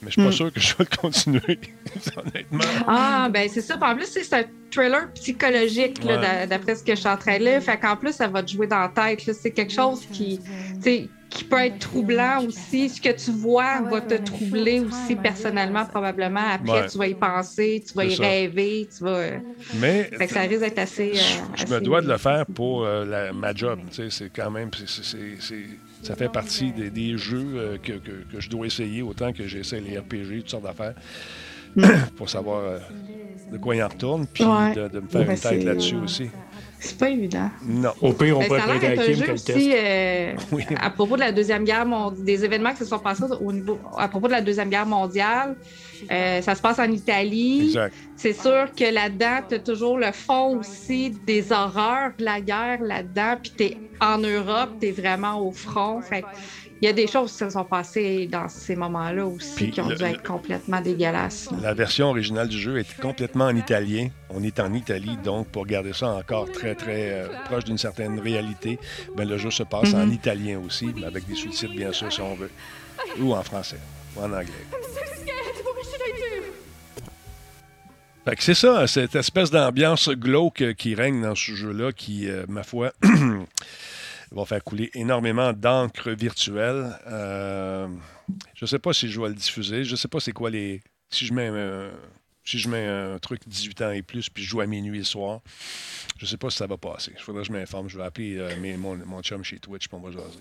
[0.02, 0.32] Mais je suis pas hmm.
[0.32, 1.60] sûr que je vais le continuer,
[2.18, 2.64] honnêtement.
[2.88, 3.78] Ah, ben c'est ça.
[3.80, 7.62] En plus, c'est un trailer psychologique, d'après ce que je suis en train de lire.
[7.62, 9.22] Fait qu'en plus, ça va te jouer dans la tête.
[9.34, 10.40] C'est quelque chose qui
[11.32, 12.90] qui peut être troublant aussi.
[12.90, 16.44] Ce que tu vois ah va te troubler aussi personnellement, probablement.
[16.54, 19.40] Après, tu vas y penser, tu vas y rêver, tu vas.
[19.80, 20.04] Mais.
[20.04, 21.14] Fait que ça risque d'être assez.
[21.56, 23.80] je, me dois de le faire pour euh, ma job.
[23.90, 24.70] C'est quand même.
[26.04, 27.94] ça fait partie des, jeux euh, que,
[28.38, 30.96] je dois essayer autant que j'essaie les RPG, toutes sortes d'affaires,
[31.76, 31.88] mm.
[32.18, 32.80] pour savoir euh,
[33.52, 36.30] de quoi il en retourne, puis de, me faire une tête là-dessus aussi.
[36.84, 37.50] C'est pas évident.
[37.64, 37.92] Non.
[38.02, 40.34] Au pire, on peut être un jeu aussi, euh,
[40.82, 43.78] À propos de la Deuxième Guerre mondiale, des événements qui se sont passés au niveau,
[43.98, 45.56] à propos de la Deuxième Guerre mondiale,
[46.10, 47.66] Euh, ça se passe en Italie.
[47.68, 47.94] Exact.
[48.16, 52.82] C'est sûr que là-dedans, tu as toujours le fond aussi des horreurs de la guerre
[52.82, 53.36] là-dedans.
[53.40, 56.02] Puis tu es en Europe, tu es vraiment au front.
[56.02, 56.26] Fait
[56.82, 59.88] il y a des choses qui se sont passées dans ces moments-là aussi qui ont
[59.88, 61.48] dû être complètement dégueulasses.
[61.62, 64.10] La version originale du jeu est complètement en italien.
[64.32, 68.20] On est en Italie, donc pour garder ça encore très, très euh, proche d'une certaine
[68.20, 68.80] réalité,
[69.16, 70.14] ben, le jeu se passe en mhm.
[70.14, 72.50] italien aussi, avec des sous-titres, bien sûr, si on veut.
[73.20, 73.80] Ou en français,
[74.18, 74.48] ou en anglais.
[78.40, 82.92] c'est ça, cette espèce d'ambiance glauque qui règne dans ce jeu-là, qui, euh, ma foi,
[84.32, 86.98] va faire couler énormément d'encre virtuelle.
[87.08, 87.88] Euh,
[88.56, 89.84] je ne sais pas si je vais le diffuser.
[89.84, 90.82] Je ne sais pas c'est quoi les.
[91.10, 91.92] Si je mets un,
[92.46, 95.04] si je mets un truc 18 ans et plus, puis je joue à minuit le
[95.04, 95.42] soir,
[96.18, 97.12] je ne sais pas si ça va passer.
[97.16, 97.90] Il faudrait que je m'informe.
[97.90, 100.40] Je vais appeler euh, mon, chum chez Twitch, pour on va jaser.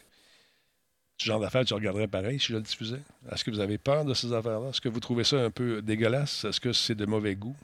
[1.18, 3.02] Ce genre d'affaires, tu regarderais pareil si je le diffusais?
[3.30, 4.70] Est-ce que vous avez peur de ces affaires-là?
[4.70, 6.44] Est-ce que vous trouvez ça un peu dégueulasse?
[6.44, 7.56] Est-ce que c'est de mauvais goût?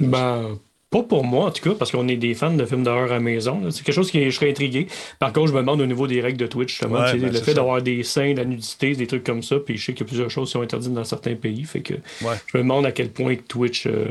[0.00, 0.58] Ben,
[0.96, 3.14] pas pour moi, en tout cas, parce qu'on est des fans de films d'horreur à
[3.14, 3.70] la maison.
[3.70, 4.86] C'est quelque chose qui je serais intrigué.
[5.18, 7.54] Par contre, je me demande au niveau des règles de Twitch, justement, ben, le fait
[7.54, 10.08] d'avoir des seins, de la nudité, des trucs comme ça, puis je sais qu'il y
[10.08, 11.64] a plusieurs choses qui sont interdites dans certains pays.
[11.64, 14.06] Fait que je me demande à quel point Twitch euh,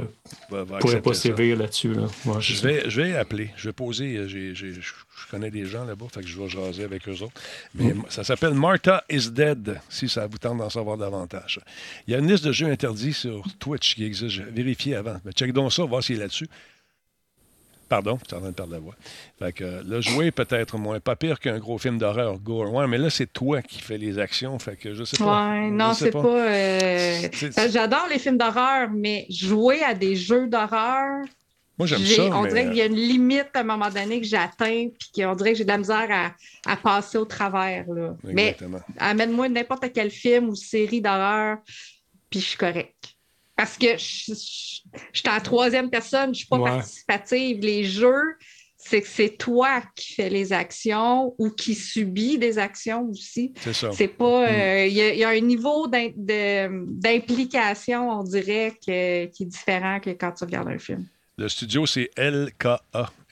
[0.80, 1.94] pourrait pas sévir là-dessus.
[2.40, 3.50] je, vais, je vais appeler.
[3.58, 4.18] Je vais poser.
[4.18, 7.34] Euh, je connais des gens là-bas, fait que je vais jaser avec eux autres.
[7.74, 8.04] Mais mm.
[8.10, 11.60] ça s'appelle Martha is Dead, si ça vous tente d'en savoir davantage.
[12.08, 14.38] Il y a une liste de jeux interdits sur Twitch qui existe.
[14.52, 15.18] Vérifiez avant.
[15.26, 16.48] Mais check donc ça, voir s'il est là-dessus.
[17.88, 18.96] Pardon, tu es en train de perdre la voix.
[19.38, 22.74] Fait que le jouer peut-être moins pas pire qu'un gros film d'horreur gore.
[22.74, 25.52] Ouais, mais là c'est toi qui fais les actions, fait que je sais pas.
[25.52, 26.20] Ouais, non, c'est pas.
[26.20, 27.30] Euh,
[27.72, 31.26] j'adore les films d'horreur, mais jouer à des jeux d'horreur.
[31.78, 32.24] Moi, j'aime ça.
[32.38, 35.36] On dirait qu'il y a une limite à un moment donné que j'atteins, puis qu'on
[35.36, 36.34] dirait que j'ai de la misère
[36.66, 37.86] à, passer au travers.
[37.92, 38.16] Là.
[38.30, 38.80] Exactement.
[38.88, 41.58] Mais amène-moi n'importe quel film ou série d'horreur,
[42.30, 43.15] puis je suis correct.
[43.56, 44.84] Parce que je, suis
[45.28, 47.62] en troisième personne, je ne suis pas participative.
[47.62, 48.36] Les jeux,
[48.78, 53.54] c'est que c'est toi qui fais les actions ou qui subit des actions aussi.
[53.62, 53.92] C'est ça.
[53.94, 54.42] C'est pas.
[54.42, 54.54] Mm.
[54.54, 60.44] Euh, il y, a un niveau d'implication, on dirait, qui est différent que quand tu
[60.44, 61.08] regardes un film.
[61.38, 62.82] Le studio, c'est LKA,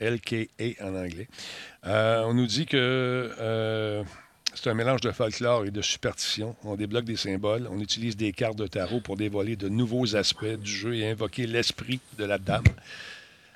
[0.02, 1.30] LKA en anglais.
[1.86, 3.32] Euh, on nous dit que.
[3.40, 4.04] Euh,
[4.56, 6.56] c'est un mélange de folklore et de superstition.
[6.64, 10.46] On débloque des symboles, on utilise des cartes de tarot pour dévoiler de nouveaux aspects
[10.46, 12.64] du jeu et invoquer l'esprit de la dame.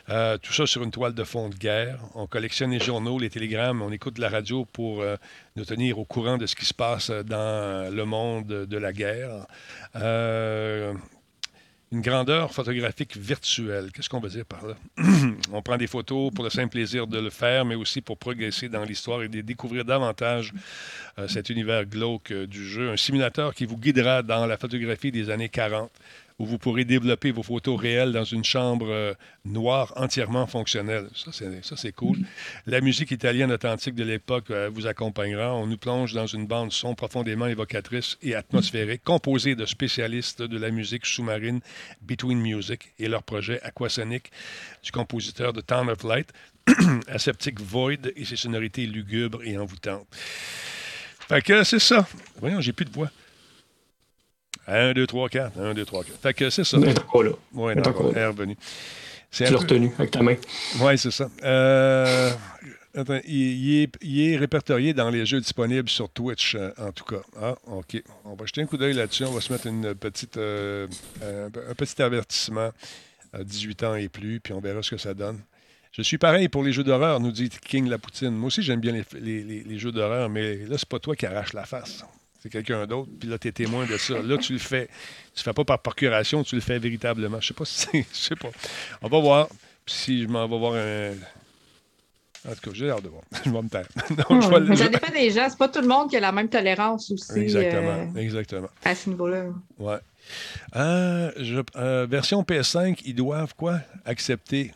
[0.10, 2.00] Euh, tout ça sur une toile de fond de guerre.
[2.16, 5.18] On collectionne les journaux, les télégrammes, on écoute la radio pour euh,
[5.58, 9.46] nous tenir au courant de ce qui se passe dans le monde de la guerre.
[9.96, 10.94] Euh,
[11.92, 13.92] une grandeur photographique virtuelle.
[13.94, 14.76] Qu'est-ce qu'on veut dire par là?
[15.54, 18.68] on prend des photos pour le simple plaisir de le faire, mais aussi pour progresser
[18.68, 20.54] dans l'histoire et de découvrir davantage
[21.18, 22.92] euh, cet univers glauque euh, du jeu.
[22.92, 25.90] Un simulateur qui vous guidera dans la photographie des années 40
[26.40, 31.08] où vous pourrez développer vos photos réelles dans une chambre euh, noire entièrement fonctionnelle.
[31.16, 32.20] Ça, c'est cool.
[32.68, 35.56] La musique italienne authentique de l'époque euh, vous accompagnera.
[35.56, 40.58] On nous plonge dans une bande son profondément évocatrice et atmosphérique, composée de spécialistes de
[40.60, 41.60] la musique sous-marine
[42.02, 44.32] Between Music et leur projet Aquasonic
[44.84, 46.32] du compositeur de Town of Light,
[47.08, 50.06] Aseptic Void et ses sonorités lugubres et envoûtantes.
[51.28, 52.08] Fait que c'est ça.
[52.40, 53.10] Voyons, j'ai plus de voix.
[54.68, 55.60] 1, 2, 3, 4.
[55.60, 56.20] 1, 2, 3, 4.
[56.20, 56.78] Fait que c'est ça.
[56.78, 57.32] Est encore là.
[57.54, 57.74] Oui.
[57.76, 57.80] Elle
[58.18, 58.58] est revenu.
[59.32, 60.36] Tu l'as retenu avec ta main.
[60.80, 61.30] Oui, c'est ça.
[61.44, 62.32] Euh,
[62.96, 67.04] attends, il, est, il, est, répertorié dans les jeux disponibles sur Twitch, euh, en tout
[67.04, 67.22] cas.
[67.40, 68.02] Ah, OK.
[68.26, 69.26] On va jeter un coup d'œil là-dessus.
[69.26, 70.88] On va se mettre une petite, euh,
[71.22, 72.72] un, petit avertissement
[73.34, 75.40] à 18 ans et plus, puis on verra ce que ça donne.
[75.92, 78.32] Je suis pareil pour les jeux d'horreur, nous dit King Lapoutine.
[78.32, 81.16] Moi aussi, j'aime bien les, les, les, les jeux d'horreur, mais là, c'est pas toi
[81.16, 82.04] qui arrache la face
[82.48, 84.22] c'est quelqu'un d'autre, puis là, tu es témoin de ça.
[84.22, 84.88] Là, tu le fais.
[85.34, 87.40] Tu le fais pas par procuration, tu le fais véritablement.
[87.42, 88.50] Je sais pas si Je sais pas.
[89.02, 89.50] On va voir
[89.86, 91.12] si je m'en vais voir un.
[92.48, 93.24] En tout cas, j'ai hâte de voir.
[93.46, 93.88] je vais me taire.
[94.70, 95.48] mais ça dépend des gens.
[95.50, 97.40] C'est pas tout le monde qui a la même tolérance aussi.
[97.40, 98.08] Exactement.
[98.16, 98.70] Euh, exactement.
[98.86, 99.46] À ce niveau-là.
[99.78, 99.98] Ouais.
[100.76, 101.32] Euh,
[101.76, 103.80] euh, version PS5, ils doivent quoi?
[104.06, 104.72] Accepter.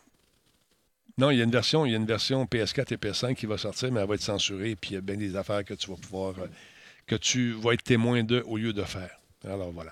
[1.18, 3.46] Non, il y a une version, il y a une version PS4 et PS5 qui
[3.46, 4.76] va sortir, mais elle va être censurée.
[4.76, 6.36] Puis il y a bien des affaires que tu vas pouvoir
[7.08, 9.21] que tu vas être témoin de au lieu de faire.
[9.48, 9.92] Alors voilà.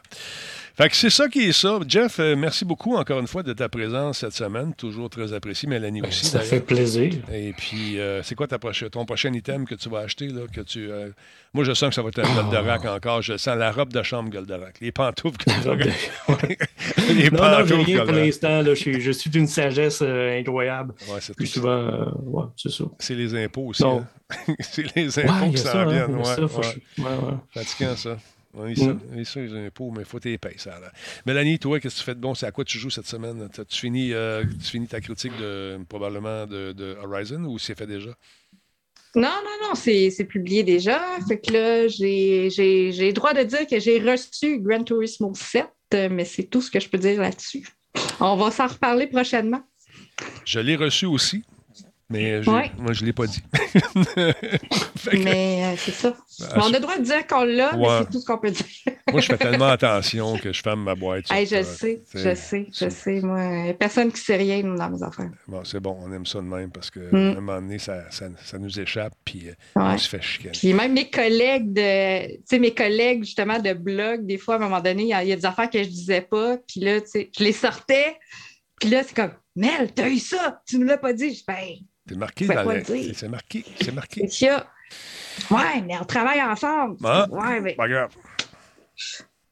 [0.79, 1.77] Fait que c'est ça qui est ça.
[1.85, 4.73] Jeff, euh, merci beaucoup encore une fois de ta présence cette semaine.
[4.75, 5.67] Toujours très apprécié.
[5.67, 6.25] Mélanie aussi.
[6.25, 7.11] Ça fait plaisir.
[7.33, 10.27] Et puis, euh, c'est quoi ta ton prochain item que tu vas acheter?
[10.27, 11.09] Là, que tu, euh,
[11.53, 12.89] Moi, je sens que ça va être un Goldorak oh.
[12.89, 13.21] encore.
[13.21, 14.79] Je sens la robe de chambre Goldorak.
[14.79, 16.09] Les pantoufles Goldorak.
[17.09, 18.63] Les non, non, j'ai rien pour l'instant.
[18.63, 20.93] Je, je, suis d'une sagesse incroyable.
[21.09, 22.85] Ouais, Plus souvent, ouais, c'est ça.
[22.99, 23.83] C'est les impôts aussi.
[23.83, 24.07] Hein.
[24.61, 26.15] c'est les impôts qui s'en viennent.
[26.15, 27.35] Ouais, ça, ouais.
[27.53, 28.17] Fatigant, ça.
[28.53, 29.25] Oui, ça, mm.
[29.25, 30.79] ça, les impôts, mais il faut t'épayer, ça.
[30.79, 30.91] Là.
[31.25, 32.33] Mélanie, toi, qu'est-ce que tu fais de bon?
[32.33, 33.47] C'est à quoi tu joues cette semaine?
[33.67, 38.09] Tu finis, euh, tu finis ta critique de, probablement de, Horizon ou c'est fait déjà?
[39.15, 41.01] Non, non, non, c'est publié déjà.
[41.27, 45.67] Fait que là, j'ai le droit de dire que j'ai reçu Gran Turismo 7,
[46.11, 47.67] mais c'est tout ce que je peux dire là-dessus.
[48.19, 49.61] On va s'en reparler prochainement.
[50.45, 51.43] Je l'ai reçu aussi.
[52.11, 53.43] Mais moi, je ne l'ai pas dit.
[55.13, 56.15] mais euh, c'est ça.
[56.55, 58.65] on a le droit de dire qu'on l'a, mais c'est tout ce qu'on peut dire.
[59.11, 61.25] moi, je fais tellement attention que je ferme ma boîte.
[61.29, 63.21] je sais, je sais, je sais.
[63.21, 65.29] Moi, personne qui sait rien dans mes affaires.
[65.47, 67.15] Bon, c'est bon, on aime ça de même parce qu'à mm.
[67.15, 70.57] un moment donné, ça, ça, nous échappe, puis euh, on se fait chicaner.
[70.57, 74.57] Puis même mes collègues de, tu sais, mes collègues justement de blog, des fois, à
[74.57, 77.01] un moment donné, il y, a des affaires que je ne disais pas, puis là,
[77.01, 78.17] tu sais, je les sortais,
[78.79, 81.35] puis là, c'est comme, Mel, t'as eu ça, tu ne nous l'as pas dit.
[81.35, 81.75] Je ben,
[82.09, 82.83] c'est marqué dans le...
[83.13, 83.63] C'est marqué.
[83.81, 84.27] C'est marqué.
[85.51, 86.97] Ouais, mais on travaille ensemble.
[87.03, 87.73] Ah, ouais, mais...
[87.73, 88.09] Pas grave.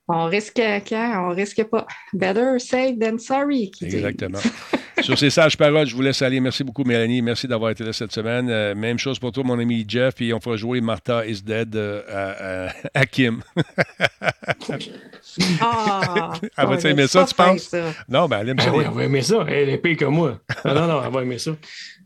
[0.09, 1.27] On risque quand?
[1.27, 1.85] On risque pas.
[2.13, 3.71] Better safe than sorry.
[3.81, 4.39] Exactement.
[5.01, 6.39] Sur ces sages paroles, je vous laisse aller.
[6.39, 7.21] Merci beaucoup, Mélanie.
[7.21, 8.49] Merci d'avoir été là cette semaine.
[8.49, 10.19] Euh, même chose pour toi, mon ami Jeff.
[10.21, 13.41] Et on fera jouer Martha is Dead euh, à, Kim.
[15.61, 17.75] ah, elle va aimer ça, tu penses?
[18.09, 18.71] Non, ben elle aime ça.
[18.73, 19.45] Ah elle va aimer ça.
[19.47, 20.39] Elle est pire que moi.
[20.65, 21.51] Non, non, elle va aimer ça.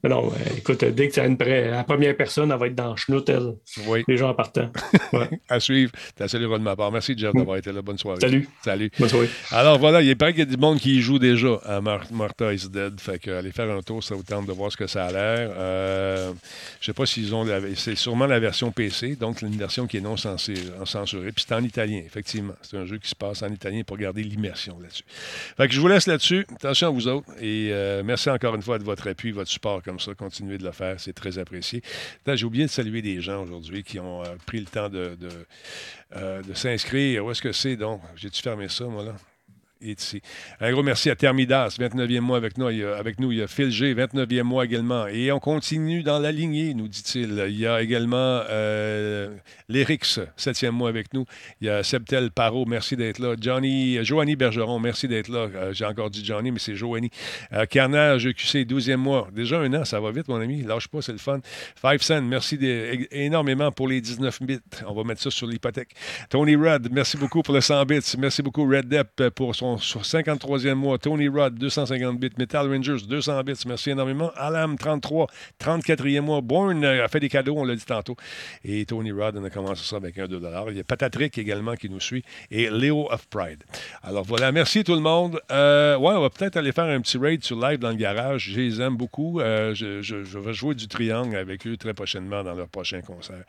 [0.03, 2.95] Non, euh, écoute, dès que tu as une la première personne, elle va être dans
[3.27, 3.53] elle.
[3.87, 4.03] Oui.
[4.07, 4.71] Les gens en partant.
[5.49, 5.91] à suivre.
[6.15, 6.91] T'as salué de ma part.
[6.91, 7.81] Merci, Jeff, d'avoir été là.
[7.81, 8.19] Bonne soirée.
[8.19, 8.47] Salut.
[8.63, 8.91] Salut.
[8.97, 9.29] Bonne soirée.
[9.51, 12.67] Alors voilà, il paraît qu'il y a du monde qui joue déjà à Martha is
[12.69, 12.99] Dead.
[12.99, 15.11] Fait que aller faire un tour, ça vous tente de voir ce que ça a
[15.11, 15.51] l'air.
[15.55, 16.31] Euh,
[16.79, 17.45] je sais pas s'ils ont.
[17.75, 21.31] C'est sûrement la version PC, donc une version qui est non censurée.
[21.31, 22.53] Puis c'est en italien, effectivement.
[22.61, 25.03] C'est un jeu qui se passe en italien pour garder l'immersion là-dessus.
[25.57, 26.45] Fait que je vous laisse là-dessus.
[26.55, 27.27] Attention à vous autres.
[27.39, 30.13] Et euh, merci encore une fois de votre appui, votre support comme ça.
[30.15, 31.81] Continuez de le faire, c'est très apprécié.
[32.25, 35.17] J'ai oublié de saluer des gens aujourd'hui qui ont euh, pris le temps de,
[36.15, 37.25] euh, de s'inscrire.
[37.25, 38.01] Où est-ce que c'est donc?
[38.15, 39.15] J'ai-tu fermé ça, moi, là?
[39.81, 40.21] Ici.
[40.59, 42.69] Un gros merci à Thermidas, 29e mois avec nous.
[42.69, 45.07] Il y a, avec nous, il y a Phil G, 29e mois également.
[45.07, 47.43] Et on continue dans la lignée, nous dit-il.
[47.49, 49.35] Il y a également euh,
[49.69, 51.25] Lérix, 7e mois avec nous.
[51.59, 53.35] Il y a Septel Parot, merci d'être là.
[53.39, 55.47] Johnny, Joanny Bergeron, merci d'être là.
[55.55, 57.09] Euh, j'ai encore dit Johnny, mais c'est Joanny.
[57.53, 59.27] Euh, Carnage QC, 12e mois.
[59.33, 60.63] Déjà un an, ça va vite, mon ami.
[60.63, 61.39] Lâche pas, c'est le fun.
[61.75, 62.57] Five Cent, merci
[63.11, 64.59] énormément pour les 19 bits.
[64.87, 65.89] On va mettre ça sur l'hypothèque.
[66.29, 67.99] Tony Rudd, merci beaucoup pour le 100 bits.
[68.17, 70.97] Merci beaucoup, Red Depp, pour son sur 53e mois.
[70.97, 72.29] Tony Rod, 250 bits.
[72.37, 73.63] Metal Rangers, 200 bits.
[73.65, 74.31] Merci énormément.
[74.35, 75.27] Alam, 33,
[75.59, 76.41] 34e mois.
[76.41, 78.15] Bourne euh, a fait des cadeaux, on l'a dit tantôt.
[78.63, 81.75] Et Tony Rod, on a commencé ça avec un 2 Il y a Patatrick également
[81.75, 82.23] qui nous suit.
[82.49, 83.63] Et Léo of Pride.
[84.03, 85.39] Alors voilà, merci tout le monde.
[85.51, 88.49] Euh, ouais, on va peut-être aller faire un petit raid sur live dans le garage.
[88.51, 89.39] Je les aime beaucoup.
[89.39, 93.43] Euh, je, vais jouer du triangle avec eux très prochainement dans leur prochain concert.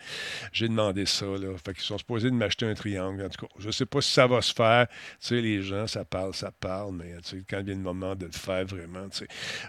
[0.53, 1.27] J'ai demandé ça.
[1.27, 1.49] Là.
[1.65, 3.25] Fait qu'ils sont supposés de m'acheter un triangle.
[3.25, 4.87] En tout cas, je ne sais pas si ça va se faire.
[4.89, 7.15] Tu sais, les gens, ça parle, ça parle, mais
[7.49, 9.07] quand vient le moment de le faire vraiment.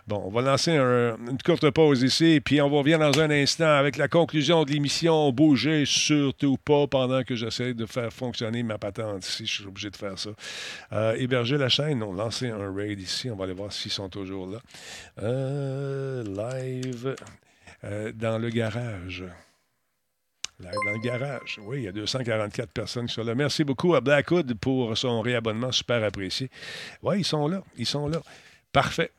[0.07, 3.71] Bon, on va lancer une courte pause ici, puis on va revenir dans un instant
[3.71, 5.31] avec la conclusion de l'émission.
[5.31, 9.45] Bougez surtout pas pendant que j'essaie de faire fonctionner ma patente ici.
[9.45, 10.31] Je suis obligé de faire ça.
[10.91, 13.29] Euh, héberger la chaîne, non, lancer un raid ici.
[13.29, 14.59] On va aller voir s'ils sont toujours là.
[15.21, 17.15] Euh, live
[17.85, 19.23] euh, dans le garage
[20.85, 21.60] dans le garage.
[21.61, 23.35] Oui, il y a 244 personnes qui sont là.
[23.35, 26.49] Merci beaucoup à Blackwood pour son réabonnement super apprécié.
[27.02, 27.64] Oui, ils sont là.
[27.77, 28.22] Ils sont là.
[28.72, 29.11] Parfait.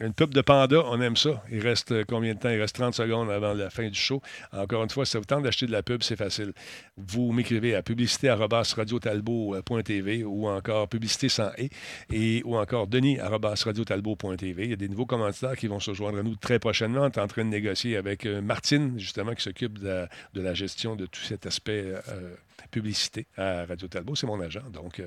[0.00, 1.42] Une pub de panda, on aime ça.
[1.50, 2.50] Il reste euh, combien de temps?
[2.50, 4.22] Il reste 30 secondes avant la fin du show.
[4.52, 6.52] Encore une fois, si ça vous tente d'acheter de la pub, c'est facile.
[6.96, 11.70] Vous m'écrivez à publicité.radiotalbo.tv ou encore publicité sans et,
[12.12, 14.64] et ou encore denis.radiotalbo.tv.
[14.64, 17.02] Il y a des nouveaux commentaires qui vont se joindre à nous très prochainement.
[17.02, 20.94] On est en train de négocier avec euh, Martine, justement, qui s'occupe de, la gestion
[20.94, 24.14] de tout cet aspect euh, publicité à Radio Talbot.
[24.14, 24.62] C'est mon agent.
[24.72, 25.06] Donc, euh,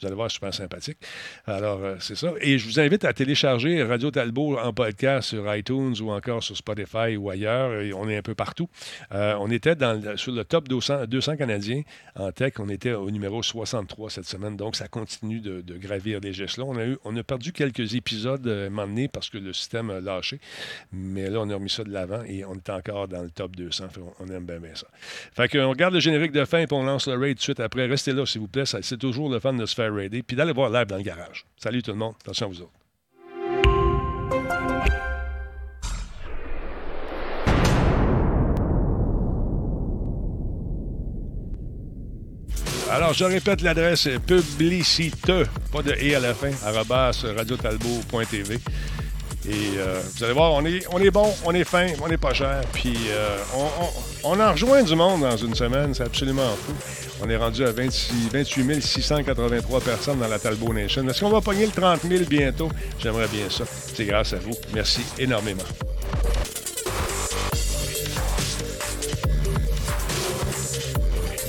[0.00, 0.98] vous allez voir, super sympathique.
[1.46, 2.32] Alors, euh, c'est ça.
[2.40, 6.56] Et je vous invite à télécharger Radio Talbot en podcast sur iTunes ou encore sur
[6.56, 7.70] Spotify ou ailleurs.
[7.96, 8.68] on est un peu partout.
[9.12, 9.74] Euh, on était
[10.16, 11.82] sur le top 200, 200 Canadiens
[12.16, 12.54] en tech.
[12.58, 14.56] On était au numéro 63 cette semaine.
[14.56, 16.64] Donc, ça continue de, gravir les gestes-là.
[16.64, 19.90] On a, on a perdu quelques épisodes à un moment donné parce que le système
[19.90, 20.40] a lâché.
[20.92, 23.54] Mais là, on a remis ça de l'avant et on est encore dans le top
[23.56, 23.86] 200.
[24.20, 24.86] On aime bien, bien ça.
[25.32, 27.60] Fait qu'on regarde le générique de fin et on lance le raid tout de suite
[27.60, 27.86] après.
[27.86, 28.64] Restez là, s'il vous plaît.
[28.66, 30.22] C'est toujours le fun de se faire raider.
[30.22, 31.44] Puis d'aller voir live dans le garage.
[31.56, 32.14] Salut tout le monde.
[32.22, 32.72] Attention à vous autres.
[42.90, 45.30] Alors, je répète l'adresse publicite,
[45.70, 48.58] pas de et à la fin, radiotalbo.tv.
[49.48, 52.18] Et euh, vous allez voir, on est, on est bon, on est fin, on n'est
[52.18, 52.60] pas cher.
[52.72, 56.74] Puis euh, on, on, en rejoint du monde dans une semaine, c'est absolument fou.
[57.22, 61.08] On est rendu à 26, 28 683 personnes dans la Talbot Nation.
[61.08, 62.68] Est-ce qu'on va pogner le 30 000 bientôt?
[62.98, 63.64] J'aimerais bien ça.
[63.94, 64.52] C'est grâce à vous.
[64.74, 65.64] Merci énormément.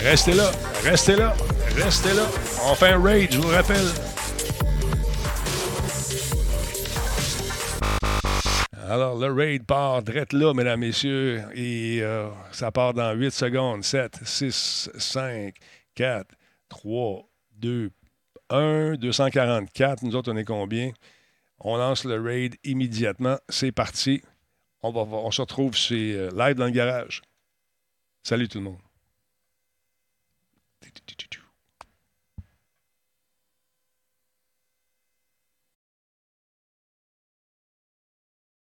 [0.01, 0.49] Restez là,
[0.85, 1.35] restez là,
[1.75, 2.23] restez là.
[2.65, 3.85] On fait un raid, je vous rappelle.
[8.89, 13.83] Alors, le raid part direct là, mesdames, messieurs, et euh, ça part dans 8 secondes.
[13.83, 15.53] 7, 6, 5,
[15.93, 16.27] 4,
[16.69, 17.91] 3, 2,
[18.49, 20.01] 1, 244.
[20.01, 20.91] Nous autres, on est combien?
[21.59, 23.37] On lance le raid immédiatement.
[23.47, 24.23] C'est parti.
[24.81, 27.21] On, on se retrouve chez euh, Live dans le garage.
[28.23, 28.79] Salut tout le monde.